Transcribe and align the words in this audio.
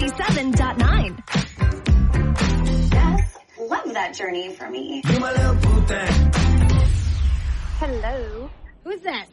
Q97.9. 0.00 2.90
Yes, 2.90 3.36
love 3.58 3.92
that 3.92 4.14
journey 4.14 4.54
for 4.54 4.70
me. 4.70 5.02
Hello. 7.78 8.48
Who's 8.82 9.02
this? 9.02 9.26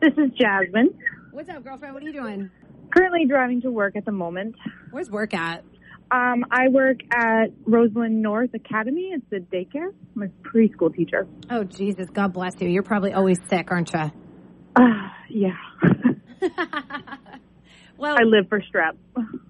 This 0.00 0.14
is 0.14 0.30
Jasmine. 0.36 0.98
What's 1.30 1.48
up, 1.48 1.62
girlfriend? 1.62 1.94
What 1.94 2.02
are 2.02 2.06
you 2.06 2.12
doing? 2.12 2.50
Currently 2.90 3.26
driving 3.26 3.60
to 3.60 3.70
work 3.70 3.94
at 3.94 4.04
the 4.04 4.10
moment. 4.10 4.56
Where's 4.90 5.08
work 5.08 5.34
at? 5.34 5.62
Um, 6.10 6.44
I 6.50 6.66
work 6.68 6.98
at 7.12 7.52
Roseland 7.64 8.20
North 8.20 8.54
Academy. 8.54 9.12
It's 9.12 9.32
a 9.32 9.38
daycare. 9.54 9.92
I'm 10.16 10.22
a 10.22 10.28
preschool 10.48 10.92
teacher. 10.92 11.28
Oh, 11.48 11.62
Jesus. 11.62 12.10
God 12.10 12.32
bless 12.32 12.60
you. 12.60 12.68
You're 12.68 12.82
probably 12.82 13.12
always 13.12 13.38
sick, 13.48 13.70
aren't 13.70 13.92
you? 13.92 14.10
Uh, 14.74 15.10
yeah. 15.28 15.54
Well, 17.98 18.14
I 18.16 18.22
live 18.22 18.48
for 18.48 18.60
strep. 18.60 18.96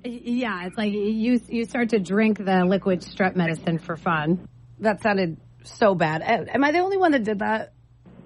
yeah, 0.04 0.64
it's 0.66 0.76
like 0.78 0.90
you 0.90 1.38
you 1.48 1.64
start 1.66 1.90
to 1.90 1.98
drink 1.98 2.38
the 2.42 2.64
liquid 2.64 3.02
strep 3.02 3.36
medicine 3.36 3.78
for 3.78 3.96
fun. 3.96 4.48
That 4.80 5.02
sounded 5.02 5.36
so 5.64 5.94
bad. 5.94 6.22
Am 6.22 6.64
I 6.64 6.72
the 6.72 6.78
only 6.78 6.96
one 6.96 7.12
that 7.12 7.24
did 7.24 7.40
that? 7.40 7.74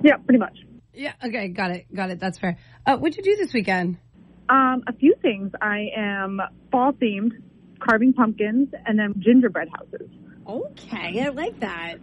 Yeah, 0.00 0.17
pretty 0.19 0.39
much. 0.39 0.56
Yeah. 0.95 1.15
Okay. 1.25 1.48
Got 1.48 1.73
it. 1.73 1.93
Got 1.93 2.11
it. 2.11 2.20
That's 2.20 2.39
fair. 2.39 2.56
Uh, 2.87 2.98
what'd 2.98 3.17
you 3.17 3.25
do 3.25 3.37
this 3.37 3.53
weekend? 3.53 3.98
Um, 4.48 4.84
a 4.87 4.93
few 4.93 5.15
things. 5.20 5.50
I 5.61 5.89
am 5.97 6.41
fall 6.70 6.93
themed, 6.93 7.33
carving 7.81 8.12
pumpkins, 8.12 8.69
and 8.87 8.97
then 8.97 9.15
gingerbread 9.19 9.69
houses. 9.77 10.09
Okay, 10.47 11.20
I 11.20 11.28
like 11.31 11.59
that. 11.61 11.97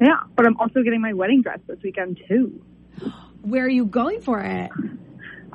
Yeah, 0.00 0.20
but 0.34 0.46
I'm 0.46 0.56
also 0.56 0.82
getting 0.82 1.00
my 1.00 1.12
wedding 1.12 1.42
dress 1.42 1.58
this 1.68 1.78
weekend 1.84 2.20
too. 2.26 2.64
Where 3.42 3.64
are 3.64 3.68
you 3.68 3.84
going 3.84 4.22
for 4.22 4.40
it? 4.40 4.70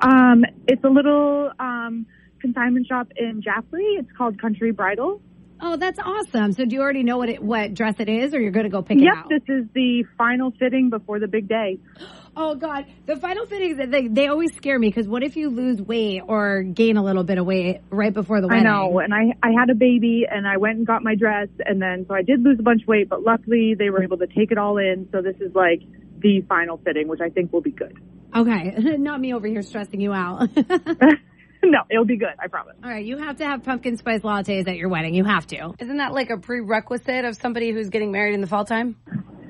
Um, 0.02 0.44
it's 0.68 0.84
a 0.84 0.90
little 0.90 1.52
um, 1.60 2.06
consignment 2.40 2.88
shop 2.88 3.08
in 3.16 3.42
Jaffrey. 3.42 3.96
It's 4.00 4.12
called 4.18 4.40
Country 4.42 4.72
Bridal. 4.72 5.22
Oh, 5.62 5.78
that's 5.78 6.00
awesome. 6.00 6.52
So 6.52 6.66
do 6.66 6.76
you 6.76 6.82
already 6.82 7.04
know 7.04 7.18
what 7.18 7.30
it, 7.30 7.42
what 7.42 7.74
dress 7.74 7.96
it 8.00 8.10
is, 8.10 8.34
or 8.34 8.42
you're 8.42 8.52
going 8.52 8.66
to 8.66 8.70
go 8.70 8.82
pick 8.82 8.98
it 8.98 9.04
Yep, 9.04 9.14
out? 9.16 9.30
this 9.30 9.42
is 9.48 9.66
the 9.74 10.04
final 10.18 10.52
fitting 10.60 10.90
before 10.90 11.20
the 11.20 11.28
big 11.28 11.48
day. 11.48 11.80
Oh 12.38 12.54
God, 12.54 12.84
the 13.06 13.16
final 13.16 13.46
fittings 13.46 13.78
they 13.90 14.10
they 14.10 14.28
always 14.28 14.54
scare 14.58 14.78
me 14.78 14.90
because 14.90 15.08
what 15.08 15.24
if 15.24 15.38
you 15.38 15.50
lose 15.50 15.82
weight 15.82 16.22
or 16.28 16.64
gain 16.64 16.98
a 16.98 17.02
little 17.02 17.24
bit 17.24 17.38
of 17.38 17.46
weight 17.46 17.80
right 17.90 18.14
before 18.14 18.42
the 18.42 18.50
wedding? 18.50 18.68
I 18.68 18.70
know, 18.70 19.00
and 19.00 19.14
I 19.14 19.32
I 19.42 19.54
had 19.58 19.70
a 19.70 19.74
baby, 19.74 20.26
and 20.30 20.46
I 20.46 20.58
went 20.58 20.80
and 20.80 20.86
got 20.86 21.02
my 21.02 21.16
dress, 21.16 21.48
and 21.66 21.82
then 21.82 22.06
so 22.10 22.14
I 22.14 22.24
did 22.24 22.44
lose 22.44 22.60
a 22.60 22.62
bunch 22.62 22.82
of 22.82 22.90
weight, 22.90 23.08
but 23.08 23.24
luckily 23.24 23.74
they 23.80 23.90
were 23.90 24.04
able 24.04 24.18
to 24.18 24.28
take 24.28 24.52
it 24.52 24.58
all 24.58 24.76
in. 24.78 25.08
So 25.14 25.22
this 25.22 25.38
is 25.40 25.56
like 25.56 25.80
the 26.20 26.42
final 26.48 26.78
fitting, 26.78 27.08
which 27.08 27.22
I 27.22 27.30
think 27.30 27.52
will 27.54 27.62
be 27.62 27.72
good. 27.72 27.98
Okay, 28.36 28.76
not 28.98 29.20
me 29.20 29.34
over 29.34 29.48
here 29.48 29.62
stressing 29.62 30.02
you 30.02 30.14
out. 30.14 30.50
no, 31.64 31.80
it'll 31.90 32.06
be 32.06 32.18
good. 32.18 32.34
I 32.40 32.48
promise. 32.48 32.76
All 32.84 32.90
right, 32.90 33.06
you 33.06 33.18
have 33.18 33.38
to 33.38 33.46
have 33.46 33.64
pumpkin 33.64 33.98
spice 33.98 34.22
lattes 34.22 34.68
at 34.68 34.76
your 34.76 34.90
wedding. 34.90 35.14
You 35.14 35.24
have 35.24 35.48
to. 35.48 35.74
Isn't 35.80 35.98
that 35.98 36.14
like 36.14 36.30
a 36.30 36.38
prerequisite 36.38 37.26
of 37.26 37.36
somebody 37.36 37.72
who's 37.72 37.90
getting 37.90 38.12
married 38.12 38.34
in 38.34 38.42
the 38.42 38.48
fall 38.48 38.66
time? 38.66 38.98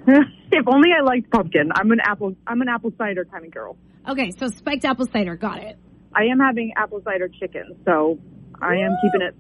if 0.08 0.68
only 0.68 0.90
I 0.98 1.04
liked 1.04 1.32
pumpkin. 1.32 1.72
I'm 1.76 1.92
an 1.92 2.00
apple. 2.04 2.36
I'm 2.46 2.62
an 2.62 2.70
apple 2.70 2.92
cider 2.98 3.26
kind 3.26 3.46
of 3.46 3.52
girl. 3.52 3.78
Okay, 4.08 4.32
so 4.38 4.48
spiked 4.50 4.86
apple 4.86 5.08
cider, 5.08 5.36
got 5.36 5.64
it. 5.64 5.78
I 6.14 6.26
am 6.26 6.40
having 6.40 6.74
apple 6.78 7.02
cider 7.04 7.28
chicken, 7.28 7.76
so 7.86 8.20
I 8.62 8.76
am 8.76 8.96
keeping 9.02 9.28
it 9.28 9.36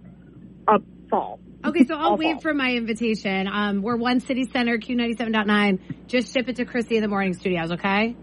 up 0.67 0.81
fall. 1.09 1.39
Okay, 1.65 1.83
so 1.85 1.95
I'll 1.95 2.11
All 2.11 2.17
wait 2.17 2.41
for 2.41 2.53
my 2.53 2.73
invitation. 2.73 3.47
Um, 3.47 3.81
we're 3.81 3.95
one 3.95 4.19
city 4.19 4.43
center, 4.51 4.77
Q 4.77 4.95
ninety 4.95 5.15
seven 5.15 5.33
point 5.33 5.47
nine. 5.47 5.79
Just 6.07 6.31
ship 6.31 6.47
it 6.47 6.57
to 6.57 6.65
Krissy 6.65 6.91
in 6.97 7.01
the 7.01 7.07
morning 7.07 7.33
studios, 7.33 7.71
okay? 7.71 8.15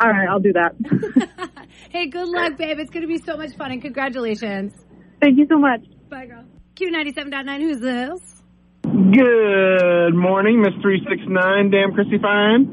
All 0.00 0.10
right, 0.10 0.28
I'll 0.28 0.40
do 0.40 0.52
that. 0.54 0.74
Hey, 1.90 2.08
good 2.08 2.28
luck, 2.28 2.56
babe. 2.56 2.78
It's 2.78 2.90
gonna 2.90 3.06
be 3.06 3.18
so 3.18 3.36
much 3.36 3.54
fun 3.54 3.70
and 3.70 3.80
congratulations. 3.80 4.72
Thank 5.20 5.38
you 5.38 5.46
so 5.48 5.58
much. 5.58 5.80
Bye, 6.10 6.26
girl. 6.26 6.44
Q 6.74 6.90
ninety 6.90 7.12
seven 7.12 7.30
point 7.30 7.46
nine. 7.46 7.60
Who's 7.60 7.80
this? 7.80 8.42
Good 8.82 10.14
morning, 10.14 10.60
Miss 10.62 10.74
369. 10.82 11.70
Damn, 11.70 11.92
Krissy 11.92 12.20
Fine. 12.20 12.72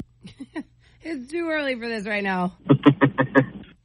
It's 1.06 1.30
too 1.30 1.48
early 1.50 1.74
for 1.74 1.86
this 1.86 2.06
right 2.06 2.24
now. 2.24 2.56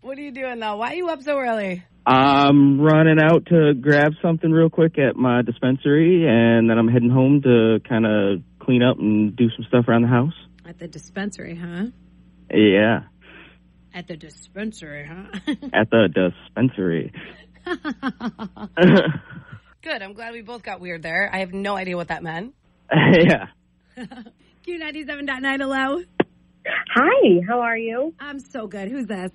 What 0.02 0.18
are 0.18 0.22
you 0.22 0.32
doing 0.32 0.60
though? 0.60 0.78
Why 0.78 0.94
are 0.94 0.96
you 0.96 1.10
up 1.10 1.22
so 1.22 1.38
early? 1.38 1.84
I'm 2.10 2.82
running 2.82 3.20
out 3.22 3.46
to 3.50 3.76
grab 3.80 4.14
something 4.20 4.50
real 4.50 4.72
quick 4.72 4.98
at 4.98 5.16
my 5.16 5.44
dispensary, 5.44 6.26
and 6.28 6.68
then 6.68 6.80
I'm 6.80 6.88
heading 6.88 7.12
home 7.12 7.44
to 7.44 7.80
kind 7.88 8.04
of 8.04 8.42
clean 8.58 8.82
up 8.82 8.98
and 8.98 9.36
do 9.36 9.48
some 9.56 9.64
stuff 9.68 9.88
around 9.88 10.02
the 10.02 10.08
house. 10.08 10.34
At 10.66 10.80
the 10.80 10.88
dispensary, 10.88 11.56
huh? 11.56 11.86
Yeah, 12.52 13.02
At 13.94 14.08
the 14.08 14.18
dispensary, 14.18 15.06
huh? 15.08 15.26
at 15.72 15.92
the 15.92 16.10
dispensary. 16.12 17.14
Good. 19.84 20.02
I'm 20.02 20.14
glad 20.14 20.34
we 20.34 20.42
both 20.42 20.64
got 20.64 20.80
weird 20.80 21.04
there. 21.04 21.30
I 21.32 21.42
have 21.42 21.54
no 21.54 21.76
idea 21.76 21.96
what 21.96 22.08
that 22.08 22.24
meant. 22.24 22.56
yeah. 22.92 23.50
Q97.9, 24.68 25.60
hello. 25.60 26.04
Hi, 26.96 27.42
how 27.48 27.60
are 27.60 27.78
you? 27.78 28.16
I'm 28.20 28.40
so 28.40 28.66
good. 28.66 28.90
Who's 28.90 29.06
this? 29.06 29.30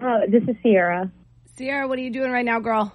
Uh, 0.00 0.20
this 0.30 0.44
is 0.44 0.56
Sierra. 0.62 1.12
Sierra, 1.56 1.88
what 1.88 1.98
are 1.98 2.02
you 2.02 2.10
doing 2.10 2.30
right 2.30 2.44
now, 2.44 2.60
girl? 2.60 2.92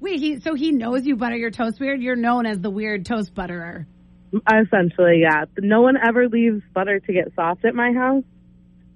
Wait, 0.01 0.19
he 0.19 0.39
so 0.39 0.53
he 0.55 0.71
knows 0.71 1.05
you 1.05 1.15
butter 1.15 1.37
your 1.37 1.51
toast 1.51 1.79
weird? 1.79 2.01
You're 2.01 2.15
known 2.17 2.45
as 2.45 2.59
the 2.59 2.69
weird 2.69 3.05
toast 3.05 3.33
butterer. 3.33 3.87
Essentially, 4.33 5.21
yeah. 5.21 5.45
No 5.59 5.81
one 5.81 5.95
ever 5.97 6.27
leaves 6.27 6.61
butter 6.73 6.99
to 6.99 7.13
get 7.13 7.33
soft 7.35 7.65
at 7.65 7.75
my 7.75 7.91
house. 7.91 8.23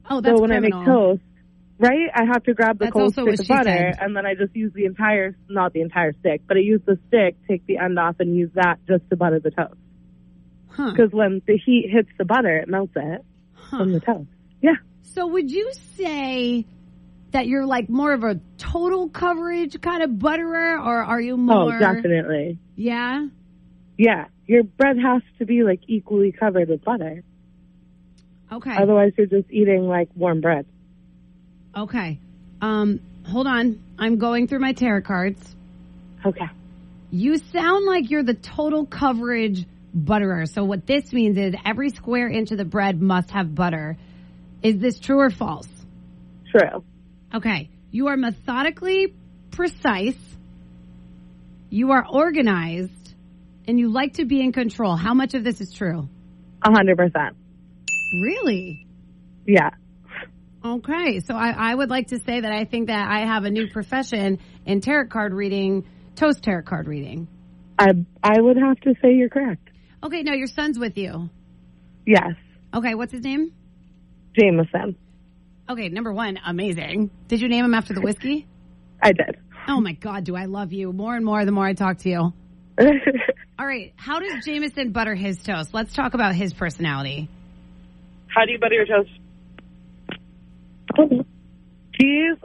Oh, 0.10 0.22
that's 0.22 0.38
so 0.38 0.42
when 0.42 0.52
criminal. 0.52 0.80
I 0.80 0.80
make 0.80 0.88
toast, 0.88 1.22
right, 1.80 2.10
I 2.14 2.26
have 2.26 2.44
to 2.44 2.54
grab 2.54 2.78
the 2.78 2.86
That's 2.86 2.94
cold 2.94 3.14
stick 3.14 3.40
of 3.40 3.48
butter, 3.48 3.92
said. 3.94 3.98
and 4.00 4.16
then 4.16 4.26
I 4.26 4.36
just 4.36 4.56
use 4.56 4.72
the 4.74 4.86
entire, 4.86 5.36
not 5.50 5.74
the 5.74 5.82
entire 5.82 6.14
stick, 6.20 6.42
but 6.48 6.58
I 6.58 6.62
use 6.62 6.82
the 6.86 7.00
stick, 7.08 7.36
take 7.48 7.66
the 7.66 7.78
end 7.78 7.98
off, 8.00 8.18
and 8.20 8.36
use 8.36 8.52
that 8.54 8.80
just 8.88 9.10
to 9.10 9.16
butter 9.16 9.40
the 9.40 9.52
toast. 9.52 9.76
Huh. 10.70 10.92
Because 10.92 11.12
when 11.12 11.42
the 11.46 11.58
heat 11.58 11.90
hits 11.92 12.10
the 12.18 12.26
butter, 12.26 12.58
it 12.58 12.68
melts 12.68 12.94
it 12.96 13.26
from 13.70 13.94
the 13.94 14.00
toast. 14.00 14.30
Yeah. 14.62 14.76
So 15.04 15.28
would 15.28 15.50
you 15.50 15.72
say 15.98 16.66
that 17.32 17.48
you're 17.48 17.66
like 17.66 17.90
more 17.90 18.14
of 18.14 18.24
a 18.24 18.40
total 18.58 19.10
coverage 19.10 19.80
kind 19.82 20.04
of 20.04 20.20
butterer, 20.20 20.78
or 20.80 21.04
are 21.04 21.20
you 21.20 21.34
oh, 21.34 21.38
more? 21.38 21.76
Oh, 21.76 21.80
definitely. 21.80 22.60
Yeah. 22.76 23.28
Yeah. 23.98 24.26
Your 24.48 24.64
bread 24.64 24.98
has 24.98 25.22
to 25.40 25.46
be 25.46 25.64
like 25.64 25.82
equally 25.88 26.32
covered 26.32 26.70
with 26.70 26.84
butter. 26.84 27.24
Okay. 28.52 28.76
Otherwise, 28.76 29.14
you're 29.18 29.28
just 29.28 29.50
eating 29.50 29.88
like 29.88 30.10
warm 30.16 30.42
bread. 30.42 30.66
Okay. 31.76 32.20
Um, 32.62 33.00
hold 33.26 33.48
on. 33.48 33.82
I'm 33.98 34.18
going 34.18 34.48
through 34.48 34.60
my 34.60 34.74
tarot 34.74 35.02
cards. 35.02 35.56
Okay. 36.26 36.46
You 37.12 37.38
sound 37.38 37.86
like 37.86 38.10
you're 38.10 38.24
the 38.24 38.34
total 38.34 38.86
coverage 38.86 39.66
butterer. 39.94 40.46
So 40.46 40.64
what 40.64 40.86
this 40.86 41.12
means 41.14 41.38
is 41.38 41.56
every 41.66 41.90
square 41.90 42.28
inch 42.28 42.52
of 42.52 42.58
the 42.58 42.66
bread 42.66 43.02
must 43.02 43.32
have 43.32 43.56
butter. 43.56 43.98
Is 44.62 44.78
this 44.78 45.00
true 45.00 45.20
or 45.20 45.30
false? 45.30 45.68
True. 46.52 46.84
Okay. 47.34 47.70
You 47.92 48.08
are 48.08 48.18
methodically 48.18 49.14
precise. 49.52 50.20
You 51.70 51.92
are 51.92 52.06
organized 52.08 53.05
and 53.68 53.80
you 53.80 53.90
like 53.90 54.14
to 54.14 54.26
be 54.26 54.42
in 54.42 54.52
control. 54.52 54.96
How 54.96 55.14
much 55.14 55.34
of 55.34 55.44
this 55.44 55.62
is 55.62 55.72
true? 55.72 56.08
A 56.64 56.72
hundred 56.72 56.98
percent. 56.98 57.36
Really? 58.22 58.88
Yeah. 59.46 59.72
Okay. 60.64 61.20
So 61.20 61.36
I, 61.36 61.72
I 61.72 61.76
would 61.76 61.90
like 61.90 62.08
to 62.08 62.20
say 62.20 62.42
that 62.42 62.52
I 62.52 62.66
think 62.66 62.88
that 62.88 63.10
I 63.10 63.26
have 63.26 63.44
a 63.44 63.52
new 63.52 63.68
profession 63.70 64.40
in 64.66 64.82
tarot 64.82 65.08
card 65.08 65.34
reading, 65.34 65.86
toast 66.16 66.44
tarot 66.44 66.64
card 66.64 66.88
reading. 66.88 67.28
I 67.78 67.92
I 68.24 68.40
would 68.40 68.58
have 68.58 68.80
to 68.82 68.96
say 69.02 69.14
you're 69.14 69.30
correct. 69.30 69.70
Okay. 70.04 70.24
Now 70.24 70.34
your 70.34 70.48
son's 70.48 70.80
with 70.80 70.98
you. 70.98 71.30
Yes. 72.06 72.34
Okay. 72.74 72.96
What's 72.96 73.12
his 73.12 73.24
name? 73.24 73.54
Jameson. 74.38 74.96
Okay. 75.70 75.90
Number 75.90 76.14
one, 76.14 76.40
amazing. 76.46 77.12
Did 77.28 77.42
you 77.42 77.48
name 77.48 77.66
him 77.66 77.74
after 77.74 77.94
the 77.94 78.02
whiskey? 78.02 78.48
I 79.02 79.12
did. 79.12 79.38
Oh 79.68 79.82
my 79.82 79.94
God. 79.94 80.24
Do 80.24 80.36
I 80.36 80.46
love 80.46 80.74
you 80.74 80.94
more 80.94 81.16
and 81.16 81.26
more 81.26 81.44
the 81.46 81.52
more 81.52 81.66
I 81.66 81.74
talk 81.74 82.00
to 82.00 82.10
you? 82.10 82.34
All 83.58 83.66
right. 83.66 83.94
How 83.96 84.20
does 84.20 84.44
Jameson 84.46 84.92
butter 84.92 85.16
his 85.16 85.38
toast? 85.42 85.74
Let's 85.74 85.94
talk 85.94 86.14
about 86.14 86.36
his 86.36 86.54
personality. 86.54 87.30
How 88.28 88.46
do 88.46 88.52
you 88.52 88.60
butter 88.60 88.76
your 88.76 88.86
toast? 88.86 89.10
He's 91.98 92.38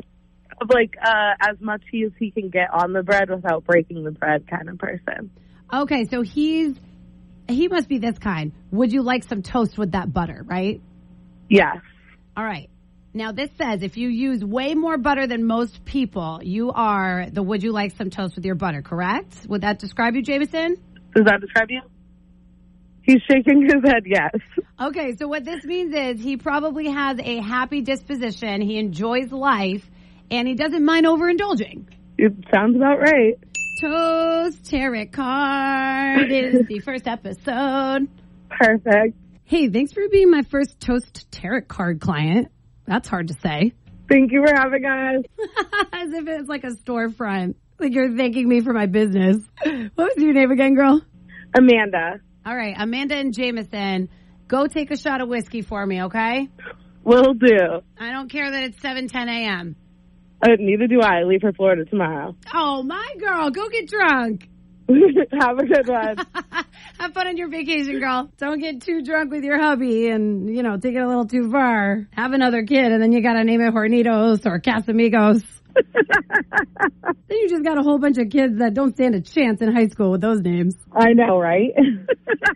like 0.72 0.94
uh, 1.02 1.34
as 1.40 1.60
much 1.60 1.82
heat 1.90 2.04
as 2.04 2.12
he 2.18 2.30
can 2.30 2.50
get 2.50 2.72
on 2.72 2.92
the 2.92 3.02
bread 3.02 3.28
without 3.30 3.64
breaking 3.64 4.04
the 4.04 4.12
bread 4.12 4.46
kind 4.48 4.68
of 4.68 4.78
person. 4.78 5.30
Okay, 5.72 6.06
so 6.08 6.22
he's 6.22 6.76
he 7.48 7.66
must 7.66 7.88
be 7.88 7.98
this 7.98 8.18
kind. 8.18 8.52
Would 8.70 8.92
you 8.92 9.02
like 9.02 9.24
some 9.24 9.42
toast 9.42 9.76
with 9.76 9.92
that 9.92 10.12
butter, 10.12 10.44
right? 10.46 10.80
Yes. 11.48 11.78
All 12.36 12.44
right. 12.44 12.70
Now 13.12 13.32
this 13.32 13.50
says 13.58 13.82
if 13.82 13.96
you 13.96 14.08
use 14.08 14.44
way 14.44 14.74
more 14.74 14.96
butter 14.96 15.26
than 15.26 15.44
most 15.44 15.84
people, 15.84 16.40
you 16.44 16.70
are 16.70 17.26
the 17.30 17.42
would 17.42 17.64
you 17.64 17.72
like 17.72 17.96
some 17.96 18.10
toast 18.10 18.36
with 18.36 18.44
your 18.44 18.54
butter, 18.54 18.82
correct? 18.82 19.34
Would 19.48 19.62
that 19.62 19.80
describe 19.80 20.14
you, 20.14 20.22
Jameson? 20.22 20.76
Does 21.14 21.24
that 21.24 21.40
describe 21.40 21.70
you? 21.70 21.80
He's 23.02 23.22
shaking 23.28 23.62
his 23.62 23.82
head 23.84 24.04
yes. 24.06 24.34
Okay, 24.80 25.16
so 25.16 25.26
what 25.26 25.44
this 25.44 25.64
means 25.64 25.94
is 25.94 26.22
he 26.22 26.36
probably 26.36 26.88
has 26.90 27.18
a 27.18 27.40
happy 27.40 27.80
disposition, 27.80 28.60
he 28.60 28.78
enjoys 28.78 29.32
life, 29.32 29.88
and 30.30 30.46
he 30.46 30.54
doesn't 30.54 30.84
mind 30.84 31.06
overindulging. 31.06 31.86
It 32.18 32.32
sounds 32.52 32.76
about 32.76 33.00
right. 33.00 33.38
Toast 33.80 34.64
Tarot 34.66 35.06
Card 35.06 36.30
is 36.30 36.66
the 36.66 36.80
first 36.80 37.08
episode. 37.08 38.08
Perfect. 38.50 39.16
Hey, 39.44 39.68
thanks 39.68 39.92
for 39.92 40.06
being 40.08 40.30
my 40.30 40.42
first 40.42 40.78
Toast 40.80 41.30
Tarot 41.32 41.62
Card 41.62 42.00
client. 42.00 42.48
That's 42.86 43.08
hard 43.08 43.28
to 43.28 43.34
say. 43.34 43.72
Thank 44.08 44.32
you 44.32 44.44
for 44.44 44.54
having 44.54 44.84
us. 44.84 45.24
As 45.92 46.12
if 46.12 46.28
it's 46.28 46.48
like 46.48 46.64
a 46.64 46.72
storefront. 46.72 47.54
Like 47.78 47.94
you're 47.94 48.14
thanking 48.14 48.48
me 48.48 48.60
for 48.60 48.72
my 48.72 48.86
business. 48.86 49.38
What 49.94 50.14
was 50.14 50.22
your 50.22 50.32
name 50.32 50.50
again, 50.50 50.74
girl? 50.74 51.00
Amanda. 51.56 52.20
All 52.44 52.54
right, 52.56 52.74
Amanda 52.78 53.16
and 53.16 53.32
Jameson, 53.34 54.08
go 54.48 54.66
take 54.66 54.90
a 54.90 54.96
shot 54.96 55.20
of 55.20 55.28
whiskey 55.28 55.62
for 55.62 55.84
me, 55.84 56.02
okay? 56.04 56.48
Will 57.04 57.34
do. 57.34 57.80
I 57.98 58.10
don't 58.12 58.30
care 58.30 58.50
that 58.50 58.62
it's 58.62 58.80
7 58.80 59.08
10 59.08 59.28
a.m. 59.28 59.76
Uh, 60.42 60.56
neither 60.58 60.86
do 60.86 61.00
I. 61.02 61.20
I 61.20 61.22
leave 61.24 61.40
for 61.40 61.52
Florida 61.52 61.84
tomorrow. 61.84 62.34
Oh, 62.54 62.82
my 62.82 63.14
girl, 63.18 63.50
go 63.50 63.68
get 63.68 63.88
drunk. 63.88 64.48
Have 64.88 65.58
a 65.58 65.66
good 65.66 65.88
one. 65.88 66.16
Have 66.98 67.14
fun 67.14 67.28
on 67.28 67.36
your 67.36 67.48
vacation, 67.48 68.00
girl. 68.00 68.30
Don't 68.38 68.58
get 68.58 68.82
too 68.82 69.02
drunk 69.02 69.30
with 69.30 69.44
your 69.44 69.58
hubby 69.58 70.08
and, 70.08 70.54
you 70.54 70.62
know, 70.62 70.76
take 70.76 70.94
it 70.94 71.00
a 71.00 71.06
little 71.06 71.26
too 71.26 71.50
far. 71.50 72.06
Have 72.12 72.32
another 72.32 72.64
kid 72.64 72.90
and 72.92 73.02
then 73.02 73.12
you 73.12 73.22
got 73.22 73.34
to 73.34 73.44
name 73.44 73.60
it 73.60 73.72
Hornitos 73.72 74.46
or 74.46 74.60
Casamigos. 74.60 75.42
Then 75.74 77.38
you 77.38 77.48
just 77.48 77.62
got 77.62 77.78
a 77.78 77.82
whole 77.82 77.98
bunch 77.98 78.18
of 78.18 78.30
kids 78.30 78.58
that 78.58 78.74
don't 78.74 78.94
stand 78.94 79.14
a 79.14 79.20
chance 79.20 79.60
in 79.60 79.72
high 79.72 79.88
school 79.88 80.10
with 80.10 80.20
those 80.20 80.40
names. 80.40 80.74
I 80.92 81.12
know, 81.12 81.38
right? 81.38 81.70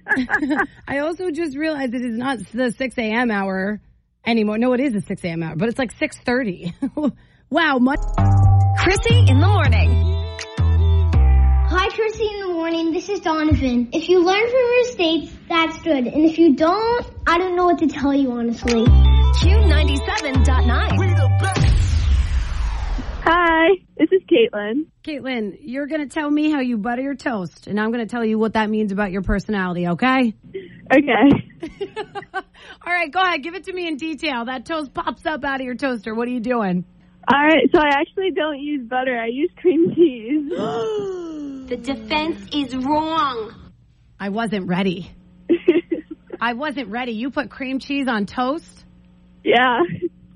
I 0.89 0.99
also 0.99 1.31
just 1.31 1.57
realized 1.57 1.95
it 1.95 2.05
is 2.05 2.17
not 2.17 2.39
the 2.53 2.73
6 2.73 2.99
a.m. 2.99 3.31
hour 3.31 3.81
anymore. 4.27 4.59
No, 4.59 4.73
it 4.73 4.81
is 4.81 4.95
a 4.95 5.01
6 5.01 5.25
a.m. 5.25 5.43
hour, 5.43 5.57
but 5.57 5.69
it's 5.69 5.79
like 5.79 5.95
6.30. 5.97 7.13
wow, 7.51 7.79
much. 7.79 8.01
Krissy 8.79 9.29
in 9.29 9.39
the 9.39 9.47
morning. 9.47 10.01
Hi, 11.67 11.89
Krissy 11.89 12.31
in 12.33 12.41
the 12.49 12.53
morning. 12.53 12.93
This 12.93 13.09
is 13.09 13.21
Donovan. 13.21 13.89
If 13.93 14.09
you 14.09 14.25
learn 14.25 14.43
from 14.43 14.51
your 14.51 14.85
mistakes, 14.85 15.33
that's 15.49 15.79
good. 15.83 16.07
And 16.07 16.25
if 16.25 16.39
you 16.39 16.55
don't, 16.55 17.07
I 17.27 17.39
don't 17.39 17.57
know 17.57 17.65
what 17.67 17.79
to 17.79 17.87
tell 17.87 18.13
you, 18.13 18.33
honestly. 18.33 18.85
Q97.9. 18.85 21.64
Hi, 23.27 23.69
this 23.97 24.11
is 24.13 24.21
Caitlin. 24.31 24.85
Caitlin, 25.03 25.57
you're 25.63 25.87
going 25.87 26.07
to 26.07 26.15
tell 26.15 26.31
me 26.31 26.51
how 26.51 26.61
you 26.61 26.77
butter 26.77 27.01
your 27.01 27.15
toast, 27.15 27.69
and 27.69 27.81
I'm 27.81 27.91
going 27.91 28.07
to 28.07 28.11
tell 28.11 28.23
you 28.23 28.39
what 28.39 28.53
that 28.53 28.69
means 28.69 28.93
about 28.93 29.13
your 29.13 29.23
personality, 29.23 29.89
okay? 29.89 30.35
Okay. 30.93 31.73
All 32.35 32.93
right, 32.93 33.11
go 33.11 33.23
ahead. 33.23 33.43
Give 33.43 33.55
it 33.55 33.65
to 33.65 33.73
me 33.73 33.89
in 33.89 33.97
detail. 33.97 34.45
That 34.45 34.67
toast 34.67 34.93
pops 34.93 35.25
up 35.25 35.43
out 35.43 35.63
of 35.63 35.65
your 35.65 35.75
toaster. 35.75 36.15
What 36.15 36.29
are 36.29 36.33
you 36.33 36.41
doing? 36.41 36.85
All 37.33 37.41
right, 37.41 37.67
so 37.75 37.81
I 37.81 37.99
actually 37.99 38.33
don't 38.33 38.59
use 38.59 38.87
butter. 38.87 39.19
I 39.19 39.29
use 39.29 39.51
cream 39.57 39.95
cheese. 39.95 40.51
the 41.71 41.79
defense 41.83 42.47
is 42.53 42.77
wrong. 42.77 43.55
I 44.21 44.29
wasn't 44.29 44.69
ready. 44.69 45.11
I 46.43 46.53
wasn't 46.53 46.91
ready. 46.91 47.13
You 47.13 47.31
put 47.31 47.49
cream 47.49 47.79
cheese 47.79 48.07
on 48.07 48.27
toast? 48.27 48.85
Yeah. 49.43 49.79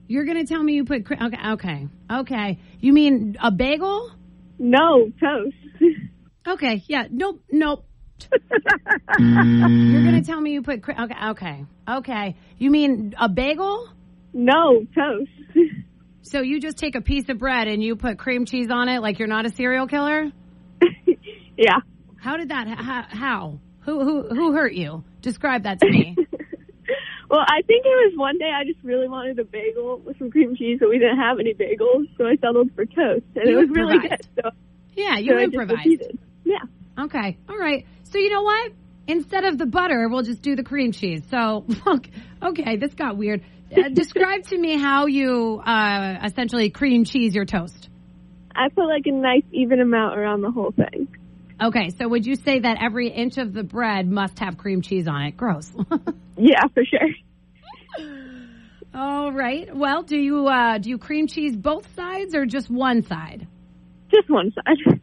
You're 0.06 0.24
going 0.24 0.38
to 0.38 0.46
tell 0.50 0.62
me 0.62 0.72
you 0.72 0.86
put 0.86 1.04
cream. 1.04 1.20
okay, 1.22 1.50
okay. 1.50 1.88
Okay. 2.10 2.58
You 2.80 2.92
mean 2.92 3.36
a 3.42 3.50
bagel? 3.50 4.12
No, 4.58 5.10
toast. 5.20 5.56
Okay. 6.46 6.82
Yeah. 6.86 7.06
Nope. 7.10 7.42
Nope. 7.50 7.84
Mm. 9.20 9.92
You're 9.92 10.02
going 10.02 10.20
to 10.20 10.26
tell 10.26 10.40
me 10.40 10.52
you 10.52 10.62
put 10.62 10.82
cre- 10.82 10.92
okay, 10.92 11.14
okay. 11.30 11.64
Okay. 11.88 12.36
You 12.58 12.70
mean 12.70 13.14
a 13.18 13.28
bagel? 13.28 13.88
No, 14.32 14.86
toast. 14.94 15.30
So 16.22 16.40
you 16.40 16.60
just 16.60 16.76
take 16.76 16.94
a 16.94 17.00
piece 17.00 17.28
of 17.28 17.38
bread 17.38 17.68
and 17.68 17.82
you 17.82 17.96
put 17.96 18.18
cream 18.18 18.44
cheese 18.44 18.68
on 18.70 18.88
it 18.88 19.00
like 19.00 19.18
you're 19.18 19.28
not 19.28 19.46
a 19.46 19.50
serial 19.50 19.86
killer? 19.86 20.30
yeah. 21.56 21.78
How 22.20 22.36
did 22.36 22.50
that 22.50 22.68
how, 22.68 23.04
how? 23.08 23.60
Who 23.80 24.04
who 24.04 24.28
who 24.28 24.52
hurt 24.52 24.74
you? 24.74 25.04
Describe 25.22 25.62
that 25.62 25.80
to 25.80 25.88
me. 25.88 26.16
Well, 27.30 27.40
I 27.40 27.60
think 27.66 27.84
it 27.84 27.88
was 27.88 28.14
one 28.16 28.38
day 28.38 28.50
I 28.54 28.64
just 28.64 28.82
really 28.82 29.06
wanted 29.06 29.38
a 29.38 29.44
bagel 29.44 30.00
with 30.04 30.18
some 30.18 30.30
cream 30.30 30.56
cheese, 30.56 30.78
but 30.80 30.88
we 30.88 30.98
didn't 30.98 31.18
have 31.18 31.38
any 31.38 31.52
bagels, 31.52 32.08
so 32.16 32.26
I 32.26 32.36
settled 32.36 32.70
for 32.74 32.86
toast, 32.86 33.24
and 33.36 33.48
You 33.48 33.58
it 33.58 33.60
was 33.60 33.70
really 33.70 33.98
good. 33.98 34.26
So, 34.42 34.50
yeah, 34.94 35.18
you 35.18 35.32
so 35.32 35.38
improvised. 35.38 36.02
Yeah. 36.44 36.56
Okay. 36.98 37.36
All 37.48 37.58
right. 37.58 37.86
So 38.04 38.18
you 38.18 38.30
know 38.30 38.42
what? 38.42 38.72
Instead 39.06 39.44
of 39.44 39.58
the 39.58 39.66
butter, 39.66 40.08
we'll 40.08 40.22
just 40.22 40.42
do 40.42 40.56
the 40.56 40.62
cream 40.62 40.92
cheese. 40.92 41.22
So, 41.30 41.66
okay, 42.42 42.76
this 42.76 42.94
got 42.94 43.16
weird. 43.16 43.42
Uh, 43.70 43.88
describe 43.92 44.44
to 44.44 44.58
me 44.58 44.78
how 44.78 45.06
you 45.06 45.60
uh, 45.64 46.20
essentially 46.24 46.70
cream 46.70 47.04
cheese 47.04 47.34
your 47.34 47.44
toast. 47.44 47.88
I 48.54 48.68
put 48.70 48.86
like 48.86 49.06
a 49.06 49.12
nice 49.12 49.44
even 49.52 49.80
amount 49.80 50.18
around 50.18 50.40
the 50.40 50.50
whole 50.50 50.72
thing. 50.72 51.08
Okay, 51.60 51.90
so 51.90 52.08
would 52.08 52.24
you 52.24 52.36
say 52.36 52.60
that 52.60 52.78
every 52.80 53.08
inch 53.08 53.36
of 53.36 53.52
the 53.52 53.64
bread 53.64 54.08
must 54.08 54.38
have 54.38 54.58
cream 54.58 54.80
cheese 54.80 55.08
on 55.08 55.22
it? 55.22 55.36
Gross. 55.36 55.70
Yeah, 56.40 56.62
for 56.72 56.84
sure. 56.84 58.06
All 58.94 59.32
right. 59.32 59.74
Well, 59.74 60.04
do 60.04 60.16
you 60.16 60.46
uh, 60.46 60.78
do 60.78 60.88
you 60.88 60.96
cream 60.96 61.26
cheese 61.26 61.56
both 61.56 61.92
sides 61.96 62.32
or 62.32 62.46
just 62.46 62.70
one 62.70 63.02
side? 63.02 63.48
Just 64.10 64.30
one 64.30 64.52
side. 64.52 65.00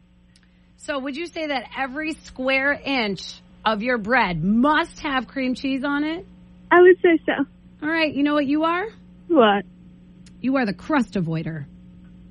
So 0.78 0.98
would 0.98 1.14
you 1.14 1.26
say 1.26 1.48
that 1.48 1.64
every 1.76 2.14
square 2.14 2.72
inch 2.72 3.20
of 3.64 3.82
your 3.82 3.98
bread 3.98 4.42
must 4.42 5.00
have 5.00 5.26
cream 5.26 5.54
cheese 5.54 5.84
on 5.84 6.04
it? 6.04 6.26
I 6.70 6.80
would 6.80 6.96
say 7.02 7.20
so. 7.26 7.44
All 7.82 7.88
right, 7.88 8.14
you 8.14 8.22
know 8.22 8.34
what 8.34 8.46
you 8.46 8.64
are? 8.64 8.86
What? 9.28 9.64
You 10.40 10.56
are 10.56 10.64
the 10.64 10.72
crust 10.72 11.14
avoider. 11.14 11.66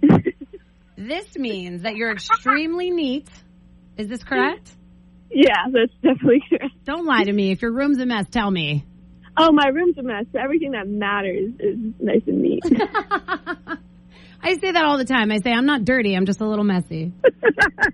this 0.98 1.36
means 1.36 1.84
that 1.84 1.96
you're 1.96 2.12
extremely 2.12 2.90
neat. 2.90 3.30
Is 3.98 4.08
this 4.08 4.24
correct? 4.24 4.70
Yeah, 5.32 5.66
that's 5.72 5.94
definitely 6.02 6.44
correct. 6.50 6.74
Don't 6.86 7.06
lie 7.06 7.24
to 7.24 7.32
me. 7.32 7.52
If 7.52 7.62
your 7.62 7.72
room's 7.72 8.00
a 8.00 8.06
mess, 8.06 8.26
tell 8.30 8.50
me. 8.50 8.86
Oh, 9.38 9.52
my 9.52 9.68
room's 9.68 9.98
a 9.98 10.04
mess. 10.04 10.26
So 10.32 10.40
everything 10.40 10.72
that 10.72 10.88
matters 10.88 11.54
is 11.60 11.78
nice 12.00 12.22
and 12.28 12.42
neat. 12.42 12.64
I 14.42 14.58
say 14.58 14.72
that 14.72 14.86
all 14.86 14.98
the 14.98 15.06
time. 15.06 15.32
I 15.32 15.40
say 15.40 15.52
I'm 15.52 15.66
not 15.66 15.84
dirty. 15.86 16.16
I'm 16.16 16.26
just 16.26 16.40
a 16.40 16.48
little 16.48 16.64
messy. 16.64 17.12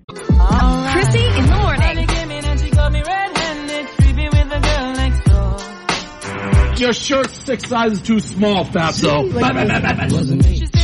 Krissy 0.10 1.38
in 1.38 1.46
the 1.46 1.56
morning. 1.56 2.08
Your 6.78 6.94
shirt's 6.94 7.38
six 7.38 7.68
sizes 7.70 8.02
too 8.02 8.20
small, 8.20 8.66
Fatso. 8.66 9.32
Q97.9. 9.32 10.81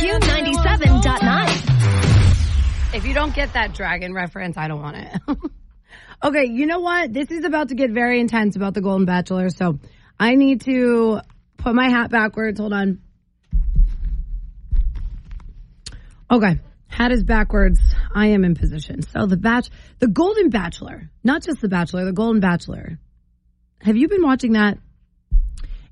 If 2.94 3.04
you 3.04 3.12
don't 3.12 3.34
get 3.34 3.52
that 3.52 3.74
dragon 3.74 4.14
reference, 4.14 4.56
I 4.56 4.66
don't 4.66 4.80
want 4.80 4.96
it. 4.96 5.20
okay, 6.24 6.46
you 6.46 6.64
know 6.64 6.80
what? 6.80 7.12
This 7.12 7.30
is 7.30 7.44
about 7.44 7.68
to 7.68 7.74
get 7.74 7.90
very 7.90 8.18
intense 8.18 8.56
about 8.56 8.72
the 8.72 8.80
Golden 8.80 9.04
Bachelor, 9.04 9.50
so 9.50 9.78
I 10.18 10.36
need 10.36 10.62
to 10.62 11.20
put 11.58 11.74
my 11.74 11.90
hat 11.90 12.10
backwards. 12.10 12.58
Hold 12.58 12.72
on. 12.72 13.02
Okay, 16.30 16.60
hat 16.86 17.12
is 17.12 17.22
backwards. 17.22 17.78
I 18.14 18.28
am 18.28 18.42
in 18.42 18.54
position. 18.54 19.02
So 19.02 19.26
the 19.26 19.36
batch, 19.36 19.68
the 19.98 20.08
Golden 20.08 20.48
Bachelor, 20.48 21.10
not 21.22 21.42
just 21.42 21.60
the 21.60 21.68
Bachelor, 21.68 22.06
the 22.06 22.14
Golden 22.14 22.40
Bachelor. 22.40 22.98
Have 23.82 23.98
you 23.98 24.08
been 24.08 24.22
watching 24.22 24.52
that? 24.52 24.78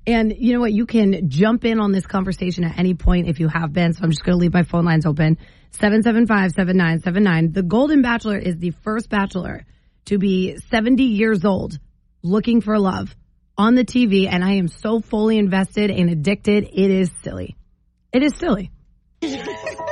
And 0.07 0.33
you 0.35 0.53
know 0.53 0.61
what? 0.61 0.73
You 0.73 0.87
can 0.87 1.29
jump 1.29 1.63
in 1.63 1.79
on 1.79 1.91
this 1.91 2.07
conversation 2.07 2.63
at 2.63 2.79
any 2.79 2.95
point 2.95 3.27
if 3.27 3.39
you 3.39 3.49
have 3.49 3.71
been. 3.71 3.93
So 3.93 4.01
I'm 4.03 4.09
just 4.09 4.23
going 4.23 4.37
to 4.37 4.41
leave 4.41 4.53
my 4.53 4.63
phone 4.63 4.83
lines 4.83 5.05
open. 5.05 5.37
775-7979. 5.73 7.53
The 7.53 7.63
Golden 7.63 8.01
Bachelor 8.01 8.37
is 8.37 8.57
the 8.57 8.71
first 8.71 9.09
bachelor 9.09 9.65
to 10.05 10.17
be 10.17 10.57
70 10.69 11.03
years 11.03 11.45
old 11.45 11.79
looking 12.23 12.61
for 12.61 12.79
love 12.79 13.15
on 13.57 13.75
the 13.75 13.85
TV. 13.85 14.27
And 14.31 14.43
I 14.43 14.53
am 14.53 14.67
so 14.67 14.99
fully 14.99 15.37
invested 15.37 15.91
and 15.91 16.09
addicted. 16.09 16.63
It 16.65 16.91
is 16.91 17.11
silly. 17.23 17.55
It 18.11 18.23
is 18.23 18.35
silly. 18.35 18.71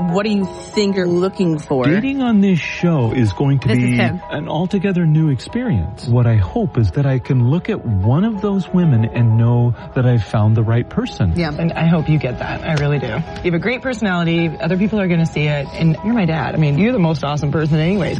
What 0.00 0.24
do 0.24 0.30
you 0.32 0.46
think 0.46 0.96
you're 0.96 1.06
looking 1.06 1.58
for? 1.58 1.84
Dating 1.84 2.22
on 2.22 2.40
this 2.40 2.58
show 2.58 3.12
is 3.12 3.34
going 3.34 3.58
to 3.60 3.68
This 3.68 3.76
be 3.76 3.98
an 4.00 4.48
altogether 4.48 5.04
new 5.04 5.28
experience. 5.28 6.06
What 6.06 6.26
I 6.26 6.36
hope 6.36 6.78
is 6.78 6.92
that 6.92 7.04
I 7.04 7.18
can 7.18 7.50
look 7.50 7.68
at 7.68 7.84
one 7.84 8.24
of 8.24 8.40
those 8.40 8.66
women 8.66 9.04
and 9.04 9.36
know 9.36 9.74
that 9.94 10.06
I've 10.06 10.24
found 10.24 10.56
the 10.56 10.62
right 10.62 10.88
person. 10.88 11.34
Yeah, 11.36 11.52
and 11.52 11.72
I 11.74 11.86
hope 11.86 12.08
you 12.08 12.18
get 12.18 12.38
that. 12.38 12.62
I 12.62 12.74
really 12.82 12.98
do. 12.98 13.08
You 13.08 13.12
have 13.12 13.54
a 13.54 13.58
great 13.58 13.82
personality. 13.82 14.48
Other 14.48 14.78
people 14.78 14.98
are 15.00 15.06
going 15.08 15.20
to 15.20 15.26
see 15.26 15.44
it. 15.44 15.66
And 15.68 15.96
you're 16.02 16.14
my 16.14 16.24
dad. 16.24 16.54
I 16.54 16.58
mean, 16.58 16.78
you're 16.78 16.92
the 16.92 16.98
most 16.98 17.22
awesome 17.22 17.52
person 17.52 17.78
anyways. 17.78 18.18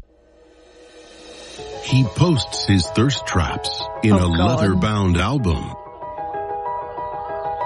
He 1.84 2.04
posts 2.04 2.66
his 2.66 2.86
thirst 2.88 3.26
traps 3.26 3.82
in 4.02 4.12
Oh, 4.12 4.18
a 4.18 4.28
leather 4.28 4.74
bound 4.74 5.16
album. 5.16 5.74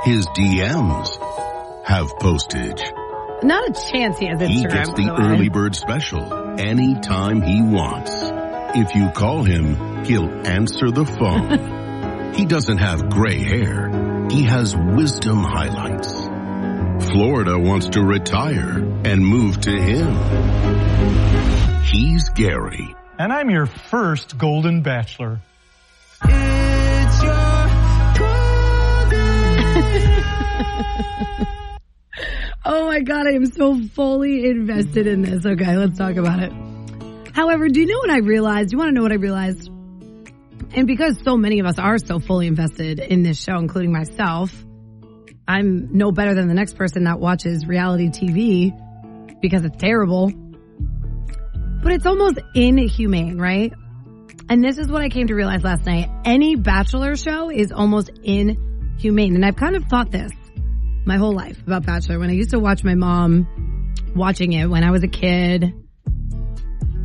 His 0.05 0.27
DMs 0.29 1.85
have 1.85 2.09
postage. 2.21 2.81
Not 3.43 3.69
a 3.69 3.91
chance 3.91 4.19
he 4.19 4.27
has 4.27 4.39
Instagram. 4.39 4.49
He 4.49 4.63
gets 4.63 4.91
the 4.91 5.03
the 5.03 5.17
early 5.21 5.49
bird 5.49 5.75
special 5.75 6.33
anytime 6.59 7.43
he 7.43 7.63
wants. 7.63 8.13
If 8.77 8.95
you 8.95 9.11
call 9.11 9.43
him, 9.45 10.05
he'll 10.05 10.31
answer 10.47 10.91
the 10.91 11.05
phone. 11.05 12.35
he 12.35 12.45
doesn't 12.47 12.79
have 12.79 13.11
gray 13.11 13.39
hair. 13.39 14.29
He 14.31 14.45
has 14.45 14.75
wisdom 14.77 15.39
highlights. 15.39 16.13
Florida 17.11 17.59
wants 17.59 17.89
to 17.91 18.03
retire 18.03 18.79
and 19.05 19.25
move 19.25 19.61
to 19.63 19.71
him. 19.71 20.15
He's 21.83 22.29
Gary. 22.31 22.95
And 23.19 23.33
I'm 23.33 23.51
your 23.51 23.67
first 23.67 24.39
Golden 24.39 24.83
Bachelor. 24.83 25.41
Oh 32.67 32.87
my 32.87 33.01
god, 33.01 33.27
I 33.27 33.33
am 33.33 33.45
so 33.45 33.79
fully 33.95 34.47
invested 34.49 35.07
in 35.07 35.21
this. 35.21 35.45
Okay, 35.45 35.77
let's 35.77 35.99
talk 35.99 36.17
about 36.17 36.43
it. 36.43 36.53
However, 37.35 37.69
do 37.69 37.79
you 37.79 37.87
know 37.87 37.99
what 37.99 38.11
I 38.11 38.19
realized? 38.19 38.71
Do 38.71 38.77
you 38.77 38.79
want 38.79 38.89
to 38.89 38.95
know 38.95 39.03
what 39.03 39.13
I 39.13 39.17
realized? 39.17 39.69
And 40.75 40.87
because 40.87 41.19
so 41.23 41.37
many 41.37 41.61
of 41.61 41.67
us 41.67 41.79
are 41.79 41.99
so 41.99 42.19
fully 42.19 42.47
invested 42.47 43.01
in 43.01 43.23
this 43.23 43.39
show, 43.39 43.59
including 43.59 43.93
myself, 43.93 44.51
I'm 45.47 45.97
no 45.97 46.11
better 46.11 46.35
than 46.35 46.49
the 46.49 46.55
next 46.55 46.79
person 46.79 47.05
that 47.05 47.21
watches 47.21 47.67
reality 47.67 48.09
TV 48.09 48.73
because 49.43 49.63
it's 49.65 49.77
terrible. 49.77 50.33
But 51.83 51.93
it's 51.93 52.07
almost 52.07 52.39
inhumane, 52.55 53.37
right? 53.37 53.75
And 54.49 54.65
this 54.65 54.79
is 54.79 54.89
what 54.89 55.03
I 55.03 55.11
came 55.11 55.27
to 55.27 55.35
realize 55.35 55.63
last 55.63 55.85
night. 55.85 56.09
Any 56.25 56.57
bachelor 56.57 57.15
show 57.17 57.51
is 57.51 57.73
almost 57.73 58.11
inhumane. 58.23 59.35
And 59.35 59.45
I've 59.45 59.57
kind 59.57 59.77
of 59.77 59.85
thought 59.85 60.11
this 60.11 60.33
my 61.05 61.17
whole 61.17 61.35
life 61.35 61.61
about 61.67 61.87
Bachelor. 61.87 62.19
When 62.19 62.31
I 62.31 62.35
used 62.35 62.51
to 62.51 62.59
watch 62.59 62.85
my 62.85 62.95
mom 62.95 63.95
watching 64.15 64.53
it 64.53 64.67
when 64.67 64.85
I 64.85 64.91
was 64.91 65.03
a 65.03 65.09
kid, 65.09 65.73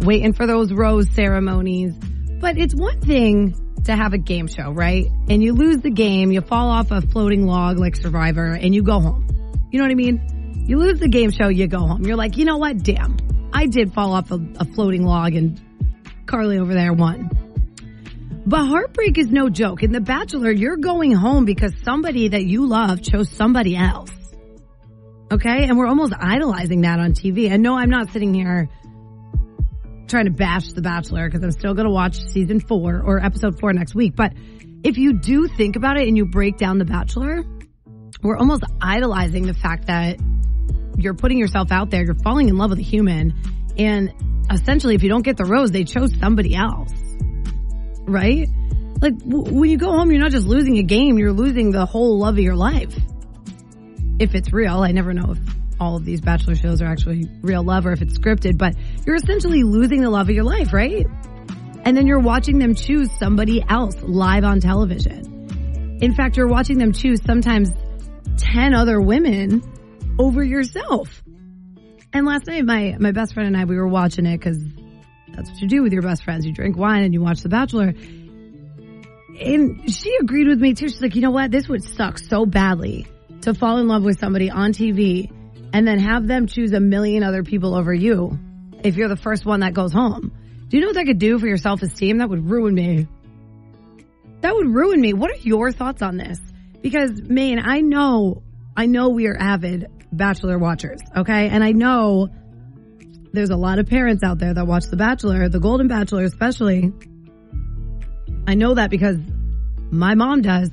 waiting 0.02 0.34
for 0.34 0.48
those 0.48 0.72
rose 0.72 1.10
ceremonies. 1.12 1.94
But 2.40 2.58
it's 2.58 2.74
one 2.74 3.02
thing 3.02 3.84
to 3.86 3.96
have 3.96 4.14
a 4.14 4.18
game 4.18 4.48
show, 4.48 4.72
right? 4.72 5.08
And 5.30 5.44
you 5.44 5.54
lose 5.54 5.78
the 5.78 5.90
game, 5.90 6.32
you 6.32 6.42
fall 6.42 6.70
off 6.70 6.92
a 6.92 7.02
floating 7.02 7.46
log 7.46 7.78
like 7.78 7.96
Survivor, 7.96 8.54
and 8.54 8.74
you 8.74 8.84
go 8.84 9.00
home. 9.00 9.28
You 9.72 9.80
know 9.80 9.86
what 9.86 9.92
I 9.92 9.96
mean? 9.96 10.66
You 10.68 10.78
lose 10.78 11.00
the 11.00 11.10
game 11.10 11.32
show, 11.32 11.48
you 11.48 11.68
go 11.68 11.80
home. 11.80 12.06
You're 12.06 12.16
like, 12.16 12.38
you 12.38 12.46
know 12.46 12.58
what? 12.58 12.84
Damn. 12.84 13.18
I 13.52 13.66
did 13.66 13.94
fall 13.94 14.14
off 14.14 14.32
a, 14.32 14.40
a 14.60 14.66
floating 14.66 15.04
log 15.04 15.34
and 15.34 15.60
Carly 16.26 16.60
over 16.60 16.74
there 16.74 16.94
won. 16.94 17.30
But 18.50 18.66
heartbreak 18.66 19.20
is 19.20 19.28
no 19.28 19.48
joke. 19.48 19.84
In 19.84 19.92
The 19.92 20.02
Bachelor, 20.02 20.50
you're 20.50 20.78
going 20.78 21.12
home 21.12 21.46
because 21.46 21.72
somebody 21.84 22.30
that 22.30 22.46
you 22.46 22.66
love 22.66 23.00
chose 23.00 23.30
somebody 23.30 23.76
else. 23.76 24.10
Okay? 25.32 25.66
And 25.66 25.78
we're 25.78 25.86
almost 25.86 26.14
idolizing 26.20 26.82
that 26.82 27.00
on 27.00 27.12
TV. 27.12 27.52
And 27.52 27.62
no, 27.62 27.78
I'm 27.78 27.92
not 27.92 28.12
sitting 28.12 28.34
here 28.34 28.68
trying 30.08 30.26
to 30.26 30.32
bash 30.32 30.72
The 30.72 30.82
Bachelor 30.82 31.30
because 31.30 31.44
I'm 31.44 31.52
still 31.52 31.76
going 31.76 31.86
to 31.86 31.92
watch 31.92 32.20
season 32.26 32.60
four 32.60 33.04
or 33.06 33.24
episode 33.24 33.60
four 33.60 33.72
next 33.72 33.94
week. 33.94 34.16
But 34.16 34.34
if 34.84 34.98
you 34.98 35.14
do 35.14 35.48
think 35.48 35.76
about 35.76 35.98
it 35.98 36.08
and 36.08 36.18
you 36.18 36.26
break 36.26 36.58
down 36.58 36.80
The 36.80 36.86
Bachelor, 36.86 37.44
we're 38.24 38.38
almost 38.38 38.64
idolizing 38.82 39.46
the 39.46 39.54
fact 39.54 39.86
that 39.86 40.18
you're 40.98 41.14
putting 41.14 41.38
yourself 41.38 41.72
out 41.72 41.92
there, 41.92 42.04
you're 42.04 42.18
falling 42.24 42.50
in 42.50 42.58
love 42.58 42.72
with 42.72 42.80
a 42.80 42.82
human, 42.82 43.36
and 43.78 44.12
essentially, 44.52 44.96
if 44.96 45.04
you 45.04 45.10
don't 45.10 45.22
get 45.22 45.38
the 45.38 45.46
rose, 45.46 45.70
they 45.70 45.84
chose 45.84 46.12
somebody 46.20 46.56
else 46.56 46.92
right? 48.12 48.48
Like 49.02 49.18
w- 49.20 49.60
when 49.60 49.70
you 49.70 49.78
go 49.78 49.92
home, 49.92 50.12
you're 50.12 50.22
not 50.22 50.32
just 50.32 50.46
losing 50.46 50.78
a 50.78 50.84
game, 50.84 51.18
you're 51.18 51.34
losing 51.34 51.72
the 51.72 51.86
whole 51.86 52.20
love 52.20 52.36
of 52.36 52.44
your 52.44 52.56
life. 52.56 52.94
If 54.20 54.36
it's 54.36 54.52
real, 54.52 54.82
I 54.82 54.92
never 54.92 55.14
know 55.14 55.32
if 55.32 55.40
all 55.80 55.96
of 55.96 56.06
these 56.06 56.22
bachelor 56.22 56.56
shows 56.56 56.82
are 56.82 56.88
actually 56.88 57.30
real 57.42 57.64
love 57.64 57.86
or 57.86 57.94
if 57.94 58.02
it's 58.02 58.18
scripted, 58.18 58.58
but 58.58 58.76
you're 59.06 59.16
essentially 59.16 59.64
losing 59.64 60.02
the 60.02 60.10
love 60.10 60.30
of 60.30 60.36
your 60.36 60.44
life, 60.44 60.74
right? 60.74 61.06
And 61.86 61.96
then 61.96 62.06
you're 62.06 62.20
watching 62.20 62.60
them 62.60 62.76
choose 62.76 63.10
somebody 63.18 63.64
else 63.68 63.96
live 64.02 64.44
on 64.44 64.60
television. 64.60 65.98
In 66.02 66.14
fact, 66.14 66.36
you're 66.36 66.48
watching 66.48 66.78
them 66.78 66.92
choose 66.92 67.22
sometimes 67.24 67.72
10 68.38 68.74
other 68.74 69.00
women 69.00 69.62
over 70.20 70.44
yourself. 70.44 71.24
And 72.12 72.26
last 72.26 72.48
night, 72.48 72.66
my, 72.66 72.98
my 73.00 73.12
best 73.12 73.34
friend 73.34 73.48
and 73.48 73.58
I, 73.58 73.66
we 73.66 73.78
were 73.78 73.88
watching 73.88 74.26
it 74.26 74.38
because 74.38 74.58
that's 75.36 75.50
what 75.50 75.62
you 75.62 75.68
do 75.68 75.82
with 75.84 75.94
your 75.94 76.02
best 76.02 76.24
friends. 76.24 76.46
You 76.46 76.54
drink 76.54 76.78
wine 76.78 77.04
and 77.04 77.14
you 77.14 77.22
watch 77.22 77.42
The 77.42 77.50
Bachelor. 77.50 77.94
And 79.40 79.94
she 79.94 80.16
agreed 80.20 80.48
with 80.48 80.60
me 80.60 80.74
too. 80.74 80.90
She's 80.90 81.02
like, 81.02 81.16
you 81.16 81.22
know 81.22 81.32
what? 81.32 81.52
This 81.52 81.70
would 81.70 81.84
suck 81.84 82.20
so 82.20 82.46
badly 82.46 83.08
to 83.42 83.54
fall 83.54 83.78
in 83.78 83.88
love 83.88 84.04
with 84.04 84.20
somebody 84.20 84.50
on 84.50 84.74
TV 84.74 85.32
and 85.74 85.88
then 85.88 86.00
have 86.00 86.28
them 86.28 86.48
choose 86.48 86.74
a 86.74 86.80
million 86.80 87.24
other 87.24 87.44
people 87.44 87.76
over 87.76 87.94
you 87.94 88.38
if 88.84 88.96
you're 88.96 89.08
the 89.08 89.16
first 89.16 89.46
one 89.46 89.62
that 89.62 89.74
goes 89.74 89.94
home. 89.94 90.32
Do 90.68 90.78
you 90.78 90.82
know 90.82 90.90
what 90.90 90.96
that 90.96 91.06
could 91.06 91.20
do 91.20 91.40
for 91.40 91.48
your 91.48 91.58
self 91.58 91.82
esteem? 91.82 92.20
That 92.20 92.30
would 92.30 92.50
ruin 92.50 92.74
me. 92.74 93.08
That 94.42 94.56
would 94.56 94.68
ruin 94.68 95.02
me. 95.02 95.14
What 95.14 95.32
are 95.32 95.40
your 95.42 95.72
thoughts 95.72 96.02
on 96.02 96.18
this? 96.18 96.40
Because, 96.82 97.22
man, 97.22 97.60
I 97.64 97.82
know, 97.82 98.44
I 98.76 98.86
know 98.86 99.10
we 99.10 99.28
are 99.28 99.38
avid 99.38 99.88
Bachelor 100.12 100.58
watchers, 100.58 101.02
okay? 101.16 101.50
And 101.50 101.64
I 101.64 101.72
know 101.72 102.30
there's 103.32 103.50
a 103.50 103.56
lot 103.56 103.80
of 103.80 103.88
parents 103.88 104.24
out 104.24 104.40
there 104.40 104.54
that 104.54 104.66
watch 104.66 104.86
The 104.86 104.98
Bachelor, 104.98 105.50
The 105.50 105.60
Golden 105.60 105.88
Bachelor 105.88 106.24
especially. 106.24 106.92
I 108.48 108.56
know 108.56 108.76
that 108.76 108.90
because 108.90 109.18
my 109.92 110.16
mom 110.16 110.42
does. 110.42 110.72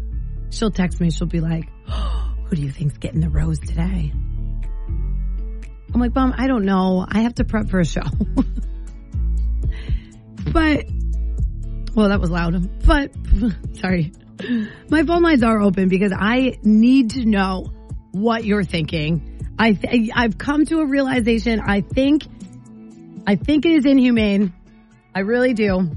she'll 0.50 0.70
text 0.70 1.00
me, 1.00 1.10
she'll 1.10 1.26
be 1.26 1.40
like, 1.40 1.68
who 1.86 2.56
do 2.56 2.62
you 2.62 2.70
think's 2.70 2.98
getting 2.98 3.20
the 3.20 3.30
rose 3.30 3.58
today? 3.58 4.12
I'm 5.94 6.00
like, 6.00 6.14
Mom, 6.14 6.34
I 6.36 6.46
don't 6.46 6.66
know. 6.66 7.06
I 7.08 7.20
have 7.20 7.34
to 7.36 7.44
prep 7.44 7.68
for 7.68 7.80
a 7.80 7.84
show. 7.84 8.02
but 10.52 10.84
Well, 11.94 12.10
that 12.10 12.20
was 12.20 12.30
loud, 12.30 12.86
but 12.86 13.10
sorry. 13.80 14.12
My 14.88 15.02
phone 15.02 15.22
lines 15.22 15.42
are 15.42 15.60
open 15.60 15.88
because 15.88 16.12
I 16.14 16.58
need 16.62 17.10
to 17.12 17.24
know 17.24 17.72
what 18.12 18.44
you're 18.44 18.64
thinking. 18.64 19.54
I 19.58 19.72
th- 19.72 20.10
I've 20.14 20.38
come 20.38 20.64
to 20.66 20.80
a 20.80 20.86
realization. 20.86 21.60
I 21.60 21.80
think, 21.80 22.24
I 23.26 23.36
think 23.36 23.66
it 23.66 23.72
is 23.72 23.86
inhumane. 23.86 24.52
I 25.14 25.20
really 25.20 25.54
do. 25.54 25.90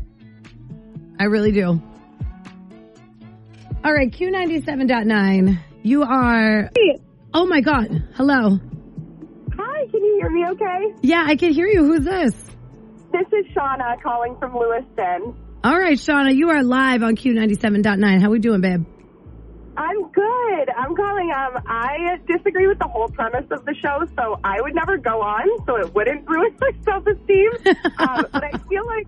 I 1.20 1.26
really 1.26 1.52
do. 1.52 1.82
All 3.84 3.94
right, 3.94 4.12
Q97.9. 4.12 5.60
You 5.84 6.04
are. 6.04 6.70
Oh 7.34 7.46
my 7.46 7.62
God. 7.62 7.88
Hello. 8.16 8.60
Hi, 9.58 9.88
can 9.88 10.04
you 10.04 10.20
hear 10.22 10.30
me 10.30 10.46
okay? 10.52 10.94
Yeah, 11.02 11.24
I 11.26 11.36
can 11.36 11.54
hear 11.54 11.68
you. 11.68 11.84
Who's 11.86 12.04
this? 12.04 12.34
This 13.12 13.28
is 13.28 13.46
Shauna 13.56 14.02
calling 14.02 14.38
from 14.40 14.56
Lewiston. 14.56 15.36
All 15.64 15.78
right, 15.78 15.98
Shauna, 15.98 16.36
you 16.36 16.50
are 16.50 16.64
live 16.64 17.04
on 17.04 17.16
Q97.9. 17.16 18.22
How 18.22 18.30
we 18.30 18.40
doing, 18.40 18.62
babe? 18.62 18.86
I'm 19.78 20.12
good. 20.12 20.70
I'm 20.78 20.96
calling. 20.96 21.32
Um, 21.32 21.62
I 21.66 22.18
disagree 22.28 22.68
with 22.68 22.80
the 22.80 22.88
whole 22.88 23.08
premise 23.10 23.46
of 23.52 23.66
the 23.66 23.74
show, 23.76 24.04
so 24.18 24.40
I 24.44 24.62
would 24.62 24.76
never 24.76 24.98
go 24.98 25.22
on, 25.22 25.48
so 25.66 25.78
it 25.78 25.94
wouldn't 25.96 26.28
ruin 26.28 26.56
my 26.62 26.72
self-esteem. 26.84 27.52
um, 28.00 28.26
but 28.32 28.44
I 28.44 28.52
feel 28.70 28.86
like 28.86 29.08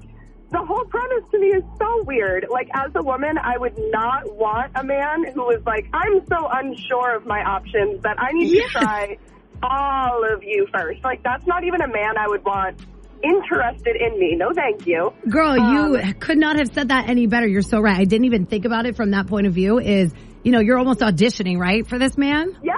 the 0.51 0.63
whole 0.63 0.85
premise 0.85 1.23
to 1.31 1.39
me 1.39 1.47
is 1.47 1.63
so 1.79 2.03
weird. 2.03 2.45
Like, 2.49 2.69
as 2.73 2.91
a 2.95 3.03
woman, 3.03 3.37
I 3.37 3.57
would 3.57 3.77
not 3.91 4.35
want 4.37 4.71
a 4.75 4.83
man 4.83 5.25
who 5.33 5.41
was 5.41 5.61
like, 5.65 5.87
I'm 5.93 6.25
so 6.27 6.47
unsure 6.51 7.15
of 7.17 7.25
my 7.25 7.41
options 7.43 8.01
that 8.03 8.15
I 8.19 8.31
need 8.33 8.51
to 8.61 8.67
try 8.69 9.17
all 9.63 10.23
of 10.33 10.43
you 10.43 10.67
first. 10.73 11.03
Like, 11.03 11.23
that's 11.23 11.45
not 11.47 11.63
even 11.63 11.81
a 11.81 11.87
man 11.87 12.17
I 12.17 12.27
would 12.27 12.45
want 12.45 12.79
interested 13.23 13.95
in 13.95 14.19
me. 14.19 14.35
No, 14.35 14.51
thank 14.53 14.85
you. 14.85 15.13
Girl, 15.29 15.55
you 15.55 15.97
Um, 15.97 16.13
could 16.19 16.37
not 16.37 16.57
have 16.57 16.67
said 16.73 16.89
that 16.89 17.09
any 17.09 17.25
better. 17.25 17.47
You're 17.47 17.61
so 17.61 17.79
right. 17.79 17.97
I 17.97 18.03
didn't 18.03 18.25
even 18.25 18.45
think 18.45 18.65
about 18.65 18.85
it 18.85 18.95
from 18.95 19.11
that 19.11 19.27
point 19.27 19.47
of 19.47 19.53
view 19.53 19.79
is, 19.79 20.13
you 20.43 20.51
know, 20.51 20.59
you're 20.59 20.77
almost 20.77 20.99
auditioning, 20.99 21.57
right, 21.57 21.87
for 21.87 21.97
this 21.97 22.17
man? 22.17 22.55
Yeah, 22.61 22.73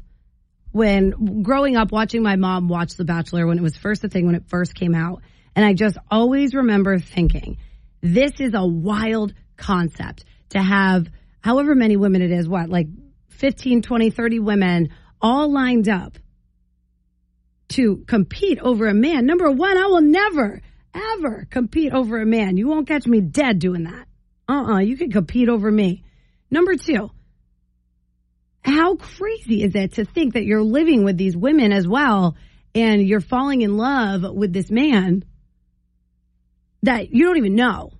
When 0.72 1.42
growing 1.44 1.76
up, 1.76 1.92
watching 1.92 2.24
my 2.24 2.34
mom 2.34 2.66
watch 2.66 2.94
The 2.96 3.04
Bachelor 3.04 3.46
when 3.46 3.58
it 3.58 3.62
was 3.62 3.76
first 3.76 4.02
a 4.02 4.08
thing, 4.08 4.26
when 4.26 4.34
it 4.34 4.48
first 4.48 4.74
came 4.74 4.92
out. 4.92 5.22
And 5.54 5.64
I 5.64 5.72
just 5.72 5.98
always 6.10 6.52
remember 6.52 6.98
thinking, 6.98 7.58
this 8.00 8.40
is 8.40 8.54
a 8.54 8.66
wild 8.66 9.32
concept 9.56 10.24
to 10.48 10.60
have 10.60 11.06
however 11.40 11.76
many 11.76 11.96
women 11.96 12.22
it 12.22 12.32
is, 12.32 12.48
what, 12.48 12.68
like 12.68 12.88
15, 13.28 13.82
20, 13.82 14.10
30 14.10 14.40
women 14.40 14.88
all 15.22 15.52
lined 15.52 15.88
up 15.88 16.18
to 17.68 18.02
compete 18.08 18.58
over 18.58 18.88
a 18.88 18.94
man. 18.94 19.26
Number 19.26 19.48
one, 19.48 19.78
I 19.78 19.86
will 19.86 20.00
never, 20.00 20.60
ever 20.94 21.46
compete 21.50 21.92
over 21.92 22.20
a 22.20 22.26
man. 22.26 22.56
You 22.56 22.68
won't 22.68 22.88
catch 22.88 23.06
me 23.06 23.20
dead 23.20 23.58
doing 23.58 23.84
that. 23.84 24.06
Uh 24.48 24.74
uh 24.74 24.78
you 24.78 24.96
can 24.96 25.10
compete 25.10 25.48
over 25.48 25.70
me. 25.70 26.04
Number 26.50 26.74
two, 26.74 27.10
how 28.62 28.96
crazy 28.96 29.62
is 29.62 29.74
it 29.74 29.94
to 29.94 30.04
think 30.04 30.34
that 30.34 30.44
you're 30.44 30.62
living 30.62 31.04
with 31.04 31.16
these 31.16 31.36
women 31.36 31.72
as 31.72 31.86
well 31.86 32.36
and 32.74 33.06
you're 33.06 33.20
falling 33.20 33.62
in 33.62 33.76
love 33.76 34.22
with 34.22 34.52
this 34.52 34.70
man 34.70 35.24
that 36.82 37.10
you 37.12 37.24
don't 37.24 37.38
even 37.38 37.54
know? 37.54 37.90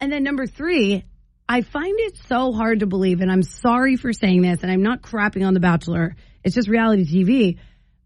And 0.00 0.10
then 0.10 0.24
number 0.24 0.46
three, 0.46 1.04
I 1.48 1.60
find 1.60 1.94
it 1.98 2.16
so 2.28 2.52
hard 2.52 2.80
to 2.80 2.86
believe, 2.86 3.20
and 3.20 3.30
I'm 3.30 3.42
sorry 3.42 3.96
for 3.96 4.12
saying 4.12 4.42
this, 4.42 4.62
and 4.62 4.72
I'm 4.72 4.82
not 4.82 5.02
crapping 5.02 5.46
on 5.46 5.54
The 5.54 5.60
Bachelor. 5.60 6.16
It's 6.42 6.54
just 6.54 6.68
reality 6.68 7.04
TV 7.04 7.58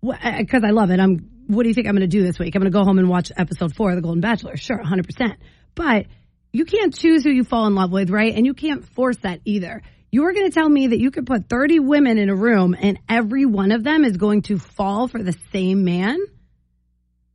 because 0.02 0.62
I 0.64 0.70
love 0.70 0.90
it. 0.90 1.00
I'm. 1.00 1.30
What 1.46 1.62
do 1.62 1.68
you 1.68 1.74
think 1.74 1.86
I'm 1.86 1.94
going 1.94 2.00
to 2.00 2.06
do 2.08 2.24
this 2.24 2.38
week? 2.38 2.54
I'm 2.54 2.62
going 2.62 2.72
to 2.72 2.76
go 2.76 2.84
home 2.84 2.98
and 2.98 3.08
watch 3.08 3.30
episode 3.36 3.74
four 3.74 3.90
of 3.90 3.96
The 3.96 4.02
Golden 4.02 4.20
Bachelor. 4.20 4.56
Sure, 4.56 4.78
100. 4.78 5.04
percent 5.04 5.34
But 5.74 6.06
you 6.52 6.64
can't 6.64 6.94
choose 6.94 7.22
who 7.22 7.30
you 7.30 7.44
fall 7.44 7.66
in 7.66 7.74
love 7.74 7.92
with, 7.92 8.10
right? 8.10 8.34
And 8.34 8.44
you 8.44 8.54
can't 8.54 8.84
force 8.94 9.18
that 9.18 9.40
either. 9.44 9.82
You're 10.10 10.32
going 10.32 10.46
to 10.46 10.54
tell 10.54 10.68
me 10.68 10.88
that 10.88 10.98
you 10.98 11.10
could 11.10 11.26
put 11.26 11.48
30 11.48 11.80
women 11.80 12.18
in 12.18 12.30
a 12.30 12.34
room 12.34 12.74
and 12.78 12.98
every 13.08 13.44
one 13.44 13.70
of 13.70 13.84
them 13.84 14.04
is 14.04 14.16
going 14.16 14.42
to 14.42 14.58
fall 14.58 15.08
for 15.08 15.22
the 15.22 15.36
same 15.52 15.84
man? 15.84 16.18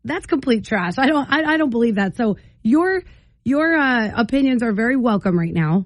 That's 0.04 0.26
complete 0.26 0.66
trash. 0.66 0.98
I 0.98 1.06
don't. 1.06 1.32
I, 1.32 1.54
I 1.54 1.58
don't 1.58 1.70
believe 1.70 1.96
that. 1.96 2.18
So 2.18 2.38
your 2.64 3.04
your 3.44 3.78
uh, 3.78 4.12
opinions 4.16 4.64
are 4.64 4.74
very 4.74 4.96
welcome 4.96 5.38
right 5.38 5.54
now. 5.54 5.86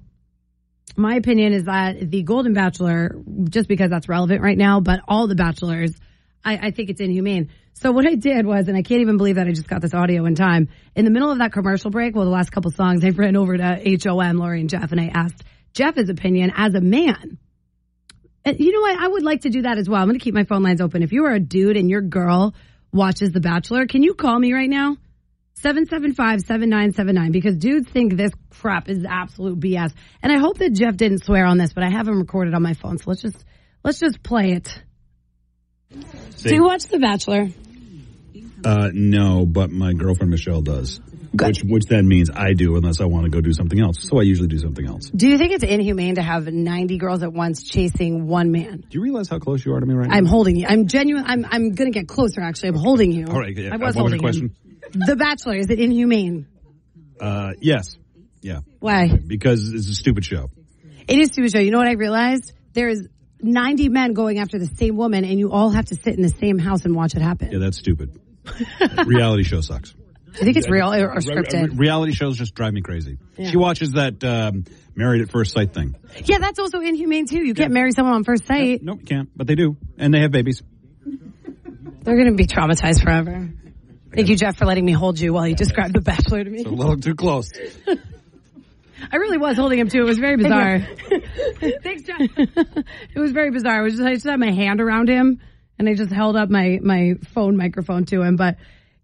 My 0.95 1.15
opinion 1.15 1.51
is 1.51 1.65
that 1.65 2.09
the 2.09 2.23
Golden 2.23 2.53
Bachelor, 2.53 3.17
just 3.49 3.67
because 3.67 3.89
that's 3.89 4.07
relevant 4.07 4.41
right 4.41 4.57
now, 4.57 4.79
but 4.79 5.01
all 5.07 5.27
the 5.27 5.35
bachelors, 5.35 5.93
I, 6.45 6.67
I 6.67 6.71
think 6.71 6.89
it's 6.89 7.01
inhumane. 7.01 7.49
So 7.77 7.91
what 7.91 8.07
I 8.07 8.15
did 8.15 8.45
was, 8.45 8.69
and 8.69 8.77
I 8.77 8.83
can't 8.83 9.01
even 9.01 9.17
believe 9.17 9.35
that 9.35 9.47
I 9.47 9.51
just 9.51 9.67
got 9.67 9.81
this 9.81 9.93
audio 9.93 10.25
in 10.25 10.35
time. 10.35 10.69
In 10.95 11.03
the 11.03 11.11
middle 11.11 11.29
of 11.29 11.39
that 11.39 11.51
commercial 11.51 11.91
break, 11.91 12.15
well, 12.15 12.23
the 12.23 12.31
last 12.31 12.51
couple 12.51 12.71
songs, 12.71 13.03
I 13.03 13.09
ran 13.09 13.35
over 13.35 13.57
to 13.57 13.99
HOM, 14.01 14.37
Lori 14.37 14.61
and 14.61 14.69
Jeff, 14.69 14.91
and 14.93 15.01
I 15.01 15.11
asked 15.13 15.43
Jeff 15.73 15.95
his 15.95 16.09
opinion 16.09 16.53
as 16.55 16.73
a 16.73 16.79
man. 16.79 17.37
And 18.45 18.59
you 18.59 18.71
know 18.71 18.79
what? 18.79 18.97
I 18.97 19.07
would 19.07 19.23
like 19.23 19.41
to 19.41 19.49
do 19.49 19.63
that 19.63 19.77
as 19.77 19.89
well. 19.89 20.01
I'm 20.01 20.07
going 20.07 20.17
to 20.17 20.23
keep 20.23 20.33
my 20.33 20.45
phone 20.45 20.63
lines 20.63 20.79
open. 20.79 21.03
If 21.03 21.11
you 21.11 21.25
are 21.25 21.33
a 21.33 21.39
dude 21.39 21.75
and 21.75 21.89
your 21.89 22.01
girl 22.01 22.55
watches 22.93 23.31
The 23.33 23.41
Bachelor, 23.41 23.87
can 23.87 24.03
you 24.03 24.13
call 24.13 24.39
me 24.39 24.53
right 24.53 24.69
now? 24.69 24.95
775-7979 25.61 27.31
because 27.31 27.57
dudes 27.57 27.89
think 27.89 28.15
this 28.15 28.31
crap 28.51 28.87
is 28.87 29.05
absolute 29.07 29.59
BS. 29.59 29.91
And 30.21 30.31
I 30.31 30.37
hope 30.37 30.59
that 30.59 30.73
Jeff 30.73 30.95
didn't 30.95 31.23
swear 31.23 31.45
on 31.45 31.57
this, 31.57 31.73
but 31.73 31.83
I 31.83 31.89
have 31.89 32.07
him 32.07 32.19
recorded 32.19 32.53
on 32.53 32.61
my 32.61 32.73
phone. 32.73 32.97
So 32.97 33.05
let's 33.07 33.21
just 33.21 33.43
let's 33.83 33.99
just 33.99 34.21
play 34.21 34.51
it. 34.51 34.81
Do 35.89 36.53
you 36.55 36.63
watch 36.63 36.83
The 36.83 36.99
Bachelor? 36.99 37.47
Uh, 38.65 38.89
no, 38.93 39.45
but 39.45 39.69
my 39.69 39.93
girlfriend 39.93 40.31
Michelle 40.31 40.61
does. 40.61 40.99
which 41.33 41.61
which 41.63 41.85
then 41.85 42.07
means 42.07 42.31
I 42.33 42.53
do 42.53 42.75
unless 42.77 42.99
I 42.99 43.05
want 43.05 43.25
to 43.25 43.29
go 43.29 43.39
do 43.41 43.53
something 43.53 43.79
else. 43.79 43.97
So 43.99 44.19
I 44.19 44.23
usually 44.23 44.47
do 44.47 44.57
something 44.57 44.87
else. 44.87 45.09
Do 45.09 45.27
you 45.27 45.37
think 45.37 45.51
it's 45.51 45.63
inhumane 45.63 46.15
to 46.15 46.23
have 46.23 46.47
90 46.47 46.97
girls 46.97 47.21
at 47.21 47.31
once 47.31 47.63
chasing 47.63 48.25
one 48.27 48.51
man? 48.51 48.83
Do 48.89 48.97
you 48.97 49.01
realize 49.01 49.29
how 49.29 49.37
close 49.37 49.63
you 49.63 49.73
are 49.75 49.79
to 49.79 49.85
me 49.85 49.93
right 49.93 50.09
now? 50.09 50.15
I'm 50.15 50.25
holding 50.25 50.55
you. 50.55 50.65
I'm 50.67 50.87
genuine. 50.87 51.25
I'm 51.27 51.45
I'm 51.45 51.71
gonna 51.73 51.91
get 51.91 52.07
closer. 52.07 52.41
Actually, 52.41 52.69
I'm 52.69 52.75
holding 52.75 53.11
you. 53.11 53.27
All 53.27 53.39
right. 53.39 53.55
Yeah, 53.55 53.69
I 53.73 53.77
was 53.77 53.95
what 53.95 54.01
holding 54.01 54.17
the 54.17 54.23
question? 54.23 54.55
him. 54.93 55.01
The 55.05 55.15
Bachelor 55.15 55.55
is 55.55 55.69
it 55.69 55.79
inhumane? 55.79 56.47
Uh, 57.19 57.51
yes. 57.59 57.97
Yeah. 58.41 58.59
Why? 58.79 59.07
Because 59.07 59.73
it's 59.73 59.89
a 59.89 59.93
stupid 59.93 60.25
show. 60.25 60.49
It 61.07 61.19
is 61.19 61.29
a 61.29 61.33
stupid 61.33 61.51
show. 61.51 61.59
You 61.59 61.71
know 61.71 61.77
what 61.77 61.87
I 61.87 61.93
realized? 61.93 62.53
There 62.73 62.89
is 62.89 63.07
90 63.41 63.89
men 63.89 64.13
going 64.13 64.39
after 64.39 64.57
the 64.57 64.67
same 64.67 64.97
woman, 64.97 65.23
and 65.23 65.39
you 65.39 65.51
all 65.51 65.69
have 65.69 65.85
to 65.85 65.95
sit 65.95 66.15
in 66.15 66.21
the 66.21 66.29
same 66.29 66.57
house 66.57 66.85
and 66.85 66.95
watch 66.95 67.15
it 67.15 67.21
happen. 67.21 67.51
Yeah, 67.51 67.59
that's 67.59 67.77
stupid. 67.77 68.19
Reality 69.05 69.43
show 69.43 69.61
sucks. 69.61 69.93
I 70.35 70.39
think 70.39 70.57
it's 70.57 70.69
real 70.69 70.93
or, 70.93 71.11
or 71.13 71.19
scripted. 71.19 71.69
re- 71.69 71.75
reality 71.77 72.11
shows 72.11 72.37
just 72.37 72.55
drive 72.55 72.73
me 72.73 72.81
crazy. 72.81 73.17
Yeah. 73.37 73.51
She 73.51 73.57
watches 73.57 73.93
that 73.93 74.21
um, 74.23 74.65
Married 74.93 75.21
at 75.21 75.29
First 75.29 75.53
Sight 75.53 75.73
thing. 75.73 75.95
Yeah, 76.25 76.39
that's 76.39 76.59
also 76.59 76.79
inhumane 76.81 77.25
too. 77.25 77.45
You 77.45 77.53
can't 77.53 77.71
marry 77.71 77.91
someone 77.91 78.15
on 78.15 78.23
first 78.25 78.45
sight. 78.45 78.83
Nope, 78.83 78.99
you 79.01 79.05
can't. 79.05 79.29
But 79.35 79.47
they 79.47 79.55
do, 79.55 79.77
and 79.97 80.13
they 80.13 80.19
have 80.21 80.31
babies. 80.31 80.61
They're 82.01 82.15
going 82.15 82.27
to 82.27 82.35
be 82.35 82.45
traumatized 82.45 83.01
forever. 83.01 83.49
Thank 84.13 84.29
you, 84.29 84.35
Jeff, 84.35 84.57
for 84.57 84.65
letting 84.65 84.85
me 84.85 84.91
hold 84.91 85.19
you 85.19 85.33
while 85.33 85.47
you 85.47 85.55
described 85.55 85.93
The 85.93 86.01
Bachelor 86.01 86.43
to 86.43 86.49
me. 86.49 86.63
A 86.63 86.69
little 86.69 86.97
too 86.97 87.15
close. 87.15 87.51
I 89.11 89.17
really 89.17 89.37
was 89.37 89.57
holding 89.57 89.79
him 89.79 89.89
too. 89.89 90.01
It 90.01 90.05
was 90.05 90.17
very 90.17 90.37
bizarre. 90.37 90.79
Thanks, 91.83 92.03
Jeff. 92.03 92.19
it 92.19 93.19
was 93.19 93.31
very 93.31 93.51
bizarre. 93.51 93.81
It 93.81 93.83
was 93.83 93.93
just, 93.95 94.05
I 94.05 94.13
just 94.13 94.25
had 94.25 94.39
my 94.39 94.51
hand 94.51 94.81
around 94.81 95.09
him 95.09 95.41
and 95.77 95.89
I 95.89 95.93
just 95.93 96.11
held 96.11 96.35
up 96.35 96.49
my, 96.49 96.79
my 96.81 97.15
phone 97.33 97.57
microphone 97.57 98.05
to 98.05 98.21
him. 98.21 98.35
But 98.35 98.57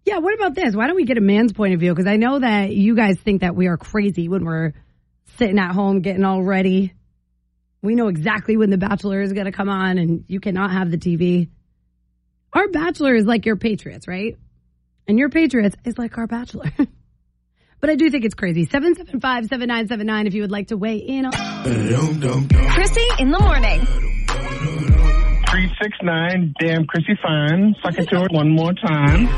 yeah, 0.04 0.18
what 0.18 0.34
about 0.34 0.54
this? 0.54 0.74
Why 0.74 0.86
don't 0.86 0.96
we 0.96 1.04
get 1.04 1.18
a 1.18 1.22
man's 1.22 1.52
point 1.52 1.74
of 1.74 1.80
view? 1.80 1.94
Because 1.94 2.10
I 2.10 2.16
know 2.16 2.38
that 2.38 2.72
you 2.72 2.96
guys 2.96 3.18
think 3.18 3.42
that 3.42 3.54
we 3.54 3.68
are 3.68 3.76
crazy 3.76 4.28
when 4.28 4.44
we're 4.44 4.72
sitting 5.38 5.58
at 5.58 5.72
home 5.72 6.00
getting 6.00 6.24
all 6.24 6.42
ready. 6.42 6.94
We 7.82 7.94
know 7.94 8.08
exactly 8.08 8.56
when 8.56 8.70
The 8.70 8.78
Bachelor 8.78 9.22
is 9.22 9.32
going 9.32 9.46
to 9.46 9.52
come 9.52 9.68
on 9.68 9.98
and 9.98 10.24
you 10.28 10.40
cannot 10.40 10.70
have 10.72 10.90
the 10.90 10.98
TV. 10.98 11.48
Our 12.52 12.68
Bachelor 12.68 13.14
is 13.14 13.24
like 13.24 13.46
your 13.46 13.56
Patriots, 13.56 14.06
right? 14.06 14.36
And 15.08 15.18
your 15.18 15.30
Patriots 15.30 15.76
is 15.84 15.98
like 15.98 16.18
our 16.18 16.26
Bachelor. 16.26 16.70
but 17.80 17.90
I 17.90 17.96
do 17.96 18.10
think 18.10 18.24
it's 18.24 18.34
crazy. 18.34 18.64
775 18.64 19.46
7979 19.46 20.26
if 20.26 20.34
you 20.34 20.42
would 20.42 20.50
like 20.50 20.68
to 20.68 20.76
weigh 20.76 20.98
in 20.98 21.26
on. 21.26 21.32
Krissy 22.48 23.20
in 23.20 23.30
the 23.30 23.38
morning. 23.38 24.11
369, 25.52 26.54
damn 26.58 26.86
Krissy 26.86 27.14
Fine. 27.20 27.76
Suck 27.82 27.98
it 27.98 28.08
to 28.08 28.20
her 28.20 28.26
one 28.30 28.48
more 28.48 28.72
time. 28.72 29.28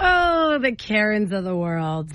Oh, 0.00 0.58
the 0.60 0.74
Karens 0.76 1.30
of 1.30 1.44
the 1.44 1.54
world. 1.54 2.10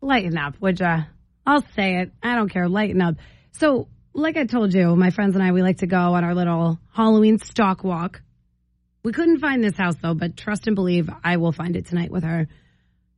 Lighten 0.00 0.38
up, 0.38 0.54
would 0.62 0.80
ya? 0.80 1.02
I'll 1.46 1.62
say 1.76 1.96
it. 1.96 2.12
I 2.22 2.36
don't 2.36 2.48
care. 2.48 2.70
Lighten 2.70 3.02
up. 3.02 3.16
So, 3.52 3.88
like 4.14 4.38
I 4.38 4.46
told 4.46 4.72
you, 4.72 4.96
my 4.96 5.10
friends 5.10 5.34
and 5.34 5.44
I, 5.44 5.52
we 5.52 5.60
like 5.60 5.78
to 5.78 5.86
go 5.86 6.14
on 6.14 6.24
our 6.24 6.34
little 6.34 6.80
Halloween 6.90 7.38
stalk 7.38 7.84
walk. 7.84 8.22
We 9.02 9.12
couldn't 9.12 9.40
find 9.40 9.62
this 9.62 9.76
house 9.76 9.96
though, 10.00 10.14
but 10.14 10.38
trust 10.38 10.66
and 10.66 10.74
believe 10.74 11.10
I 11.22 11.36
will 11.36 11.52
find 11.52 11.76
it 11.76 11.84
tonight 11.84 12.10
with 12.10 12.24
her. 12.24 12.48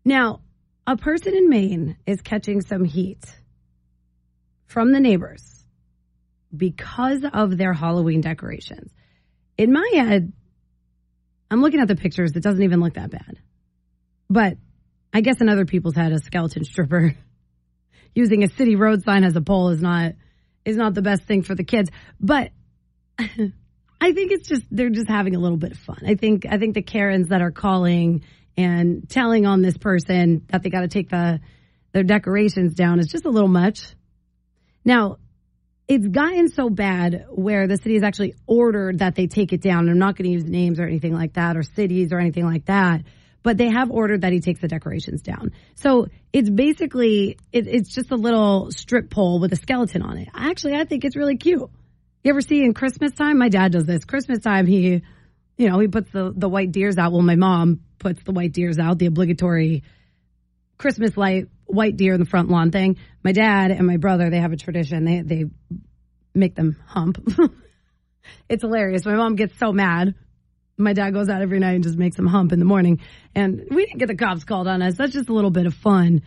Now, 0.05 0.41
a 0.89 0.97
person 0.97 1.37
in 1.37 1.49
Maine 1.49 1.97
is 2.05 2.21
catching 2.21 2.63
some 2.63 2.85
heat 2.85 3.25
from 4.67 4.93
the 4.93 5.01
neighbors 5.01 5.65
because 6.55 7.25
of 7.33 7.57
their 7.57 7.73
Halloween 7.73 8.21
decorations. 8.21 8.93
In 9.59 9.73
my 9.73 9.89
head, 9.95 10.33
I'm 11.51 11.61
looking 11.61 11.81
at 11.81 11.89
the 11.89 11.97
pictures. 11.97 12.33
It 12.35 12.43
doesn't 12.43 12.63
even 12.63 12.81
look 12.81 12.95
that 12.95 13.11
bad. 13.11 13.39
But 14.29 14.59
I 15.13 15.21
guess 15.21 15.41
in 15.41 15.49
other 15.49 15.65
people's 15.65 15.95
head, 15.95 16.13
a 16.13 16.19
skeleton 16.19 16.65
stripper 16.65 17.17
using 18.15 18.43
a 18.43 18.49
city 18.49 18.77
road 18.77 19.03
sign 19.05 19.25
as 19.25 19.37
a 19.37 19.41
pole 19.41 19.71
is 19.71 19.81
not 19.81 20.13
is 20.65 20.77
not 20.77 20.95
the 20.95 21.03
best 21.03 21.23
thing 21.23 21.43
for 21.43 21.55
the 21.55 21.65
kids. 21.65 21.91
But 22.21 22.51
I 23.19 24.13
think 24.13 24.33
it's 24.33 24.49
just 24.49 24.63
they're 24.71 24.91
just 24.91 25.09
having 25.09 25.37
a 25.37 25.39
little 25.39 25.57
bit 25.57 25.73
of 25.73 25.79
fun. 25.79 26.03
I 26.07 26.17
think 26.17 26.47
I 26.49 26.59
think 26.59 26.75
the 26.75 26.83
Karens 26.83 27.29
that 27.29 27.41
are 27.41 27.53
calling 27.53 28.25
and 28.57 29.09
telling 29.09 29.47
on 29.47 29.63
this 29.63 29.79
person 29.79 30.45
that 30.49 30.63
they 30.63 30.71
got 30.71 30.81
to 30.81 30.89
take 30.89 31.09
the 31.09 31.41
their 31.93 32.03
decorations 32.03 32.75
down 32.75 32.99
is 32.99 33.07
just 33.07 33.25
a 33.25 33.31
little 33.31 33.49
much. 33.49 33.96
Now, 34.87 35.19
it's 35.89 36.07
gotten 36.07 36.49
so 36.49 36.71
bad 36.71 37.27
where 37.29 37.67
the 37.67 37.77
city 37.77 37.95
has 37.95 38.05
actually 38.05 38.35
ordered 38.47 39.01
that 39.01 39.17
they 39.17 39.27
take 39.27 39.53
it 39.53 39.61
down. 39.61 39.89
I'm 39.89 39.99
not 39.99 40.17
going 40.17 40.31
to 40.31 40.33
use 40.33 40.45
names 40.45 40.79
or 40.79 40.85
anything 40.85 41.13
like 41.13 41.35
that 41.35 41.57
or 41.57 41.65
cities 41.65 42.13
or 42.13 42.19
anything 42.19 42.45
like 42.45 42.67
that, 42.67 43.03
but 43.43 43.59
they 43.59 43.69
have 43.69 43.91
ordered 43.91 44.23
that 44.23 44.33
he 44.33 44.41
takes 44.41 44.61
the 44.61 44.69
decorations 44.69 45.23
down. 45.23 45.53
So 45.75 46.07
it's 46.33 46.49
basically, 46.49 47.37
it, 47.53 47.67
it's 47.67 47.93
just 47.93 48.13
a 48.13 48.17
little 48.17 48.71
strip 48.71 49.11
pole 49.11 49.41
with 49.41 49.53
a 49.53 49.57
skeleton 49.57 50.03
on 50.03 50.19
it. 50.19 50.29
Actually, 50.33 50.77
I 50.77 50.85
think 50.85 51.05
it's 51.05 51.17
really 51.17 51.37
cute. 51.37 51.69
You 52.23 52.31
ever 52.31 52.41
see 52.41 52.63
in 52.63 52.73
Christmas 52.73 53.13
time? 53.13 53.39
My 53.39 53.49
dad 53.49 53.73
does 53.73 53.87
this. 53.87 54.05
Christmas 54.05 54.39
time, 54.39 54.67
he, 54.67 55.03
you 55.57 55.69
know, 55.69 55.81
he 55.81 55.89
puts 55.89 56.11
the, 56.13 56.33
the 56.35 56.49
white 56.49 56.71
deers 56.71 56.97
out. 56.97 57.13
Well, 57.13 57.23
my 57.23 57.37
mom 57.37 57.81
puts 57.99 58.23
the 58.23 58.33
white 58.33 58.53
deers 58.53 58.79
out, 58.79 58.99
the 58.99 59.07
obligatory 59.07 59.83
Christmas 60.79 61.17
light 61.17 61.49
white 61.67 61.97
deer 61.97 62.15
in 62.15 62.21
the 62.21 62.27
front 62.27 62.49
lawn 62.49 62.71
thing. 62.71 62.97
My 63.23 63.33
dad 63.33 63.71
and 63.71 63.87
my 63.87 63.97
brother, 63.97 64.31
they 64.31 64.41
have 64.41 64.53
a 64.53 64.57
tradition. 64.57 65.05
They 65.05 65.21
they 65.23 65.45
make 66.35 66.55
them 66.55 66.77
hump. 66.87 67.19
it's 68.49 68.63
hilarious. 68.63 69.05
My 69.05 69.17
mom 69.17 69.37
gets 69.37 69.59
so 69.59 69.73
mad. 69.73 70.15
My 70.79 70.93
dad 70.93 71.15
goes 71.15 71.29
out 71.29 71.41
every 71.41 71.59
night 71.59 71.75
and 71.75 71.85
just 71.85 71.97
makes 71.97 72.17
them 72.17 72.27
hump 72.27 72.53
in 72.53 72.59
the 72.59 72.67
morning. 72.67 73.01
And 73.35 73.67
we 73.71 73.87
didn't 73.87 73.99
get 73.99 74.09
the 74.09 74.17
cops 74.17 74.45
called 74.45 74.69
on 74.69 74.83
us. 74.83 74.97
That's 74.97 75.13
just 75.13 75.29
a 75.29 75.33
little 75.33 75.51
bit 75.51 75.67
of 75.67 75.75
fun. 75.75 76.23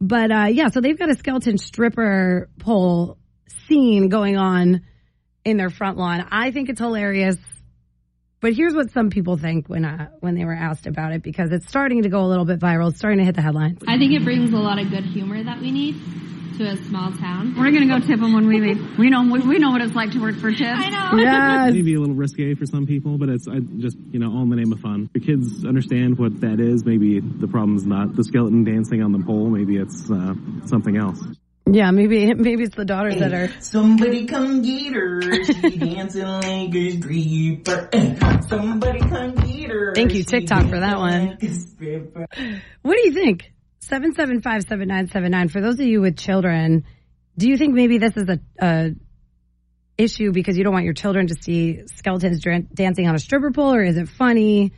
But 0.00 0.30
uh, 0.30 0.46
yeah, 0.50 0.68
so 0.68 0.80
they've 0.80 0.98
got 0.98 1.10
a 1.10 1.16
skeleton 1.16 1.58
stripper 1.58 2.48
pole 2.60 3.18
scene 3.66 4.08
going 4.08 4.36
on 4.36 4.82
in 5.44 5.56
their 5.56 5.70
front 5.70 5.98
lawn. 5.98 6.26
I 6.30 6.52
think 6.52 6.68
it's 6.68 6.80
hilarious. 6.80 7.36
But 8.40 8.54
here's 8.54 8.74
what 8.74 8.90
some 8.92 9.10
people 9.10 9.36
think 9.36 9.68
when 9.68 9.84
uh, 9.84 10.10
when 10.20 10.36
they 10.36 10.44
were 10.44 10.54
asked 10.54 10.86
about 10.86 11.12
it 11.12 11.22
because 11.22 11.50
it's 11.50 11.68
starting 11.68 12.02
to 12.02 12.08
go 12.08 12.20
a 12.20 12.28
little 12.28 12.44
bit 12.44 12.60
viral. 12.60 12.90
It's 12.90 12.98
starting 12.98 13.18
to 13.18 13.24
hit 13.24 13.34
the 13.34 13.42
headlines. 13.42 13.80
I 13.86 13.98
think 13.98 14.12
it 14.12 14.22
brings 14.22 14.52
a 14.52 14.56
lot 14.56 14.78
of 14.78 14.90
good 14.90 15.04
humor 15.04 15.42
that 15.42 15.60
we 15.60 15.72
need 15.72 15.96
to 16.58 16.64
a 16.68 16.76
small 16.84 17.12
town. 17.12 17.54
We're 17.56 17.70
gonna 17.70 17.86
go 17.86 18.04
tip 18.04 18.20
them 18.20 18.32
when 18.34 18.46
we 18.46 18.60
leave. 18.60 18.98
We 18.98 19.10
know 19.10 19.22
we 19.22 19.58
know 19.58 19.70
what 19.70 19.80
it's 19.80 19.94
like 19.94 20.12
to 20.12 20.20
work 20.20 20.36
for 20.36 20.50
tips. 20.50 20.62
I 20.62 20.90
know. 20.90 20.98
Yeah! 21.18 21.70
Maybe 21.70 21.94
a 21.94 22.00
little 22.00 22.14
risque 22.14 22.54
for 22.54 22.66
some 22.66 22.86
people, 22.86 23.18
but 23.18 23.28
it's 23.28 23.48
I 23.48 23.60
just 23.78 23.96
you 24.10 24.18
know 24.18 24.30
all 24.30 24.42
in 24.42 24.50
the 24.50 24.56
name 24.56 24.72
of 24.72 24.80
fun. 24.80 25.08
The 25.14 25.20
kids 25.20 25.64
understand 25.64 26.18
what 26.18 26.40
that 26.40 26.60
is. 26.60 26.84
Maybe 26.84 27.20
the 27.20 27.48
problem's 27.48 27.86
not 27.86 28.14
the 28.14 28.22
skeleton 28.24 28.64
dancing 28.64 29.02
on 29.02 29.12
the 29.12 29.20
pole. 29.20 29.48
Maybe 29.48 29.76
it's 29.76 30.10
uh, 30.10 30.34
something 30.66 30.96
else. 30.96 31.18
Yeah, 31.70 31.90
maybe 31.90 32.32
maybe 32.34 32.62
it's 32.64 32.76
the 32.76 32.84
daughters 32.84 33.18
that 33.18 33.32
are. 33.34 33.48
Somebody 33.60 34.26
come 34.26 34.62
get 34.62 34.94
her. 34.94 35.20
She 35.44 35.76
dancing 35.78 36.22
like 36.26 36.74
a 36.74 37.00
creeper. 37.00 37.88
Somebody 38.48 39.00
come 39.00 39.34
get 39.34 39.70
her. 39.70 39.94
Thank 39.94 40.12
you, 40.14 40.20
She 40.20 40.24
TikTok, 40.24 40.68
for 40.68 40.80
that 40.80 40.98
one. 40.98 41.38
like. 41.40 42.50
What 42.82 42.94
do 42.96 43.00
you 43.04 43.12
think? 43.12 43.52
Seven 43.80 44.14
seven 44.14 44.40
five 44.40 44.62
seven 44.62 44.88
nine 44.88 45.08
seven 45.08 45.30
nine. 45.30 45.48
For 45.48 45.60
those 45.60 45.74
of 45.74 45.86
you 45.86 46.00
with 46.00 46.16
children, 46.16 46.84
do 47.36 47.48
you 47.48 47.56
think 47.58 47.74
maybe 47.74 47.98
this 47.98 48.16
is 48.16 48.28
a, 48.28 48.40
a 48.60 48.90
issue 49.96 50.32
because 50.32 50.56
you 50.56 50.64
don't 50.64 50.72
want 50.72 50.84
your 50.84 50.94
children 50.94 51.26
to 51.26 51.34
see 51.34 51.82
skeletons 51.86 52.42
dancing 52.72 53.06
on 53.08 53.14
a 53.14 53.18
stripper 53.18 53.50
pole, 53.50 53.74
or 53.74 53.82
is 53.82 53.96
it 53.96 54.08
funny? 54.08 54.72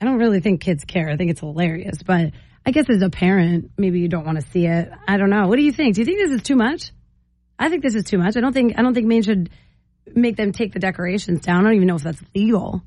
I 0.00 0.04
don't 0.04 0.18
really 0.18 0.40
think 0.40 0.60
kids 0.60 0.84
care. 0.84 1.08
I 1.08 1.16
think 1.16 1.30
it's 1.30 1.40
hilarious, 1.40 2.02
but 2.02 2.32
I 2.66 2.72
guess 2.72 2.90
as 2.90 3.00
a 3.00 3.08
parent, 3.08 3.70
maybe 3.78 4.00
you 4.00 4.08
don't 4.08 4.26
want 4.26 4.40
to 4.40 4.50
see 4.50 4.66
it. 4.66 4.90
I 5.06 5.18
don't 5.18 5.30
know. 5.30 5.46
What 5.46 5.56
do 5.56 5.62
you 5.62 5.72
think? 5.72 5.94
Do 5.94 6.00
you 6.00 6.04
think 6.04 6.18
this 6.18 6.32
is 6.32 6.42
too 6.42 6.56
much? 6.56 6.90
I 7.58 7.68
think 7.68 7.84
this 7.84 7.94
is 7.94 8.04
too 8.04 8.18
much. 8.18 8.36
I 8.36 8.40
don't 8.40 8.52
think 8.52 8.74
I 8.76 8.82
don't 8.82 8.92
think 8.92 9.06
Maine 9.06 9.22
should 9.22 9.50
make 10.14 10.36
them 10.36 10.50
take 10.50 10.72
the 10.72 10.80
decorations 10.80 11.42
down. 11.42 11.60
I 11.60 11.68
don't 11.68 11.76
even 11.76 11.86
know 11.86 11.94
if 11.94 12.02
that's 12.02 12.20
legal. 12.34 12.82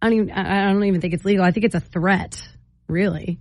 I 0.00 0.08
don't 0.08 0.18
even 0.18 0.30
I 0.32 0.72
don't 0.72 0.82
even 0.84 1.02
think 1.02 1.12
it's 1.12 1.26
legal. 1.26 1.44
I 1.44 1.50
think 1.50 1.66
it's 1.66 1.74
a 1.74 1.80
threat, 1.80 2.42
really, 2.88 3.38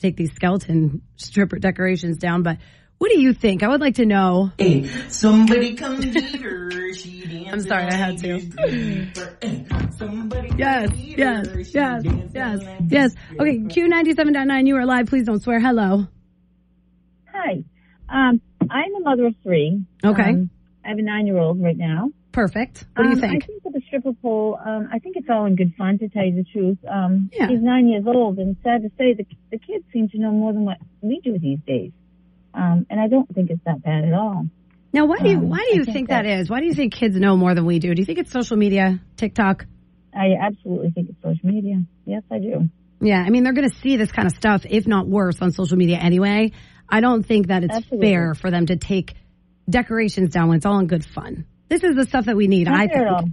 take 0.00 0.16
these 0.16 0.32
skeleton 0.32 1.02
stripper 1.16 1.58
decorations 1.58 2.16
down. 2.16 2.42
But 2.42 2.56
what 3.04 3.10
do 3.12 3.20
you 3.20 3.34
think? 3.34 3.62
I 3.62 3.68
would 3.68 3.82
like 3.82 3.96
to 3.96 4.06
know. 4.06 4.50
Hey, 4.56 4.86
somebody 5.10 5.74
come 5.74 6.00
get 6.00 6.36
her. 6.40 6.70
She 6.94 7.20
dancing 7.20 7.48
I'm 7.52 7.60
sorry, 7.60 7.84
I 7.84 7.92
had 7.92 8.16
to. 8.20 8.30
a 8.36 8.40
stripper. 8.40 9.36
Hey, 9.42 9.66
somebody 9.98 10.50
Yes, 10.56 10.88
yes, 10.96 11.46
her. 11.48 11.60
Yes, 11.60 12.02
yes, 12.34 12.62
like 12.62 12.78
yes. 12.88 13.14
Okay, 13.38 13.58
Q97.9, 13.58 14.66
you 14.66 14.76
are 14.76 14.86
live. 14.86 15.06
Please 15.08 15.26
don't 15.26 15.42
swear. 15.42 15.60
Hello. 15.60 16.06
Hi. 17.30 17.62
Um, 18.08 18.40
I'm 18.70 18.94
a 18.96 19.00
mother 19.00 19.26
of 19.26 19.34
three. 19.42 19.82
Okay. 20.02 20.22
Um, 20.22 20.48
I 20.82 20.88
have 20.88 20.98
a 20.98 21.02
nine-year-old 21.02 21.62
right 21.62 21.76
now. 21.76 22.10
Perfect. 22.32 22.86
What 22.96 23.02
do 23.02 23.08
you 23.10 23.14
Um, 23.16 23.20
think? 23.20 23.44
I 23.44 23.46
think 23.46 23.62
for 23.64 23.70
the 23.72 23.82
stripper 23.86 24.14
pole, 24.14 24.58
um, 24.64 24.88
I 24.90 24.98
think 24.98 25.16
it's 25.16 25.28
all 25.28 25.44
in 25.44 25.56
good 25.56 25.74
fun, 25.76 25.98
to 25.98 26.08
tell 26.08 26.24
you 26.24 26.36
the 26.36 26.44
truth. 26.44 26.78
Um, 26.90 27.28
Yeah. 27.34 27.48
She's 27.48 27.60
nine 27.60 27.86
years 27.86 28.04
old, 28.06 28.38
and 28.38 28.56
sad 28.64 28.80
to 28.80 28.88
say, 28.96 29.12
the, 29.12 29.26
the 29.50 29.58
kids 29.58 29.84
seem 29.92 30.08
to 30.08 30.18
know 30.18 30.30
more 30.30 30.54
than 30.54 30.64
what 30.64 30.78
we 31.02 31.20
do 31.22 31.38
these 31.38 31.58
days. 31.66 31.92
Um, 32.54 32.86
and 32.88 33.00
I 33.00 33.08
don't 33.08 33.28
think 33.34 33.50
it's 33.50 33.62
that 33.64 33.82
bad 33.82 34.04
at 34.04 34.12
all. 34.14 34.46
Now, 34.92 35.06
why 35.06 35.18
do 35.18 35.28
you 35.28 35.38
Um, 35.38 35.48
why 35.48 35.66
do 35.70 35.76
you 35.76 35.84
think 35.84 35.94
think 35.96 36.08
that- 36.10 36.22
that 36.24 36.38
is? 36.40 36.48
Why 36.48 36.60
do 36.60 36.66
you 36.66 36.74
think 36.74 36.92
kids 36.94 37.18
know 37.18 37.36
more 37.36 37.54
than 37.54 37.64
we 37.66 37.80
do? 37.80 37.92
Do 37.94 38.00
you 38.00 38.06
think 38.06 38.18
it's 38.18 38.30
social 38.30 38.56
media, 38.56 39.00
TikTok? 39.16 39.66
I 40.14 40.34
absolutely 40.40 40.90
think 40.92 41.08
it's 41.10 41.20
social 41.22 41.48
media. 41.48 41.82
Yes, 42.06 42.22
I 42.30 42.38
do. 42.38 42.68
Yeah, 43.00 43.20
I 43.20 43.30
mean, 43.30 43.42
they're 43.42 43.52
going 43.52 43.68
to 43.68 43.76
see 43.78 43.96
this 43.96 44.12
kind 44.12 44.26
of 44.26 44.32
stuff, 44.36 44.64
if 44.70 44.86
not 44.86 45.08
worse, 45.08 45.42
on 45.42 45.50
social 45.50 45.76
media 45.76 45.98
anyway. 45.98 46.52
I 46.88 47.00
don't 47.00 47.26
think 47.26 47.48
that 47.48 47.64
it's 47.64 47.76
Absolutely. 47.76 48.08
fair 48.08 48.34
for 48.34 48.50
them 48.52 48.66
to 48.66 48.76
take 48.76 49.14
decorations 49.68 50.30
down 50.30 50.48
when 50.48 50.58
it's 50.58 50.66
all 50.66 50.78
in 50.78 50.86
good 50.86 51.04
fun. 51.04 51.44
This 51.68 51.82
is 51.82 51.96
the 51.96 52.04
stuff 52.04 52.26
that 52.26 52.36
we 52.36 52.46
need, 52.46 52.66
Not 52.68 52.78
I 52.78 52.86
fair 52.86 53.06
at 53.08 53.12
all. 53.12 53.22
think. 53.22 53.32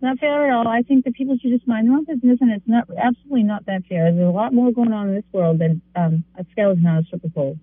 Not 0.00 0.18
fair 0.18 0.46
at 0.48 0.54
all. 0.54 0.68
I 0.68 0.82
think 0.82 1.04
that 1.04 1.14
people 1.14 1.36
should 1.38 1.50
just 1.50 1.66
mind 1.66 1.86
their 1.88 1.94
own 1.96 2.04
business, 2.04 2.38
and 2.40 2.50
it's 2.52 2.66
not 2.66 2.88
absolutely 2.96 3.42
not 3.42 3.64
that 3.66 3.84
fair. 3.86 4.12
There's 4.12 4.26
a 4.28 4.30
lot 4.30 4.52
more 4.54 4.70
going 4.72 4.92
on 4.92 5.08
in 5.08 5.14
this 5.14 5.24
world 5.32 5.58
than 5.58 5.80
um, 5.96 6.24
a 6.38 6.44
skeleton 6.52 6.86
on 6.86 6.98
a 6.98 7.02
stripper 7.04 7.28
pole. 7.30 7.58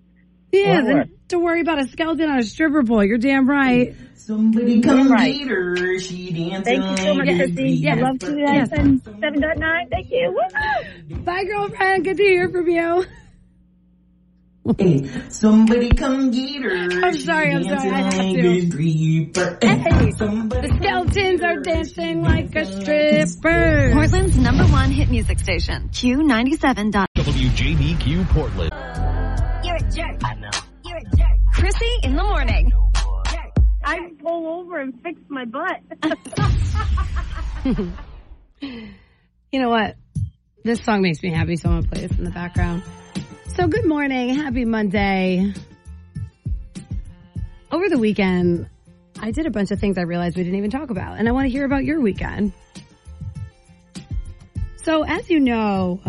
Yeah, 0.52 0.78
Or 0.80 0.82
then 0.84 0.94
worse. 0.96 1.08
to 1.28 1.38
worry 1.38 1.60
about 1.62 1.80
a 1.80 1.88
skeleton 1.88 2.30
on 2.30 2.38
a 2.38 2.42
stripper 2.42 2.84
pole. 2.84 3.02
You're 3.04 3.18
damn 3.18 3.48
right. 3.48 3.94
Somebody 4.14 4.80
Damn 4.80 4.98
come 4.98 5.12
right. 5.12 5.36
get 5.38 5.48
her. 5.48 5.98
She 5.98 6.30
dancing 6.30 6.62
Thank 6.62 6.84
you 7.00 7.04
so 7.04 7.14
much, 7.14 7.26
like 7.26 7.34
a 7.34 7.38
Christy. 7.38 7.88
I 7.88 7.92
creeper. 7.94 8.06
love 8.06 8.22
you 8.38 8.46
guys. 8.46 8.72
And 8.72 9.02
7.9. 9.04 9.90
Thank 9.90 10.10
you. 10.10 10.38
Woo! 11.10 11.16
Bye, 11.24 11.44
girlfriend. 11.44 12.04
Good 12.04 12.16
to 12.18 12.22
hear 12.22 12.48
from 12.50 12.68
you. 12.68 13.04
Hey, 14.78 15.10
somebody 15.28 15.88
come 15.90 16.30
get 16.30 16.62
her. 16.62 17.04
I'm 17.04 17.18
sorry, 17.18 17.52
I'm 17.52 17.64
sorry, 17.64 17.90
I 17.90 18.00
have 18.02 18.12
to. 18.12 18.18
like 18.18 18.62
a 18.62 18.70
creeper. 18.70 19.58
Hey, 19.60 20.12
the 20.12 20.76
skeletons 20.78 21.42
are 21.42 21.56
dancing 21.56 22.22
like 22.22 22.54
a 22.54 22.64
stripper. 22.64 23.90
Portland's 23.92 24.38
number 24.38 24.62
one 24.66 24.92
hit 24.92 25.10
music 25.10 25.40
station, 25.40 25.88
Q97. 25.88 26.92
WJBQ 26.92 28.28
Portland. 28.28 28.70
You're 29.64 29.76
a 29.76 29.90
jerk. 29.90 30.20
Krissy 31.62 32.04
in 32.04 32.16
the 32.16 32.24
morning. 32.24 32.72
I 33.84 34.10
pull 34.20 34.48
over 34.48 34.80
and 34.80 35.00
fix 35.00 35.20
my 35.28 35.44
butt. 35.44 35.78
You 39.52 39.60
know 39.60 39.68
what? 39.68 39.96
This 40.64 40.82
song 40.82 41.02
makes 41.02 41.22
me 41.22 41.30
happy, 41.30 41.56
so 41.56 41.68
I'm 41.68 41.74
going 41.74 41.82
to 41.82 41.88
play 41.90 42.06
this 42.06 42.18
in 42.18 42.24
the 42.24 42.30
background. 42.30 42.82
So, 43.48 43.68
good 43.68 43.84
morning. 43.86 44.34
Happy 44.34 44.64
Monday. 44.64 45.52
Over 47.70 47.88
the 47.90 47.98
weekend, 47.98 48.68
I 49.20 49.30
did 49.30 49.44
a 49.44 49.50
bunch 49.50 49.70
of 49.72 49.78
things 49.78 49.98
I 49.98 50.02
realized 50.02 50.38
we 50.38 50.44
didn't 50.44 50.58
even 50.58 50.70
talk 50.70 50.88
about, 50.88 51.18
and 51.18 51.28
I 51.28 51.32
want 51.32 51.46
to 51.46 51.50
hear 51.50 51.66
about 51.66 51.84
your 51.84 52.00
weekend. 52.00 52.54
So, 54.76 55.04
as 55.04 55.28
you 55.28 55.38
know, 55.38 56.00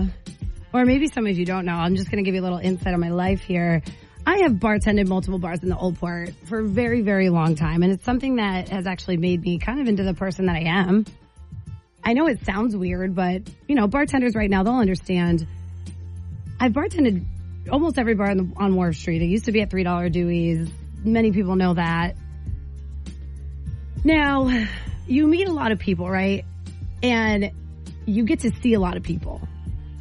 or 0.74 0.86
maybe 0.86 1.08
some 1.10 1.28
of 1.28 1.38
you 1.38 1.46
don't 1.46 1.66
know, 1.66 1.76
I'm 1.76 1.96
just 1.96 2.10
going 2.10 2.24
to 2.24 2.26
give 2.26 2.34
you 2.34 2.42
a 2.42 2.46
little 2.46 2.60
insight 2.60 2.94
on 2.94 3.00
my 3.02 3.10
life 3.10 3.42
here. 3.42 3.84
I 4.26 4.40
have 4.44 4.54
bartended 4.54 5.08
multiple 5.08 5.40
bars 5.40 5.64
in 5.64 5.70
the 5.70 5.78
Old 5.78 6.00
Port 6.00 6.34
for 6.46 6.60
a 6.60 6.64
very, 6.64 7.02
very 7.02 7.30
long 7.30 7.56
time, 7.56 7.84
and 7.84 7.92
it's 7.92 8.06
something 8.06 8.38
that 8.38 8.70
has 8.70 8.88
actually 8.88 9.18
made 9.18 9.42
me 9.42 9.60
kind 9.60 9.82
of 9.82 9.88
into 9.88 10.04
the 10.04 10.14
person 10.14 10.46
that 10.46 10.56
I 10.56 10.64
am. 10.66 11.06
I 12.04 12.14
know 12.14 12.28
it 12.28 12.46
sounds 12.46 12.76
weird, 12.76 13.16
but 13.16 13.42
you 13.68 13.76
know, 13.76 13.88
bartenders 13.88 14.36
right 14.36 14.50
now 14.50 14.64
they'll 14.64 14.76
understand. 14.76 15.46
I've 16.60 16.72
bartended 16.72 17.26
almost 17.70 17.98
every 17.98 18.16
bar 18.16 18.30
on, 18.30 18.38
the, 18.38 18.52
on 18.58 18.76
Wharf 18.76 18.96
Street. 18.96 19.22
It 19.22 19.26
used 19.26 19.46
to 19.46 19.52
be 19.52 19.62
at 19.62 19.70
three 19.70 19.84
dollar 19.84 20.10
Dewey's. 20.10 20.70
Many 21.04 21.32
people 21.32 21.56
know 21.56 21.74
that. 21.74 22.16
Now, 24.06 24.66
you 25.08 25.28
meet 25.28 25.48
a 25.48 25.54
lot 25.54 25.72
of 25.72 25.80
people, 25.80 26.10
right? 26.10 26.46
And 27.02 27.52
you 28.06 28.24
get 28.24 28.42
to 28.42 28.52
see 28.62 28.74
a 28.74 28.80
lot 28.80 28.96
of 28.96 29.04
people. 29.04 29.42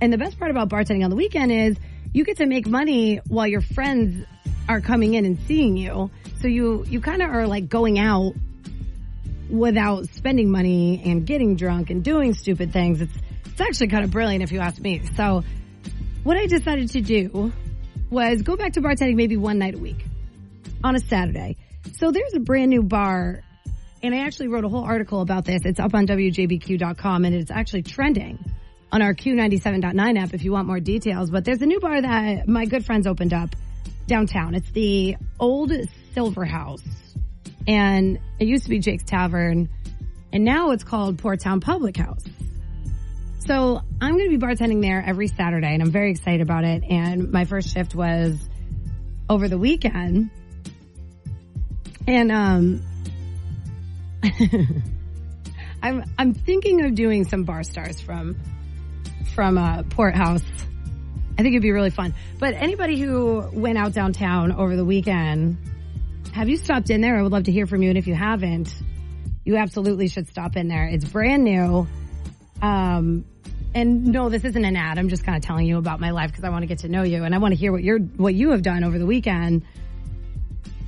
And 0.00 0.12
the 0.12 0.18
best 0.18 0.38
part 0.38 0.50
about 0.50 0.68
bartending 0.68 1.04
on 1.04 1.10
the 1.10 1.16
weekend 1.16 1.52
is 1.52 1.76
you 2.12 2.24
get 2.24 2.38
to 2.38 2.46
make 2.46 2.66
money 2.66 3.20
while 3.28 3.46
your 3.46 3.60
friends 3.60 4.26
are 4.68 4.80
coming 4.80 5.14
in 5.14 5.24
and 5.24 5.38
seeing 5.46 5.76
you. 5.76 6.10
So 6.40 6.48
you 6.48 6.84
you 6.88 7.00
kind 7.00 7.22
of 7.22 7.30
are 7.30 7.46
like 7.46 7.68
going 7.68 7.98
out 7.98 8.34
without 9.50 10.06
spending 10.08 10.50
money 10.50 11.02
and 11.04 11.26
getting 11.26 11.56
drunk 11.56 11.90
and 11.90 12.02
doing 12.02 12.34
stupid 12.34 12.72
things. 12.72 13.00
It's 13.00 13.16
it's 13.46 13.60
actually 13.60 13.88
kind 13.88 14.04
of 14.04 14.10
brilliant 14.10 14.42
if 14.42 14.52
you 14.52 14.60
ask 14.60 14.80
me. 14.80 15.02
So 15.16 15.44
what 16.22 16.36
I 16.36 16.46
decided 16.46 16.90
to 16.90 17.00
do 17.00 17.52
was 18.10 18.42
go 18.42 18.56
back 18.56 18.74
to 18.74 18.80
bartending 18.80 19.16
maybe 19.16 19.36
one 19.36 19.58
night 19.58 19.74
a 19.74 19.78
week 19.78 20.04
on 20.84 20.94
a 20.94 21.00
Saturday. 21.00 21.56
So 21.98 22.10
there's 22.10 22.34
a 22.34 22.40
brand 22.40 22.70
new 22.70 22.82
bar 22.82 23.42
and 24.02 24.14
I 24.14 24.18
actually 24.18 24.48
wrote 24.48 24.64
a 24.64 24.68
whole 24.68 24.84
article 24.84 25.20
about 25.20 25.44
this. 25.44 25.62
It's 25.64 25.78
up 25.78 25.94
on 25.94 26.06
WJBQ.com 26.06 27.24
and 27.24 27.34
it's 27.34 27.50
actually 27.50 27.82
trending 27.82 28.51
on 28.92 29.00
our 29.00 29.14
Q97.9 29.14 30.22
app 30.22 30.34
if 30.34 30.44
you 30.44 30.52
want 30.52 30.68
more 30.68 30.78
details. 30.78 31.30
But 31.30 31.44
there's 31.46 31.62
a 31.62 31.66
new 31.66 31.80
bar 31.80 32.00
that 32.00 32.46
my 32.46 32.66
good 32.66 32.84
friends 32.84 33.06
opened 33.06 33.32
up 33.32 33.56
downtown. 34.06 34.54
It's 34.54 34.70
the 34.70 35.16
Old 35.40 35.72
Silver 36.12 36.44
House. 36.44 36.82
And 37.66 38.18
it 38.38 38.46
used 38.46 38.64
to 38.64 38.70
be 38.70 38.78
Jake's 38.80 39.04
Tavern. 39.04 39.70
And 40.32 40.44
now 40.44 40.70
it's 40.72 40.84
called 40.84 41.18
Port 41.18 41.40
Town 41.40 41.60
Public 41.60 41.96
House. 41.96 42.22
So 43.46 43.80
I'm 44.00 44.16
going 44.16 44.30
to 44.30 44.38
be 44.38 44.44
bartending 44.44 44.82
there 44.82 45.02
every 45.04 45.26
Saturday 45.26 45.72
and 45.72 45.82
I'm 45.82 45.90
very 45.90 46.10
excited 46.12 46.42
about 46.42 46.64
it. 46.64 46.84
And 46.88 47.32
my 47.32 47.44
first 47.44 47.72
shift 47.72 47.94
was 47.94 48.38
over 49.28 49.48
the 49.48 49.58
weekend. 49.58 50.30
And, 52.06 52.30
um, 52.30 52.82
I'm, 55.82 56.04
I'm 56.16 56.34
thinking 56.34 56.84
of 56.84 56.94
doing 56.94 57.24
some 57.24 57.42
bar 57.44 57.64
stars 57.64 58.00
from, 58.00 58.36
from, 59.32 59.58
uh, 59.58 59.82
Port 59.84 60.14
House. 60.14 60.44
I 61.38 61.42
think 61.42 61.54
it'd 61.54 61.62
be 61.62 61.72
really 61.72 61.90
fun. 61.90 62.14
But 62.38 62.54
anybody 62.54 63.00
who 63.00 63.48
went 63.52 63.78
out 63.78 63.92
downtown 63.92 64.52
over 64.52 64.76
the 64.76 64.84
weekend, 64.84 65.56
have 66.32 66.48
you 66.48 66.56
stopped 66.56 66.90
in 66.90 67.00
there? 67.00 67.18
I 67.18 67.22
would 67.22 67.32
love 67.32 67.44
to 67.44 67.52
hear 67.52 67.66
from 67.66 67.82
you. 67.82 67.88
And 67.88 67.98
if 67.98 68.06
you 68.06 68.14
haven't, 68.14 68.74
you 69.44 69.56
absolutely 69.56 70.08
should 70.08 70.28
stop 70.28 70.56
in 70.56 70.68
there. 70.68 70.86
It's 70.86 71.04
brand 71.04 71.44
new. 71.44 71.86
Um, 72.60 73.24
and 73.74 74.06
no, 74.06 74.28
this 74.28 74.44
isn't 74.44 74.64
an 74.64 74.76
ad. 74.76 74.98
I'm 74.98 75.08
just 75.08 75.24
kind 75.24 75.36
of 75.36 75.42
telling 75.42 75.66
you 75.66 75.78
about 75.78 76.00
my 76.00 76.10
life 76.10 76.30
because 76.30 76.44
I 76.44 76.50
want 76.50 76.62
to 76.62 76.66
get 76.66 76.78
to 76.80 76.88
know 76.88 77.02
you 77.02 77.24
and 77.24 77.34
I 77.34 77.38
want 77.38 77.52
to 77.52 77.58
hear 77.58 77.72
what 77.72 77.82
you're, 77.82 77.98
what 77.98 78.34
you 78.34 78.50
have 78.50 78.62
done 78.62 78.84
over 78.84 78.98
the 78.98 79.06
weekend. 79.06 79.64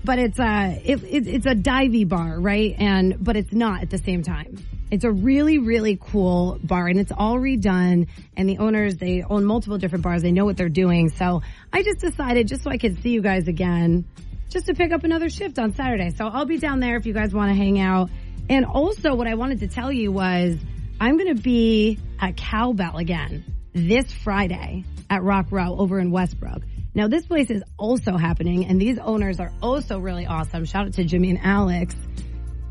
But 0.04 0.18
it's 0.18 0.38
a, 0.38 0.80
it, 0.85 1.02
it, 1.02 1.26
it's 1.26 1.46
a 1.46 1.54
divey 1.54 2.07
bar, 2.07 2.38
right? 2.38 2.74
And, 2.78 3.24
but 3.24 3.37
it's 3.37 3.52
not 3.52 3.80
at 3.80 3.90
the 3.90 3.98
same 3.98 4.22
time. 4.22 4.59
It's 4.94 5.04
a 5.04 5.11
really, 5.11 5.59
really 5.59 5.98
cool 6.00 6.61
bar 6.62 6.87
and 6.87 7.00
it's 7.00 7.11
all 7.11 7.35
redone 7.35 8.07
and 8.37 8.48
the 8.48 8.59
owners, 8.59 8.94
they 8.94 9.24
own 9.28 9.44
multiple 9.44 9.76
different 9.76 10.04
bars. 10.04 10.22
They 10.22 10.30
know 10.30 10.44
what 10.44 10.57
they're 10.57 10.68
doing. 10.68 11.09
So 11.09 11.42
I 11.72 11.83
just 11.83 11.98
decided 11.98 12.46
just 12.46 12.62
so 12.62 12.70
I 12.70 12.78
could 12.78 13.02
see 13.02 13.11
you 13.11 13.20
guys 13.20 13.48
again, 13.48 14.04
just 14.50 14.66
to 14.66 14.74
pick 14.74 14.92
up 14.92 15.02
another 15.02 15.28
shift 15.28 15.59
on 15.59 15.74
Saturday. 15.74 16.11
So 16.11 16.28
I'll 16.28 16.46
be 16.46 16.59
down 16.59 16.78
there 16.78 16.96
if 16.96 17.07
you 17.07 17.12
guys 17.12 17.35
want 17.35 17.50
to 17.50 17.57
hang 17.57 17.80
out. 17.80 18.09
And 18.48 18.64
also 18.64 19.16
what 19.16 19.26
I 19.26 19.35
wanted 19.35 19.61
to 19.61 19.68
tell 19.68 19.90
you 19.90 20.12
was 20.12 20.57
I'm 21.00 21.18
going 21.18 21.35
to 21.35 21.42
be 21.42 21.98
at 22.20 22.37
Cowbell 22.37 22.96
again 22.98 23.44
this 23.72 24.12
Friday 24.12 24.85
at 25.11 25.24
Rock 25.24 25.46
Row 25.50 25.76
over 25.76 25.98
in 25.98 26.12
Westbrook. 26.12 26.62
Now 26.94 27.09
this 27.09 27.26
place 27.26 27.50
is 27.50 27.64
also 27.76 28.16
happening 28.16 28.66
and 28.66 28.80
these 28.80 29.00
owners 29.00 29.40
are 29.40 29.50
also 29.61 29.98
really 29.98 30.26
awesome. 30.26 30.66
Shout 30.66 30.87
out 30.87 30.92
to 30.92 31.04
Jimmy 31.04 31.30
and 31.30 31.40
Alex. 31.42 31.96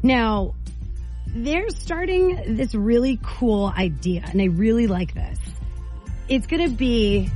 Now 0.02 0.56
they're 1.36 1.70
starting 1.70 2.56
this 2.56 2.76
really 2.76 3.20
cool 3.24 3.72
idea 3.76 4.24
and 4.26 4.42
I 4.42 4.46
really 4.46 4.88
like 4.88 5.14
this. 5.14 5.40
It's 6.30 6.48
going 6.48 6.70
to 6.70 6.76
be 6.76 7.30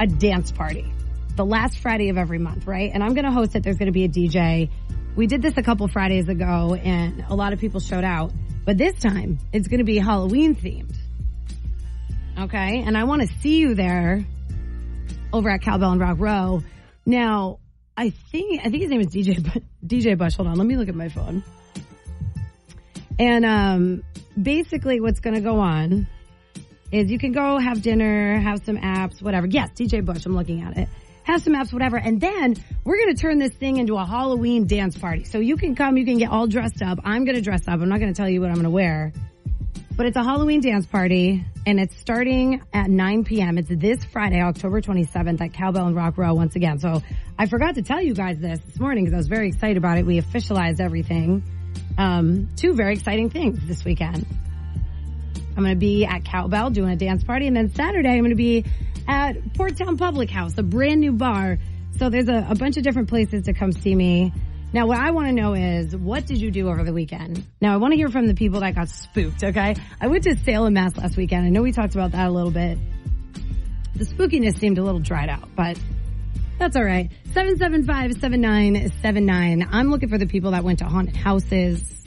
a 0.00 0.06
dance 0.06 0.50
party 0.50 0.92
the 1.36 1.44
last 1.44 1.78
Friday 1.78 2.08
of 2.08 2.16
every 2.16 2.38
month, 2.38 2.66
right? 2.66 2.90
And 2.92 3.02
I'm 3.02 3.12
going 3.12 3.26
to 3.26 3.30
host 3.30 3.54
it. 3.54 3.62
There's 3.62 3.76
going 3.76 3.86
to 3.86 3.92
be 3.92 4.04
a 4.04 4.08
DJ. 4.08 4.70
We 5.14 5.26
did 5.26 5.42
this 5.42 5.56
a 5.56 5.62
couple 5.62 5.86
Fridays 5.88 6.28
ago 6.28 6.74
and 6.74 7.24
a 7.28 7.34
lot 7.34 7.52
of 7.52 7.60
people 7.60 7.80
showed 7.80 8.04
out, 8.04 8.32
but 8.64 8.78
this 8.78 8.94
time 8.98 9.38
it's 9.52 9.68
going 9.68 9.78
to 9.78 9.84
be 9.84 9.98
Halloween 9.98 10.54
themed. 10.54 10.96
Okay. 12.38 12.82
And 12.82 12.96
I 12.96 13.04
want 13.04 13.22
to 13.22 13.28
see 13.40 13.58
you 13.58 13.74
there 13.74 14.24
over 15.32 15.50
at 15.50 15.60
Cowbell 15.60 15.92
and 15.92 16.00
Rock 16.00 16.16
Row. 16.18 16.62
Now, 17.04 17.58
I 17.96 18.10
think, 18.10 18.60
I 18.60 18.70
think 18.70 18.82
his 18.82 18.90
name 18.90 19.00
is 19.00 19.08
DJ, 19.08 19.62
DJ 19.86 20.16
Bush. 20.16 20.34
Hold 20.36 20.48
on. 20.48 20.56
Let 20.56 20.66
me 20.66 20.76
look 20.76 20.88
at 20.88 20.94
my 20.94 21.08
phone. 21.08 21.44
And, 23.18 23.44
um, 23.44 24.02
basically 24.40 25.00
what's 25.00 25.20
going 25.20 25.34
to 25.34 25.40
go 25.40 25.58
on 25.58 26.06
is 26.92 27.10
you 27.10 27.18
can 27.18 27.32
go 27.32 27.58
have 27.58 27.82
dinner, 27.82 28.38
have 28.38 28.64
some 28.64 28.76
apps, 28.76 29.20
whatever. 29.20 29.46
Yes, 29.46 29.70
DJ 29.70 30.04
Bush. 30.04 30.24
I'm 30.26 30.36
looking 30.36 30.62
at 30.62 30.76
it. 30.76 30.88
Have 31.24 31.42
some 31.42 31.54
apps, 31.54 31.72
whatever. 31.72 31.96
And 31.96 32.20
then 32.20 32.54
we're 32.84 32.98
going 32.98 33.14
to 33.14 33.20
turn 33.20 33.38
this 33.38 33.52
thing 33.52 33.78
into 33.78 33.96
a 33.96 34.04
Halloween 34.04 34.66
dance 34.66 34.96
party. 34.96 35.24
So 35.24 35.38
you 35.38 35.56
can 35.56 35.74
come, 35.74 35.96
you 35.96 36.04
can 36.04 36.18
get 36.18 36.30
all 36.30 36.46
dressed 36.46 36.82
up. 36.82 37.00
I'm 37.02 37.24
going 37.24 37.34
to 37.34 37.42
dress 37.42 37.66
up. 37.66 37.80
I'm 37.80 37.88
not 37.88 37.98
going 37.98 38.12
to 38.12 38.16
tell 38.16 38.28
you 38.28 38.40
what 38.40 38.48
I'm 38.48 38.54
going 38.54 38.64
to 38.64 38.70
wear. 38.70 39.12
But 39.96 40.06
it's 40.06 40.16
a 40.16 40.22
Halloween 40.22 40.60
dance 40.60 40.86
party 40.86 41.44
and 41.64 41.80
it's 41.80 41.98
starting 41.98 42.62
at 42.72 42.88
9 42.90 43.24
p.m. 43.24 43.58
It's 43.58 43.68
this 43.68 44.04
Friday, 44.04 44.40
October 44.40 44.80
27th 44.82 45.40
at 45.40 45.54
Cowbell 45.54 45.86
and 45.86 45.96
Rock 45.96 46.18
Row 46.18 46.34
once 46.34 46.54
again. 46.54 46.78
So 46.78 47.02
I 47.38 47.46
forgot 47.46 47.74
to 47.76 47.82
tell 47.82 48.00
you 48.00 48.14
guys 48.14 48.38
this 48.38 48.60
this 48.60 48.78
morning 48.78 49.04
because 49.04 49.14
I 49.14 49.16
was 49.16 49.28
very 49.28 49.48
excited 49.48 49.78
about 49.78 49.98
it. 49.98 50.06
We 50.06 50.20
officialized 50.20 50.80
everything. 50.80 51.42
Um, 51.98 52.48
two 52.56 52.74
very 52.74 52.94
exciting 52.94 53.30
things 53.30 53.58
this 53.66 53.84
weekend. 53.84 54.26
I'm 55.56 55.62
going 55.62 55.74
to 55.74 55.80
be 55.80 56.04
at 56.04 56.24
Cowbell 56.24 56.70
doing 56.70 56.90
a 56.90 56.96
dance 56.96 57.24
party. 57.24 57.46
And 57.46 57.56
then 57.56 57.74
Saturday, 57.74 58.10
I'm 58.10 58.20
going 58.20 58.30
to 58.30 58.36
be 58.36 58.64
at 59.08 59.54
Port 59.54 59.76
Town 59.76 59.96
Public 59.96 60.30
House, 60.30 60.58
a 60.58 60.62
brand 60.62 61.00
new 61.00 61.12
bar. 61.12 61.58
So 61.98 62.10
there's 62.10 62.28
a, 62.28 62.46
a 62.50 62.54
bunch 62.54 62.76
of 62.76 62.82
different 62.82 63.08
places 63.08 63.44
to 63.44 63.54
come 63.54 63.72
see 63.72 63.94
me. 63.94 64.32
Now, 64.72 64.86
what 64.86 64.98
I 64.98 65.12
want 65.12 65.28
to 65.28 65.32
know 65.32 65.54
is, 65.54 65.96
what 65.96 66.26
did 66.26 66.38
you 66.38 66.50
do 66.50 66.68
over 66.68 66.84
the 66.84 66.92
weekend? 66.92 67.42
Now, 67.60 67.72
I 67.72 67.76
want 67.78 67.92
to 67.92 67.96
hear 67.96 68.10
from 68.10 68.26
the 68.26 68.34
people 68.34 68.60
that 68.60 68.74
got 68.74 68.90
spooked, 68.90 69.42
okay? 69.42 69.76
I 70.00 70.08
went 70.08 70.24
to 70.24 70.36
Salem, 70.36 70.74
Mass 70.74 70.96
last 70.96 71.16
weekend. 71.16 71.46
I 71.46 71.48
know 71.48 71.62
we 71.62 71.72
talked 71.72 71.94
about 71.94 72.12
that 72.12 72.26
a 72.26 72.30
little 72.30 72.50
bit. 72.50 72.76
The 73.94 74.04
spookiness 74.04 74.58
seemed 74.58 74.76
a 74.76 74.82
little 74.82 75.00
dried 75.00 75.30
out, 75.30 75.48
but 75.56 75.78
that's 76.58 76.76
all 76.76 76.84
right. 76.84 77.10
775-7979. 77.32 79.68
I'm 79.70 79.90
looking 79.90 80.08
for 80.08 80.18
the 80.18 80.26
people 80.26 80.50
that 80.52 80.64
went 80.64 80.78
to 80.78 80.86
haunted 80.86 81.16
houses, 81.16 82.04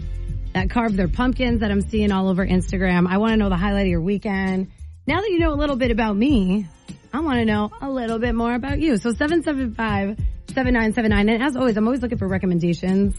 that 0.54 0.70
carved 0.70 0.98
their 0.98 1.08
pumpkins 1.08 1.62
that 1.62 1.72
I'm 1.72 1.82
seeing 1.82 2.12
all 2.12 2.28
over 2.30 2.46
Instagram. 2.46 3.08
I 3.08 3.18
want 3.18 3.32
to 3.34 3.38
know 3.38 3.50
the 3.50 3.58
highlight 3.58 3.86
of 3.86 3.92
your 3.92 4.02
weekend. 4.02 4.72
Now 5.06 5.22
that 5.22 5.30
you 5.30 5.40
know 5.40 5.54
a 5.54 5.56
little 5.56 5.76
bit 5.76 5.92
about 5.92 6.16
me, 6.16 6.68
I 7.14 7.20
want 7.20 7.38
to 7.40 7.46
know 7.46 7.70
a 7.82 7.90
little 7.90 8.20
bit 8.20 8.36
more 8.36 8.54
about 8.54 8.80
you. 8.80 8.98
So 8.98 9.12
775-7979. 9.12 11.12
And 11.12 11.44
as 11.44 11.56
always, 11.56 11.78
I'm 11.78 11.88
always 11.88 12.02
looking 12.02 12.18
for 12.18 12.28
recommendations 12.28 13.16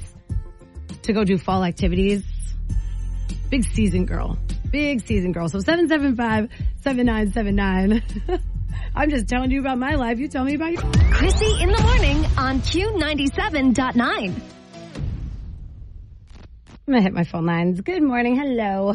to 1.03 1.13
go 1.13 1.25
do 1.25 1.39
fall 1.39 1.65
activities. 1.65 2.25
Big 3.51 3.65
season 3.65 4.07
girl. 4.07 4.39
Big 4.71 5.07
season 5.07 5.33
girl. 5.33 5.49
So 5.49 5.59
775-7979. 5.59 8.41
I'm 8.95 9.11
just 9.11 9.29
telling 9.29 9.51
you 9.51 9.61
about 9.61 9.79
my 9.79 9.95
life. 9.95 10.19
You 10.19 10.29
tell 10.29 10.45
me 10.45 10.55
about 10.55 10.73
yours. 10.73 10.85
Krissy 10.85 11.63
in 11.63 11.71
the 11.71 11.83
morning 11.83 12.25
on 12.37 12.61
Q97.9. 12.61 14.41
I'm 16.91 16.95
gonna 16.95 17.03
hit 17.03 17.13
my 17.13 17.25
phone 17.25 17.47
lines. 17.47 17.81
Good 17.81 18.03
morning. 18.03 18.37
Hello. 18.37 18.93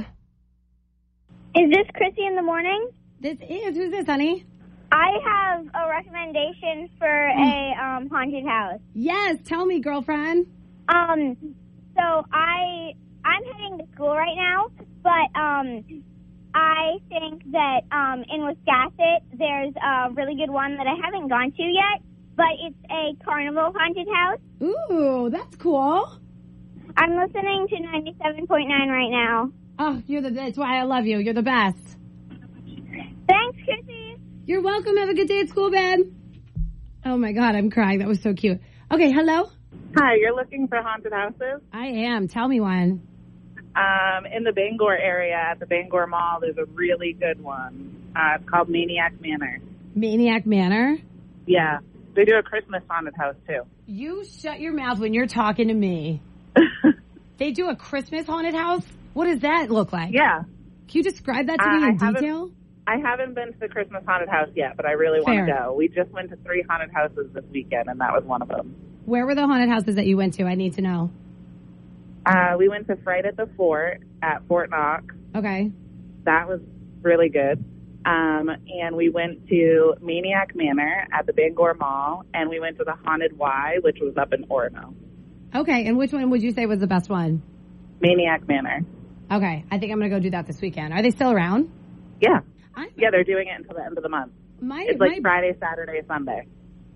Is 1.56 1.70
this 1.72 1.88
Krissy 1.96 2.28
in 2.28 2.36
the 2.36 2.42
morning? 2.42 2.90
This 3.22 3.38
is. 3.50 3.78
Who's 3.78 3.92
this, 3.92 4.06
honey? 4.06 4.46
I 4.92 5.12
have 5.26 5.66
a 5.74 5.90
recommendation 5.90 6.90
for 7.00 7.08
a 7.08 7.74
um, 7.82 8.10
haunted 8.10 8.46
house. 8.46 8.80
Yes, 8.94 9.38
tell 9.46 9.66
me, 9.66 9.80
girlfriend. 9.80 10.48
Um, 10.90 11.56
so 11.96 12.26
I 12.32 12.94
I'm 13.24 13.44
heading 13.54 13.80
to 13.80 13.86
school 13.94 14.14
right 14.14 14.36
now, 14.36 14.70
but 15.02 15.40
um, 15.40 16.04
I 16.56 16.98
think 17.10 17.44
that 17.52 17.82
um 17.92 18.24
in 18.32 18.40
Wiscasset 18.42 19.20
there's 19.38 19.74
a 19.76 20.14
really 20.14 20.36
good 20.36 20.50
one 20.50 20.78
that 20.78 20.88
I 20.88 20.96
haven't 21.04 21.28
gone 21.28 21.52
to 21.52 21.64
yet, 21.64 22.02
but 22.36 22.48
it's 22.64 22.78
a 22.90 23.24
carnival 23.26 23.74
haunted 23.76 24.08
house. 24.08 24.40
Ooh, 24.64 25.30
that's 25.30 25.58
cool. 25.58 26.18
I'm 26.96 27.18
listening 27.18 27.68
to 27.70 27.76
97.9 27.76 28.88
right 28.88 29.12
now. 29.12 29.52
Oh, 29.78 30.02
you're 30.08 30.22
the. 30.22 30.32
That's 30.32 30.58
why 30.58 30.80
I 30.80 30.84
love 30.84 31.06
you. 31.06 31.18
You're 31.20 31.34
the 31.34 31.44
best. 31.44 31.78
Thanks, 33.28 33.58
Krissy. 33.68 34.18
You're 34.46 34.62
welcome. 34.62 34.96
Have 34.96 35.10
a 35.10 35.14
good 35.14 35.28
day 35.28 35.42
at 35.42 35.50
school, 35.50 35.70
babe. 35.70 36.06
Oh 37.04 37.18
my 37.18 37.34
God, 37.34 37.56
I'm 37.56 37.70
crying. 37.70 38.00
That 38.00 38.08
was 38.08 38.22
so 38.22 38.34
cute. 38.34 38.62
Okay, 38.90 39.12
hello. 39.12 39.50
Hi, 39.98 40.16
you're 40.16 40.36
looking 40.36 40.70
for 40.70 40.82
haunted 40.82 41.12
houses? 41.12 41.62
I 41.74 41.88
am. 41.88 42.30
Tell 42.30 42.48
me 42.48 42.62
one. 42.62 43.02
Um, 43.76 44.26
in 44.26 44.44
the 44.44 44.54
Bangor 44.54 44.96
area 44.98 45.36
at 45.36 45.60
the 45.60 45.66
Bangor 45.66 46.08
Mall, 46.08 46.40
there's 46.40 46.58
a 46.58 46.66
really 46.74 47.14
good 47.14 47.42
one. 47.44 48.12
Uh, 48.16 48.36
it's 48.40 48.50
called 48.50 48.70
Maniac 48.70 49.14
Manor. 49.20 49.60
Maniac 49.94 50.46
Manor. 50.46 50.98
Yeah, 51.46 51.80
they 52.16 52.24
do 52.24 52.36
a 52.38 52.44
Christmas 52.44 52.84
haunted 52.90 53.16
house 53.18 53.36
too. 53.48 53.62
You 53.86 54.24
shut 54.40 54.60
your 54.62 54.74
mouth 54.74 55.00
when 55.00 55.14
you're 55.14 55.28
talking 55.28 55.68
to 55.68 55.74
me. 55.74 56.22
they 57.38 57.52
do 57.52 57.70
a 57.70 57.76
Christmas 57.76 58.26
haunted 58.26 58.54
house. 58.56 58.86
What 59.14 59.26
does 59.26 59.42
that 59.42 59.70
look 59.70 59.92
like? 59.92 60.14
Yeah. 60.14 60.44
Can 60.88 60.98
you 61.00 61.04
describe 61.04 61.48
that 61.48 61.58
to 61.60 61.66
Uh, 61.66 61.78
me 61.80 61.88
in 61.90 61.98
I 62.02 62.12
detail? 62.14 62.52
I 62.88 62.98
haven't 62.98 63.34
been 63.34 63.52
to 63.52 63.60
the 63.60 63.68
Christmas 63.68 64.04
haunted 64.08 64.30
house 64.30 64.50
yet, 64.56 64.78
but 64.78 64.86
I 64.86 64.92
really 64.92 65.20
want 65.20 65.48
to 65.48 65.54
go. 65.54 65.74
We 65.74 65.88
just 65.90 66.12
went 66.12 66.30
to 66.30 66.36
three 66.38 66.64
haunted 66.70 66.92
houses 66.94 67.32
this 67.34 67.44
weekend, 67.52 67.90
and 67.90 68.00
that 68.00 68.14
was 68.14 68.24
one 68.24 68.42
of 68.42 68.48
them. 68.48 68.76
Where 69.06 69.26
were 69.26 69.36
the 69.36 69.46
haunted 69.48 69.70
houses 69.70 69.96
that 69.96 70.06
you 70.06 70.18
went 70.18 70.36
to? 70.36 70.44
I 70.46 70.56
need 70.56 70.76
to 70.76 70.82
know. 70.82 71.12
Uh, 72.26 72.56
we 72.58 72.68
went 72.70 72.88
to 72.88 72.96
Fright 72.98 73.26
at 73.26 73.38
the 73.38 73.48
Fort 73.56 74.02
at 74.22 74.48
Fort 74.48 74.70
Knox. 74.70 75.14
Okay. 75.36 75.72
That 76.24 76.48
was 76.48 76.60
really 77.02 77.30
good. 77.30 77.64
Um, 78.06 78.50
and 78.50 78.96
we 78.96 79.10
went 79.10 79.48
to 79.50 79.96
Maniac 80.02 80.56
Manor 80.56 81.08
at 81.12 81.26
the 81.26 81.34
Bangor 81.34 81.74
Mall, 81.80 82.24
and 82.34 82.50
we 82.50 82.60
went 82.60 82.78
to 82.78 82.84
the 82.84 82.94
Haunted 83.04 83.38
Y, 83.38 83.78
which 83.82 83.98
was 84.00 84.16
up 84.18 84.32
in 84.34 84.44
Orono. 84.46 84.94
Okay, 85.56 85.86
and 85.88 85.98
which 85.98 86.12
one 86.12 86.30
would 86.32 86.42
you 86.44 86.52
say 86.52 86.66
was 86.66 86.80
the 86.80 86.88
best 86.88 87.10
one? 87.10 87.42
Maniac 88.02 88.48
Manor. 88.48 88.82
Okay, 89.32 89.66
I 89.72 89.80
think 89.80 89.92
I'm 89.92 90.00
gonna 90.00 90.10
go 90.10 90.20
do 90.20 90.32
that 90.32 90.46
this 90.46 90.62
weekend. 90.62 90.94
Are 90.94 91.02
they 91.02 91.10
still 91.12 91.32
around? 91.32 91.72
Yeah. 92.22 92.40
Yeah, 92.98 93.10
they're 93.12 93.24
doing 93.24 93.48
it 93.48 93.60
until 93.60 93.76
the 93.76 93.84
end 93.86 93.98
of 93.98 94.04
the 94.04 94.10
month. 94.10 94.32
My, 94.62 94.86
It's 94.88 95.00
like 95.00 95.12
my- 95.12 95.20
Friday, 95.22 95.56
Saturday, 95.60 96.02
Sunday. 96.08 96.48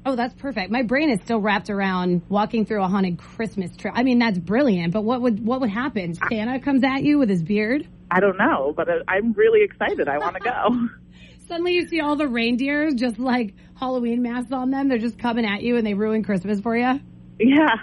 Oh, 0.06 0.16
that's 0.16 0.34
perfect. 0.36 0.72
My 0.72 0.82
brain 0.84 1.10
is 1.10 1.20
still 1.22 1.40
wrapped 1.42 1.70
around 1.70 2.22
walking 2.30 2.66
through 2.66 2.84
a 2.84 2.88
haunted 2.88 3.18
Christmas 3.18 3.76
tree. 3.76 3.92
I 3.94 4.04
mean, 4.04 4.20
that's 4.20 4.40
brilliant. 4.40 4.94
But 4.94 5.04
what 5.04 5.22
would 5.22 5.46
what 5.46 5.60
would 5.62 5.70
happen? 5.70 6.14
Santa 6.30 6.60
comes 6.60 6.84
at 6.84 7.04
you 7.04 7.20
with 7.20 7.30
his 7.30 7.44
beard. 7.44 7.88
I 8.10 8.20
don't 8.20 8.38
know, 8.38 8.74
but 8.76 8.90
uh, 8.90 9.04
I'm 9.08 9.34
really 9.34 9.64
excited. 9.64 10.08
I 10.08 10.18
want 10.18 10.36
to 10.36 10.42
go. 10.42 10.88
Suddenly, 11.48 11.74
you 11.74 11.88
see 11.88 12.00
all 12.00 12.16
the 12.16 12.28
reindeers 12.28 12.94
just 12.96 13.20
like 13.20 13.54
Halloween 13.76 14.22
masks 14.22 14.52
on 14.52 14.72
them. 14.72 14.88
They're 14.88 15.00
just 15.00 15.20
coming 15.20 15.46
at 15.46 15.64
you, 15.64 15.78
and 15.78 15.86
they 15.86 15.94
ruin 15.94 16.24
Christmas 16.24 16.60
for 16.60 16.78
you. 16.78 17.00
yeah. 17.40 17.76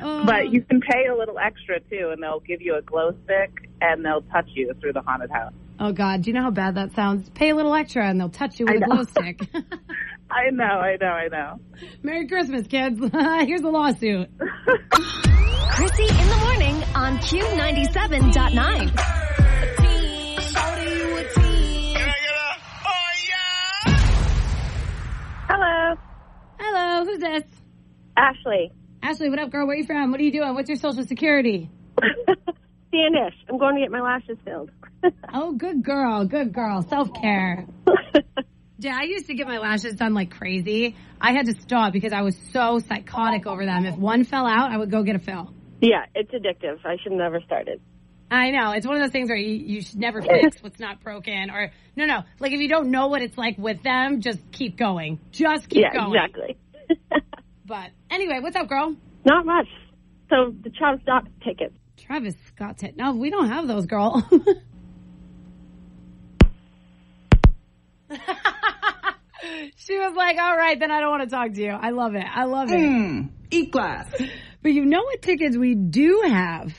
Oh. 0.00 0.24
But 0.24 0.52
you 0.52 0.62
can 0.62 0.80
pay 0.80 1.06
a 1.06 1.16
little 1.16 1.38
extra 1.38 1.80
too, 1.80 2.10
and 2.12 2.22
they'll 2.22 2.40
give 2.40 2.62
you 2.62 2.76
a 2.76 2.82
glow 2.82 3.10
stick, 3.24 3.68
and 3.80 4.04
they'll 4.04 4.22
touch 4.22 4.48
you 4.54 4.72
through 4.80 4.92
the 4.92 5.02
haunted 5.02 5.30
house. 5.30 5.52
Oh 5.80 5.92
God, 5.92 6.22
do 6.22 6.30
you 6.30 6.34
know 6.34 6.42
how 6.42 6.50
bad 6.50 6.74
that 6.76 6.94
sounds? 6.94 7.28
Pay 7.30 7.50
a 7.50 7.54
little 7.54 7.74
extra, 7.74 8.08
and 8.08 8.18
they'll 8.18 8.28
touch 8.28 8.58
you 8.58 8.66
with 8.66 8.82
a 8.82 8.84
glow 8.84 9.04
stick. 9.04 9.40
I 10.30 10.50
know, 10.50 10.64
I 10.64 10.96
know, 11.00 11.06
I 11.06 11.28
know. 11.28 11.60
Merry 12.02 12.26
Christmas, 12.28 12.66
kids. 12.66 13.00
Here's 13.12 13.62
a 13.62 13.68
lawsuit. 13.68 14.28
Krissy 14.38 16.10
in 16.10 16.28
the 16.28 16.36
morning 16.42 16.74
on 16.94 17.16
Q97.9. 17.18 18.94
Hello. 25.48 25.94
Hello, 26.58 27.04
who's 27.04 27.20
this? 27.20 27.42
Ashley. 28.16 28.72
Ashley, 29.02 29.30
what 29.30 29.38
up, 29.38 29.50
girl? 29.50 29.66
Where 29.66 29.76
you 29.76 29.84
from? 29.84 30.10
What 30.10 30.20
are 30.20 30.24
you 30.24 30.32
doing? 30.32 30.54
What's 30.54 30.68
your 30.68 30.76
social 30.76 31.04
security? 31.04 31.70
Spanish. 32.88 33.34
I'm 33.48 33.58
going 33.58 33.76
to 33.76 33.80
get 33.80 33.90
my 33.90 34.00
lashes 34.00 34.36
filled. 34.44 34.70
oh, 35.32 35.52
good 35.52 35.82
girl. 35.82 36.24
Good 36.26 36.52
girl. 36.52 36.82
Self 36.82 37.12
care. 37.14 37.66
Yeah, 38.78 38.96
I 38.96 39.04
used 39.04 39.26
to 39.26 39.34
get 39.34 39.46
my 39.46 39.58
lashes 39.58 39.94
done 39.94 40.14
like 40.14 40.30
crazy. 40.30 40.96
I 41.20 41.32
had 41.32 41.46
to 41.46 41.54
stop 41.60 41.92
because 41.92 42.12
I 42.12 42.22
was 42.22 42.36
so 42.52 42.78
psychotic 42.78 43.46
over 43.46 43.64
them. 43.64 43.84
If 43.84 43.96
one 43.96 44.24
fell 44.24 44.46
out, 44.46 44.70
I 44.70 44.76
would 44.76 44.90
go 44.90 45.02
get 45.02 45.16
a 45.16 45.18
fill. 45.18 45.52
Yeah, 45.80 46.04
it's 46.14 46.30
addictive. 46.30 46.78
I 46.84 46.96
should 47.02 47.12
never 47.12 47.40
started. 47.40 47.80
I 48.30 48.50
know. 48.50 48.72
It's 48.72 48.86
one 48.86 48.96
of 48.96 49.02
those 49.02 49.10
things 49.10 49.30
where 49.30 49.38
you, 49.38 49.54
you 49.54 49.80
should 49.82 49.98
never 49.98 50.20
fix 50.22 50.58
what's 50.62 50.78
not 50.78 51.02
broken 51.02 51.50
or 51.50 51.72
no, 51.96 52.04
no. 52.04 52.20
Like 52.38 52.52
if 52.52 52.60
you 52.60 52.68
don't 52.68 52.90
know 52.90 53.08
what 53.08 53.22
it's 53.22 53.36
like 53.36 53.58
with 53.58 53.82
them, 53.82 54.20
just 54.20 54.38
keep 54.52 54.76
going. 54.76 55.18
Just 55.32 55.68
keep 55.68 55.82
yeah, 55.82 55.92
going. 55.92 56.14
exactly. 56.14 56.58
But 57.68 57.90
anyway, 58.10 58.38
what's 58.40 58.56
up, 58.56 58.66
girl? 58.66 58.96
Not 59.26 59.44
much. 59.44 59.66
So 60.30 60.54
the 60.62 60.70
Travis 60.70 61.02
Scott 61.02 61.28
tickets. 61.44 61.74
Travis 61.98 62.34
Scott. 62.46 62.78
T- 62.78 62.94
no, 62.96 63.12
we 63.12 63.28
don't 63.28 63.50
have 63.50 63.68
those, 63.68 63.84
girl. 63.84 64.26
she 69.76 69.98
was 69.98 70.14
like, 70.16 70.38
all 70.38 70.56
right, 70.56 70.78
then 70.78 70.90
I 70.90 71.00
don't 71.00 71.10
want 71.10 71.28
to 71.28 71.34
talk 71.34 71.52
to 71.52 71.62
you. 71.62 71.70
I 71.70 71.90
love 71.90 72.14
it. 72.14 72.24
I 72.24 72.44
love 72.44 72.68
it. 72.70 72.76
eat 73.50 73.70
glass. 73.70 74.06
But 74.62 74.72
you 74.72 74.84
know 74.84 75.02
what 75.02 75.22
tickets 75.22 75.56
we 75.56 75.74
do 75.74 76.24
have? 76.26 76.74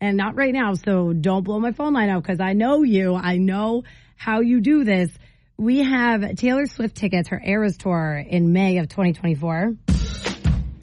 And 0.00 0.16
not 0.16 0.36
right 0.36 0.52
now, 0.52 0.74
so 0.74 1.12
don't 1.12 1.44
blow 1.44 1.58
my 1.58 1.72
phone 1.72 1.94
line 1.94 2.10
out 2.10 2.22
because 2.22 2.40
I 2.40 2.52
know 2.52 2.82
you. 2.82 3.14
I 3.14 3.38
know 3.38 3.84
how 4.16 4.40
you 4.40 4.60
do 4.60 4.84
this. 4.84 5.10
We 5.56 5.78
have 5.84 6.34
Taylor 6.34 6.66
Swift 6.66 6.96
tickets, 6.96 7.28
her 7.28 7.40
Eras 7.42 7.78
tour 7.78 8.16
in 8.16 8.52
May 8.52 8.78
of 8.78 8.88
2024. 8.88 9.74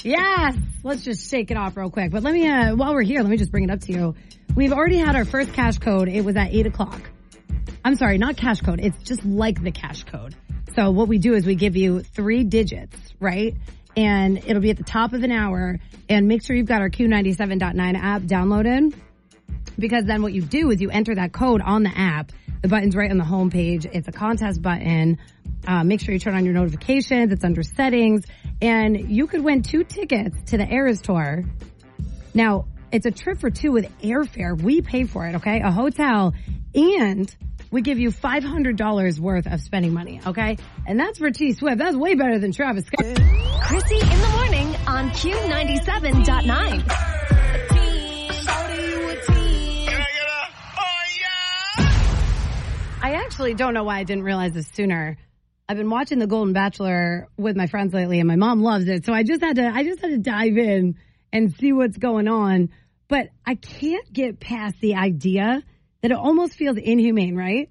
Yes, 0.04 0.56
let's 0.84 1.04
just 1.04 1.30
shake 1.30 1.52
it 1.52 1.58
off 1.58 1.78
real 1.78 1.92
quick. 1.92 2.12
But 2.12 2.24
let 2.24 2.34
me, 2.34 2.48
uh, 2.48 2.76
while 2.76 2.94
we're 2.94 3.04
here, 3.04 3.22
let 3.22 3.30
me 3.30 3.38
just 3.38 3.52
bring 3.52 3.66
it 3.66 3.70
up 3.70 3.82
to 3.82 3.92
you. 3.92 4.16
We've 4.56 4.74
already 4.74 4.98
had 4.98 5.16
our 5.16 5.26
first 5.26 5.54
cash 5.54 5.78
code. 5.78 6.08
It 6.10 6.26
was 6.26 6.36
at 6.36 6.54
eight 6.54 6.66
o'clock. 6.66 7.02
I'm 7.84 7.96
sorry, 7.96 8.18
not 8.18 8.38
cash 8.38 8.62
code. 8.62 8.80
It's 8.80 9.02
just 9.04 9.26
like 9.26 9.64
the 9.64 9.72
cash 9.72 10.04
code. 10.04 10.36
So 10.76 10.92
what 10.92 11.08
we 11.08 11.18
do 11.18 11.34
is 11.34 11.46
we 11.46 11.56
give 11.56 11.76
you 11.76 12.02
three 12.02 12.44
digits, 12.44 12.96
right? 13.20 13.56
And 13.98 14.38
it'll 14.38 14.62
be 14.62 14.70
at 14.70 14.78
the 14.78 14.84
top 14.84 15.14
of 15.14 15.24
an 15.24 15.32
hour 15.32 15.80
and 16.08 16.28
make 16.28 16.46
sure 16.46 16.56
you've 16.56 16.68
got 16.68 16.82
our 16.82 16.90
Q97.9 16.90 17.96
app 17.98 18.22
downloaded 18.22 18.94
because 19.78 20.06
then 20.06 20.22
what 20.22 20.34
you 20.34 20.42
do 20.42 20.70
is 20.70 20.82
you 20.82 20.90
enter 20.92 21.16
that 21.16 21.34
code 21.34 21.62
on 21.62 21.84
the 21.84 21.92
app. 21.94 22.32
The 22.62 22.68
button's 22.68 22.96
right 22.96 23.10
on 23.10 23.18
the 23.18 23.26
home 23.26 23.50
page. 23.50 23.86
It's 23.86 24.08
a 24.08 24.12
contest 24.12 24.62
button. 24.62 25.18
Uh, 25.68 25.84
make 25.84 26.00
sure 26.02 26.14
you 26.14 26.20
turn 26.20 26.36
on 26.36 26.46
your 26.46 26.54
notifications. 26.54 27.32
It's 27.32 27.44
under 27.44 27.64
settings 27.64 28.26
and 28.62 29.10
you 29.10 29.28
could 29.28 29.44
win 29.44 29.64
two 29.64 29.84
tickets 29.84 30.38
to 30.52 30.58
the 30.58 30.72
Eras 30.72 31.02
tour. 31.02 31.44
Now 32.34 32.66
it's 32.92 33.06
a 33.06 33.12
trip 33.12 33.40
for 33.40 33.50
two 33.50 33.72
with 33.72 33.92
airfare. 34.02 34.60
We 34.60 34.82
pay 34.82 35.06
for 35.06 35.26
it. 35.28 35.36
Okay. 35.36 35.62
A 35.62 35.72
hotel 35.72 36.34
and 36.76 37.36
we 37.72 37.82
give 37.82 38.00
you 38.00 38.12
$500 38.12 39.20
worth 39.20 39.48
of 39.48 39.60
spending 39.62 39.94
money. 39.94 40.22
Okay. 40.26 40.58
And 40.86 41.00
that's 41.00 41.18
for 41.18 41.32
T 41.32 41.54
Swift. 41.54 41.78
That's 41.78 41.98
way 41.98 42.16
better 42.16 42.40
than 42.40 42.52
Travis 42.52 42.86
Scott. 42.86 43.06
Krissy 43.06 44.02
in 44.02 44.22
the 44.22 44.30
morning 44.30 44.76
on 44.88 45.02
on 45.02 45.10
Q97.9. 45.10 46.84
I 53.04 53.14
actually 53.14 53.56
don't 53.56 53.74
know 53.74 53.84
why 53.84 53.98
I 53.98 54.04
didn't 54.04 54.26
realize 54.26 54.54
this 54.54 54.68
sooner. 54.68 55.18
I've 55.68 55.78
been 55.78 55.90
watching 55.90 56.20
The 56.20 56.28
Golden 56.28 56.54
Bachelor 56.54 57.30
with 57.36 57.58
my 57.58 57.66
friends 57.66 57.96
lately, 57.96 58.20
and 58.20 58.28
my 58.28 58.36
mom 58.36 58.62
loves 58.62 58.88
it. 58.88 59.06
So 59.06 59.14
I 59.14 59.24
just 59.24 59.42
had 59.42 59.56
to, 59.56 59.66
I 59.66 59.84
just 59.84 60.02
had 60.02 60.12
to 60.12 60.20
dive 60.20 60.56
in 60.56 60.98
and 61.34 61.52
see 61.56 61.74
what's 61.74 61.98
going 61.98 62.28
on. 62.28 62.70
But 63.08 63.30
I 63.44 63.56
can't 63.56 64.14
get 64.14 64.40
past 64.40 64.76
the 64.82 64.98
idea 64.98 65.64
that 66.02 66.12
it 66.12 66.18
almost 66.18 66.54
feels 66.54 66.78
inhumane, 66.78 67.36
right? 67.36 67.70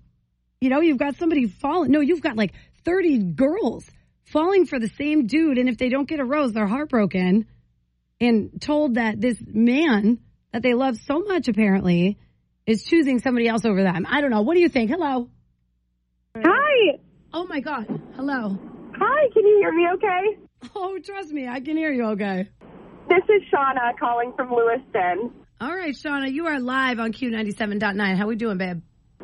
You 0.60 0.68
know, 0.70 0.80
you've 0.80 0.98
got 0.98 1.16
somebody 1.16 1.46
falling. 1.46 1.90
No, 1.90 2.00
you've 2.00 2.22
got 2.22 2.36
like 2.36 2.52
30 2.84 3.32
girls 3.34 3.88
falling 4.24 4.66
for 4.66 4.78
the 4.78 4.88
same 4.88 5.26
dude. 5.26 5.58
And 5.58 5.68
if 5.68 5.78
they 5.78 5.88
don't 5.88 6.08
get 6.08 6.20
a 6.20 6.24
rose, 6.24 6.52
they're 6.52 6.66
heartbroken 6.66 7.46
and 8.20 8.60
told 8.60 8.94
that 8.94 9.20
this 9.20 9.38
man 9.46 10.18
that 10.52 10.62
they 10.62 10.74
love 10.74 10.98
so 10.98 11.20
much, 11.20 11.48
apparently, 11.48 12.18
is 12.66 12.84
choosing 12.84 13.18
somebody 13.20 13.48
else 13.48 13.64
over 13.64 13.82
them. 13.82 14.06
I 14.08 14.20
don't 14.20 14.30
know. 14.30 14.42
What 14.42 14.54
do 14.54 14.60
you 14.60 14.68
think? 14.68 14.90
Hello. 14.90 15.28
Hi. 16.36 16.98
Oh 17.32 17.46
my 17.46 17.60
God. 17.60 17.86
Hello. 18.16 18.58
Hi, 18.96 19.28
can 19.32 19.46
you 19.46 19.58
hear 19.60 19.72
me 19.72 19.86
okay? 19.94 20.38
Oh, 20.76 20.98
trust 20.98 21.30
me, 21.30 21.48
I 21.48 21.60
can 21.60 21.76
hear 21.76 21.90
you 21.90 22.04
okay. 22.08 22.48
This 23.08 23.22
is 23.24 23.42
Shauna 23.52 23.98
calling 23.98 24.32
from 24.36 24.50
Lewiston. 24.52 25.32
All 25.60 25.76
right, 25.76 25.94
Shauna, 25.94 26.32
you 26.32 26.46
are 26.46 26.58
live 26.58 26.98
on 27.00 27.12
Q97.9. 27.12 28.16
How 28.16 28.26
we 28.26 28.34
doing, 28.34 28.56
babe? 28.56 28.80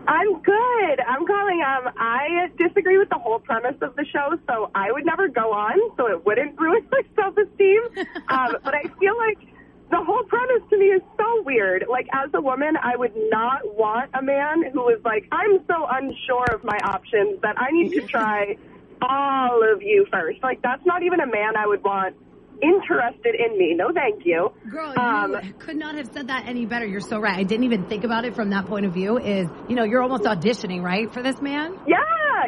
I'm 0.06 0.42
good. 0.42 1.00
I'm 1.00 1.26
calling. 1.26 1.62
Um, 1.64 1.94
I 1.96 2.50
disagree 2.58 2.98
with 2.98 3.08
the 3.08 3.16
whole 3.16 3.38
premise 3.38 3.76
of 3.80 3.96
the 3.96 4.04
show, 4.04 4.36
so 4.46 4.70
I 4.74 4.92
would 4.92 5.06
never 5.06 5.28
go 5.28 5.54
on, 5.54 5.96
so 5.96 6.08
it 6.08 6.26
wouldn't 6.26 6.60
ruin 6.60 6.86
my 6.92 7.00
self-esteem. 7.16 7.80
um, 8.28 8.56
but 8.62 8.74
I 8.74 8.82
feel 9.00 9.16
like 9.16 9.48
the 9.90 9.96
whole 9.96 10.24
premise 10.24 10.60
to 10.68 10.76
me 10.76 10.86
is 10.86 11.00
so 11.16 11.42
weird. 11.42 11.86
Like, 11.88 12.06
as 12.12 12.28
a 12.34 12.40
woman, 12.42 12.76
I 12.82 12.96
would 12.96 13.16
not 13.30 13.62
want 13.74 14.10
a 14.12 14.20
man 14.20 14.70
who 14.74 14.90
is 14.90 15.02
like, 15.06 15.26
I'm 15.32 15.64
so 15.66 15.86
unsure 15.90 16.52
of 16.52 16.64
my 16.64 16.76
options 16.84 17.40
that 17.40 17.58
I 17.58 17.70
need 17.70 17.92
to 17.92 18.06
try 18.06 18.58
all 19.00 19.62
of 19.72 19.80
you 19.80 20.04
first. 20.12 20.42
Like, 20.42 20.60
that's 20.60 20.84
not 20.84 21.02
even 21.02 21.20
a 21.20 21.26
man 21.26 21.56
I 21.56 21.66
would 21.66 21.82
want 21.82 22.14
interested 22.62 23.34
in 23.34 23.58
me. 23.58 23.74
No, 23.74 23.92
thank 23.92 24.24
you. 24.24 24.50
Girl, 24.70 24.92
you 24.94 25.00
Um, 25.00 25.36
could 25.58 25.76
not 25.76 25.94
have 25.96 26.06
said 26.12 26.28
that 26.28 26.44
any 26.46 26.66
better. 26.66 26.86
You're 26.86 27.00
so 27.00 27.18
right. 27.18 27.36
I 27.38 27.42
didn't 27.42 27.64
even 27.64 27.84
think 27.84 28.04
about 28.04 28.24
it 28.24 28.34
from 28.34 28.50
that 28.50 28.66
point 28.66 28.86
of 28.86 28.92
view. 28.92 29.18
Is 29.18 29.48
you 29.68 29.76
know 29.76 29.84
you're 29.84 30.02
almost 30.02 30.24
auditioning 30.24 30.82
right 30.82 31.12
for 31.12 31.22
this 31.22 31.40
man. 31.42 31.76
Yeah, 31.86 31.96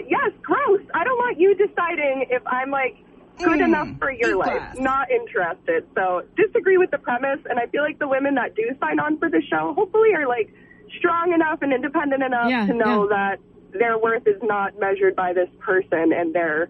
yes, 0.07 0.33
gross. 0.43 0.81
I 0.95 1.05
don't 1.05 1.19
want 1.19 1.39
you 1.39 1.55
deciding 1.55 2.27
if 2.31 2.43
I'm 2.47 2.71
like 2.71 2.97
good 3.39 3.61
Mm, 3.61 3.65
enough 3.67 3.89
for 4.01 4.11
your 4.11 4.37
life. 4.37 4.77
Not 4.79 5.11
interested. 5.11 5.87
So 5.95 6.23
disagree 6.37 6.77
with 6.77 6.91
the 6.91 6.99
premise, 6.99 7.39
and 7.49 7.59
I 7.59 7.67
feel 7.67 7.83
like 7.83 7.99
the 7.99 8.09
women 8.09 8.35
that 8.35 8.55
do 8.57 8.65
sign 8.81 8.99
on 8.99 9.19
for 9.19 9.31
the 9.31 9.43
show 9.49 9.75
hopefully 9.75 10.11
are 10.17 10.27
like 10.27 10.53
strong 10.99 11.33
enough 11.33 11.63
and 11.63 11.73
independent 11.73 12.23
enough 12.23 12.51
Yeah, 12.51 12.67
to 12.67 12.75
know 12.75 13.09
that 13.09 13.39
their 13.79 13.99
worth 13.99 14.27
is 14.27 14.41
not 14.43 14.79
measured 14.81 15.15
by 15.15 15.33
this 15.35 15.49
person 15.61 16.13
and 16.13 16.35
their 16.35 16.69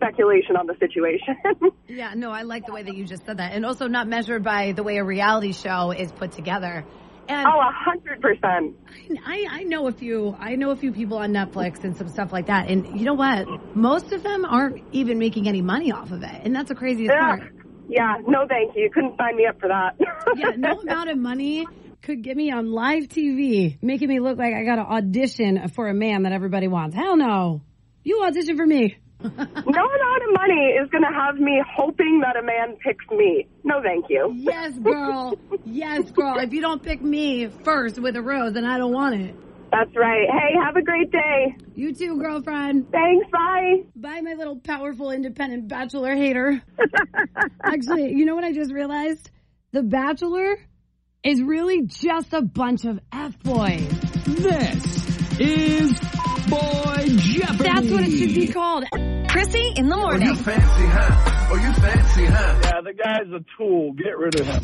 speculation 0.00 0.56
on 0.56 0.66
the 0.66 0.74
situation. 0.78 1.36
Yeah, 1.88 2.14
no, 2.14 2.30
I 2.30 2.42
like 2.42 2.66
the 2.66 2.72
way 2.72 2.84
that 2.84 2.94
you 2.94 3.04
just 3.04 3.26
said 3.26 3.38
that, 3.38 3.52
and 3.52 3.66
also 3.66 3.88
not 3.88 4.06
measured 4.06 4.44
by 4.44 4.70
the 4.70 4.84
way 4.84 4.98
a 4.98 5.04
reality 5.04 5.52
show 5.52 5.90
is 5.90 6.12
put 6.12 6.30
together. 6.30 6.84
And 7.28 7.46
oh, 7.46 7.58
a 7.58 7.72
hundred 7.72 8.20
percent. 8.20 8.76
I, 9.26 9.44
I 9.50 9.62
know 9.64 9.88
a 9.88 9.92
few 9.92 10.36
I 10.38 10.54
know 10.54 10.70
a 10.70 10.76
few 10.76 10.92
people 10.92 11.18
on 11.18 11.32
Netflix 11.32 11.82
and 11.82 11.96
some 11.96 12.08
stuff 12.08 12.32
like 12.32 12.46
that, 12.46 12.68
and 12.70 12.98
you 12.98 13.04
know 13.04 13.14
what? 13.14 13.74
Most 13.74 14.12
of 14.12 14.22
them 14.22 14.44
aren't 14.44 14.84
even 14.92 15.18
making 15.18 15.48
any 15.48 15.62
money 15.62 15.90
off 15.90 16.12
of 16.12 16.22
it, 16.22 16.40
and 16.44 16.54
that's 16.54 16.68
the 16.68 16.76
craziest 16.76 17.12
Yeah. 17.12 17.36
part. 17.38 17.52
Yeah, 17.88 18.14
no 18.24 18.46
thank 18.48 18.76
you. 18.76 18.84
You 18.84 18.90
couldn't 18.90 19.16
sign 19.18 19.34
me 19.36 19.46
up 19.46 19.58
for 19.58 19.68
that. 19.68 19.96
yeah, 20.36 20.50
no 20.56 20.80
amount 20.80 21.10
of 21.10 21.18
money 21.18 21.66
could 22.02 22.22
get 22.22 22.36
me 22.36 22.52
on 22.52 22.70
live 22.70 23.08
TV, 23.08 23.78
making 23.82 24.08
me 24.08 24.20
look 24.20 24.38
like 24.38 24.54
I 24.54 24.64
got 24.64 24.76
to 24.76 24.82
audition 24.82 25.68
for 25.70 25.88
a 25.88 25.94
man 25.94 26.22
that 26.22 26.32
everybody 26.32 26.68
wants. 26.68 26.94
Hell 26.94 27.16
no. 27.16 27.62
You 28.04 28.22
audition 28.22 28.56
for 28.56 28.66
me. 28.66 28.96
no 29.22 29.30
amount 29.36 30.22
of 30.22 30.32
money 30.32 30.76
is 30.80 30.88
going 30.90 31.02
to 31.02 31.12
have 31.12 31.36
me 31.36 31.62
hoping 31.76 32.20
that 32.22 32.36
a 32.36 32.42
man 32.42 32.76
picks 32.84 33.04
me. 33.10 33.46
No, 33.64 33.82
thank 33.82 34.06
you. 34.08 34.32
Yes, 34.34 34.72
girl. 34.78 35.38
yes, 35.64 36.10
girl. 36.10 36.38
If 36.38 36.52
you 36.52 36.60
don't 36.60 36.82
pick 36.82 37.02
me 37.02 37.48
first 37.64 37.98
with 37.98 38.16
a 38.16 38.22
rose, 38.22 38.54
then 38.54 38.64
I 38.64 38.78
don't 38.78 38.92
want 38.92 39.20
it. 39.20 39.34
That's 39.70 39.94
right. 39.94 40.26
Hey, 40.28 40.58
have 40.64 40.76
a 40.76 40.82
great 40.82 41.12
day. 41.12 41.54
You 41.74 41.94
too, 41.94 42.18
girlfriend. 42.18 42.90
Thanks. 42.90 43.26
Bye. 43.30 43.84
Bye, 43.94 44.20
my 44.20 44.34
little 44.34 44.56
powerful 44.56 45.10
independent 45.12 45.68
bachelor 45.68 46.14
hater. 46.16 46.62
Actually, 47.64 48.12
you 48.14 48.24
know 48.24 48.34
what 48.34 48.44
I 48.44 48.52
just 48.52 48.72
realized? 48.72 49.30
The 49.72 49.82
bachelor 49.82 50.56
is 51.22 51.40
really 51.42 51.82
just 51.86 52.32
a 52.32 52.42
bunch 52.42 52.84
of 52.84 52.98
F 53.12 53.38
boys. 53.42 53.86
This 54.26 55.38
is 55.38 55.92
Boy 56.50 57.04
Jeopardy. 57.16 57.62
That's 57.64 57.90
what 57.90 58.04
it 58.04 58.10
should 58.18 58.34
be 58.34 58.48
called. 58.48 58.84
Krissy 59.30 59.78
in 59.78 59.88
the 59.88 59.96
morning. 59.96 60.34
fancy, 60.34 60.86
huh? 60.86 61.48
Oh, 61.52 61.56
you 61.56 61.72
fancy, 61.74 62.24
huh? 62.26 62.60
Yeah, 62.64 62.80
the 62.82 62.92
guy's 62.92 63.32
a 63.32 63.44
tool. 63.56 63.92
Get 63.92 64.18
rid 64.18 64.38
of 64.40 64.46
him. 64.46 64.62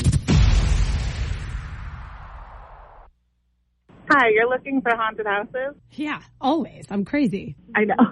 Hi, 4.10 4.28
you're 4.32 4.48
looking 4.48 4.80
for 4.82 4.94
haunted 4.96 5.26
houses? 5.26 5.74
Yeah, 5.92 6.20
always. 6.40 6.86
I'm 6.90 7.04
crazy. 7.04 7.56
I 7.74 7.84
know. 7.84 7.94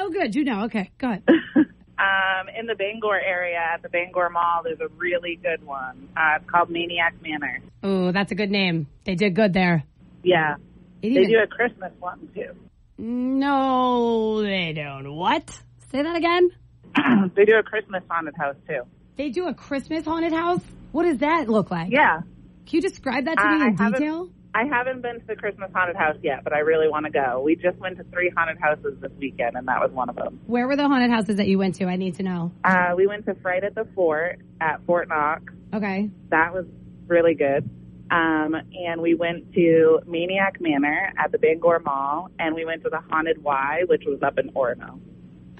Oh, 0.00 0.10
good. 0.10 0.32
You 0.36 0.44
know. 0.44 0.62
Okay, 0.66 0.92
go 0.96 1.08
ahead. 1.08 1.24
um, 1.58 2.48
in 2.56 2.66
the 2.68 2.76
Bangor 2.76 3.18
area 3.20 3.58
at 3.74 3.82
the 3.82 3.88
Bangor 3.88 4.30
Mall, 4.30 4.60
there's 4.62 4.78
a 4.78 4.86
really 4.96 5.34
good 5.42 5.66
one. 5.66 6.08
Uh, 6.16 6.36
it's 6.36 6.48
called 6.48 6.70
Maniac 6.70 7.16
Manor. 7.20 7.58
Oh, 7.82 8.12
that's 8.12 8.30
a 8.30 8.36
good 8.36 8.48
name. 8.52 8.86
They 9.04 9.16
did 9.16 9.34
good 9.34 9.52
there. 9.52 9.82
Yeah. 10.22 10.54
It 11.02 11.14
They 11.14 11.20
even- 11.22 11.30
do 11.30 11.38
a 11.42 11.48
Christmas 11.48 11.90
one 11.98 12.28
too. 12.32 12.54
No, 12.98 14.42
they 14.42 14.72
don't. 14.74 15.14
What? 15.14 15.48
Say 15.90 16.02
that 16.02 16.16
again. 16.16 16.50
they 17.36 17.44
do 17.44 17.56
a 17.56 17.62
Christmas 17.62 18.02
haunted 18.10 18.34
house 18.36 18.56
too. 18.68 18.82
They 19.16 19.30
do 19.30 19.46
a 19.46 19.54
Christmas 19.54 20.04
haunted 20.04 20.32
house. 20.32 20.60
What 20.92 21.04
does 21.04 21.18
that 21.18 21.48
look 21.48 21.70
like? 21.70 21.90
Yeah. 21.92 22.20
Can 22.66 22.76
you 22.76 22.80
describe 22.82 23.24
that 23.26 23.36
to 23.38 23.44
Uh, 23.46 23.54
me 23.58 23.66
in 23.66 23.76
haven't- 23.76 23.92
detail? 24.00 24.30
I 24.54 24.64
haven't 24.64 25.02
been 25.02 25.20
to 25.20 25.26
the 25.26 25.36
Christmas 25.36 25.70
haunted 25.74 25.94
house 25.94 26.16
yet, 26.22 26.42
but 26.42 26.52
I 26.52 26.60
really 26.60 26.88
want 26.88 27.04
to 27.04 27.12
go. 27.12 27.42
We 27.44 27.54
just 27.54 27.78
went 27.78 27.98
to 27.98 28.04
three 28.04 28.32
haunted 28.34 28.58
houses 28.58 28.98
this 29.00 29.12
weekend, 29.18 29.56
and 29.56 29.68
that 29.68 29.78
was 29.80 29.92
one 29.92 30.08
of 30.08 30.16
them. 30.16 30.40
Where 30.46 30.66
were 30.66 30.74
the 30.74 30.88
haunted 30.88 31.10
houses 31.10 31.36
that 31.36 31.46
you 31.46 31.58
went 31.58 31.76
to? 31.76 31.84
I 31.84 31.96
need 31.96 32.16
to 32.16 32.22
know. 32.24 32.50
Uh, 32.64 32.94
we 32.96 33.06
went 33.06 33.26
to 33.26 33.34
Fright 33.36 33.62
at 33.62 33.74
the 33.74 33.84
Fort 33.94 34.40
at 34.60 34.80
Fort 34.86 35.08
Knox. 35.08 35.52
Okay. 35.74 36.10
That 36.30 36.54
was 36.54 36.64
really 37.06 37.34
good. 37.34 37.68
Um, 38.10 38.54
and 38.54 39.00
we 39.02 39.14
went 39.14 39.52
to 39.54 40.00
Maniac 40.06 40.58
Manor 40.60 41.12
at 41.22 41.30
the 41.32 41.38
Bangor 41.38 41.80
Mall, 41.84 42.28
and 42.38 42.54
we 42.54 42.64
went 42.64 42.82
to 42.84 42.90
the 42.90 43.00
Haunted 43.10 43.42
Y, 43.42 43.82
which 43.86 44.04
was 44.06 44.22
up 44.22 44.38
in 44.38 44.50
Orono. 44.52 45.00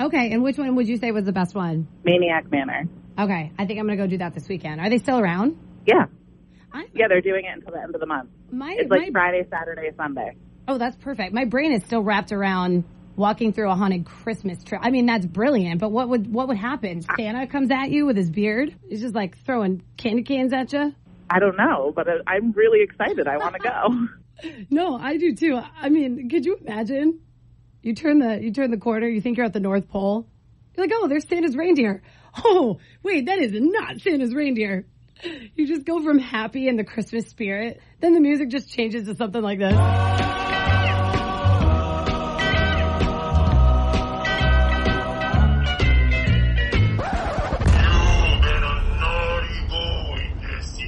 Okay, 0.01 0.31
and 0.33 0.43
which 0.43 0.57
one 0.57 0.75
would 0.77 0.89
you 0.89 0.97
say 0.97 1.11
was 1.11 1.25
the 1.25 1.33
best 1.33 1.55
one? 1.55 1.89
Maniac 2.05 2.51
Manor. 2.51 2.85
Okay, 3.19 3.53
I 3.59 3.67
think 3.67 3.79
I'm 3.81 3.87
gonna 3.87 3.97
go 3.97 4.07
do 4.07 4.19
that 4.19 4.35
this 4.35 4.49
weekend. 4.49 4.81
Are 4.81 4.89
they 4.89 4.99
still 4.99 5.19
around? 5.19 5.59
Yeah. 5.87 6.07
Yeah, 6.95 7.09
they're 7.09 7.21
doing 7.23 7.45
it 7.47 7.55
until 7.55 7.73
the 7.73 7.83
end 7.83 7.95
of 7.95 8.01
the 8.01 8.07
month. 8.07 8.31
My, 8.51 8.77
It's 8.79 8.91
like 8.91 9.01
my- 9.01 9.11
Friday, 9.11 9.47
Saturday, 9.51 9.91
Sunday. 9.97 10.37
Oh, 10.69 10.79
that's 10.79 10.97
perfect. 10.97 11.33
My 11.33 11.45
brain 11.47 11.73
is 11.73 11.83
still 11.85 12.03
wrapped 12.03 12.31
around 12.31 12.85
walking 13.17 13.53
through 13.53 13.71
a 13.71 13.75
haunted 13.75 14.05
Christmas 14.05 14.63
tree. 14.63 14.79
I 14.81 14.91
mean, 14.91 15.07
that's 15.07 15.27
brilliant. 15.27 15.81
But 15.81 15.91
what 15.91 16.09
would 16.11 16.33
what 16.33 16.47
would 16.49 16.59
happen? 16.59 17.03
Santa 17.17 17.47
comes 17.47 17.71
at 17.71 17.91
you 17.91 18.07
with 18.07 18.17
his 18.17 18.31
beard. 18.31 18.75
He's 18.89 19.01
just 19.01 19.15
like 19.15 19.39
throwing 19.45 19.83
candy 19.97 20.23
cans 20.23 20.53
at 20.53 20.73
you. 20.73 20.95
I 21.31 21.39
don't 21.39 21.57
know, 21.57 21.93
but 21.95 22.09
uh, 22.09 22.13
I'm 22.27 22.53
really 22.53 22.83
excited. 22.83 23.27
I 23.29 23.37
want 23.39 23.55
to 23.55 23.61
go. 23.61 24.07
No, 24.71 24.97
I 24.97 25.17
do 25.17 25.35
too. 25.35 25.61
I 25.83 25.89
mean, 25.89 26.29
could 26.29 26.47
you 26.47 26.59
imagine? 26.65 27.19
You 27.83 27.93
turn 27.97 28.21
the 28.21 28.41
you 28.41 28.53
turn 28.53 28.71
the 28.71 28.77
corner. 28.77 29.09
You 29.09 29.21
think 29.21 29.37
you're 29.37 29.47
at 29.47 29.53
the 29.53 29.59
North 29.59 29.89
Pole. 29.89 30.29
You're 30.77 30.87
like, 30.87 30.95
oh, 30.95 31.09
there's 31.09 31.27
Santa's 31.27 31.57
reindeer. 31.57 32.03
Oh, 32.45 32.79
wait, 33.03 33.27
that 33.27 33.41
is 33.41 33.51
not 33.53 34.01
Santa's 34.01 34.33
reindeer. 34.33 34.87
You 35.57 35.67
just 35.67 35.85
go 35.85 36.01
from 36.05 36.21
happy 36.21 36.69
in 36.69 36.77
the 36.77 36.85
Christmas 36.85 37.27
spirit. 37.27 37.81
Then 37.99 38.15
the 38.15 38.21
music 38.21 38.51
just 38.51 38.71
changes 38.71 39.09
to 39.09 39.17
something 39.17 39.43
like 39.43 39.59
this. 39.59 40.58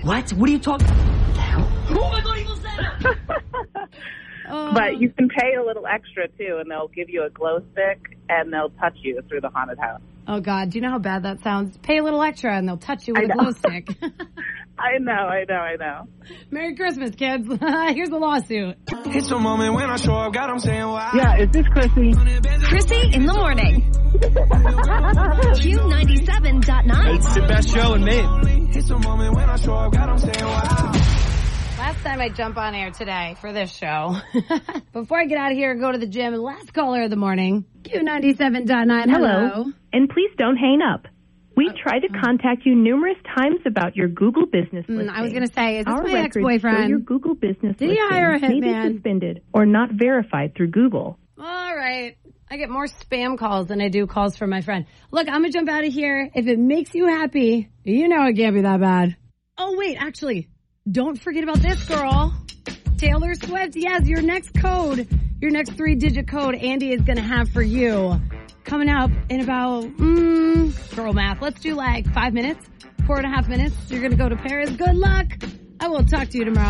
What? 0.03 0.30
What 0.30 0.48
are 0.48 0.53
you 0.53 0.59
talking? 0.59 0.86
Oh 4.53 4.72
my 4.72 4.72
God! 4.72 4.74
but 4.74 5.01
you 5.01 5.11
can 5.11 5.28
pay 5.28 5.55
a 5.55 5.64
little 5.64 5.86
extra 5.86 6.26
too, 6.28 6.59
and 6.61 6.70
they'll 6.70 6.88
give 6.88 7.09
you 7.09 7.24
a 7.24 7.30
glow 7.30 7.62
stick 7.72 8.18
and 8.28 8.53
they'll 8.53 8.70
touch 8.70 8.96
you 9.03 9.20
through 9.28 9.42
the 9.42 9.51
haunted 9.51 9.78
house. 9.78 10.01
Oh 10.27 10.41
God, 10.41 10.71
do 10.71 10.79
you 10.79 10.83
know 10.83 10.91
how 10.91 10.99
bad 10.99 11.25
that 11.25 11.43
sounds? 11.43 11.77
Pay 11.79 11.99
a 11.99 12.03
little 12.03 12.23
extra 12.23 12.57
and 12.57 12.68
they'll 12.68 12.77
touch 12.77 13.09
you 13.09 13.14
with 13.14 13.31
a 13.31 13.33
glow 13.33 13.51
stick. 13.51 13.89
I 14.81 14.99
know, 14.99 15.12
I 15.12 15.45
know, 15.47 15.55
I 15.57 15.77
know. 15.77 16.09
Merry 16.51 16.75
Christmas, 16.75 17.14
kids. 17.14 17.47
Here's 17.95 18.09
the 18.09 18.18
lawsuit. 18.18 18.77
It's 18.89 19.29
the 19.29 19.39
moment 19.39 19.75
when 19.75 19.91
I 19.91 19.97
show 19.97 20.14
up, 20.14 20.33
God, 20.33 20.49
I'm 20.49 20.59
saying 20.59 20.87
why. 20.87 21.11
Yeah, 21.14 21.37
is 21.43 21.51
this 21.51 21.66
Krissy? 21.66 22.14
Krissy 22.14 23.14
in 23.14 23.27
the 23.27 23.35
morning. 23.35 23.93
Q97.9. 25.61 27.16
It's 27.16 27.35
the 27.35 27.43
best 27.43 27.68
show 27.75 27.95
in 27.95 28.05
Maine. 28.05 28.71
Last 31.91 32.05
time 32.05 32.20
I 32.20 32.28
jump 32.28 32.57
on 32.57 32.72
air 32.76 32.93
today 32.93 33.34
for 33.41 33.53
this 33.53 33.76
show. 33.76 34.14
Before 34.93 35.18
I 35.18 35.24
get 35.24 35.38
out 35.38 35.51
of 35.51 35.59
here 35.59 35.72
and 35.72 35.80
go 35.80 35.91
to 35.91 35.99
the 35.99 36.07
gym, 36.07 36.32
last 36.34 36.72
caller 36.72 37.03
of 37.03 37.11
the 37.11 37.16
morning, 37.16 37.64
Q97.9. 37.82 39.11
Hello. 39.11 39.64
And 39.93 40.09
please 40.09 40.30
don't 40.38 40.57
hang 40.57 40.82
up. 40.82 41.09
We've 41.57 41.74
tried 41.74 42.03
to 42.03 42.09
contact 42.11 42.64
you 42.64 42.76
numerous 42.76 43.16
times 43.36 43.62
about 43.66 43.97
your 43.97 44.07
Google 44.07 44.47
business 44.47 44.84
listing. 44.88 45.09
Mm, 45.09 45.11
I 45.11 45.22
was 45.22 45.32
going 45.32 45.45
to 45.45 45.53
say, 45.53 45.78
is 45.78 45.84
this 45.84 45.93
Our 45.93 46.05
my 46.05 46.20
ex-boyfriend? 46.20 46.91
Your 46.91 47.01
Google 47.01 47.34
business 47.34 47.76
Did 47.76 47.91
he 47.91 48.01
listing 48.01 48.09
hire 48.09 48.34
a 48.34 48.38
may 48.38 48.61
be 48.61 48.95
suspended 48.95 49.43
or 49.53 49.66
not 49.66 49.88
verified 49.93 50.55
through 50.55 50.70
Google. 50.70 51.18
All 51.41 51.76
right. 51.76 52.16
I 52.49 52.57
get 52.57 52.70
more 52.70 52.86
spam 52.86 53.36
calls 53.36 53.66
than 53.66 53.80
I 53.80 53.88
do 53.88 54.07
calls 54.07 54.36
from 54.36 54.51
my 54.51 54.61
friend. 54.61 54.86
Look, 55.11 55.26
I'm 55.26 55.41
going 55.41 55.51
to 55.51 55.59
jump 55.59 55.68
out 55.68 55.84
of 55.84 55.93
here. 55.93 56.30
If 56.36 56.47
it 56.47 56.61
makes 56.61 56.95
you 56.95 57.09
happy, 57.09 57.68
you 57.82 58.07
know 58.07 58.26
it 58.26 58.36
can't 58.36 58.55
be 58.55 58.61
that 58.61 58.78
bad. 58.78 59.16
Oh, 59.59 59.76
wait, 59.76 59.97
actually, 59.97 60.49
don't 60.91 61.20
forget 61.20 61.45
about 61.45 61.59
this 61.61 61.82
girl. 61.84 62.34
Taylor 62.97 63.34
Swift. 63.34 63.76
Yes, 63.76 64.07
your 64.07 64.22
next 64.22 64.53
code, 64.55 65.09
your 65.41 65.51
next 65.51 65.72
three 65.72 65.95
digit 65.95 66.28
code, 66.28 66.55
Andy 66.55 66.93
is 66.93 67.01
going 67.03 67.16
to 67.16 67.22
have 67.22 67.49
for 67.51 67.62
you 67.62 68.20
coming 68.64 68.88
up 68.88 69.11
in 69.28 69.41
about, 69.41 69.84
mm, 69.84 70.97
girl 70.97 71.12
math. 71.12 71.41
Let's 71.41 71.61
do 71.61 71.74
like 71.74 72.12
five 72.12 72.32
minutes, 72.34 72.68
four 73.07 73.16
and 73.16 73.26
a 73.26 73.30
half 73.30 73.49
minutes. 73.49 73.74
You're 73.88 74.01
going 74.01 74.12
to 74.12 74.16
go 74.16 74.28
to 74.28 74.36
Paris. 74.36 74.70
Good 74.70 74.97
luck. 74.97 75.26
I 75.80 75.88
will 75.88 76.05
talk 76.05 76.28
to 76.28 76.38
you 76.38 76.45
tomorrow. 76.45 76.68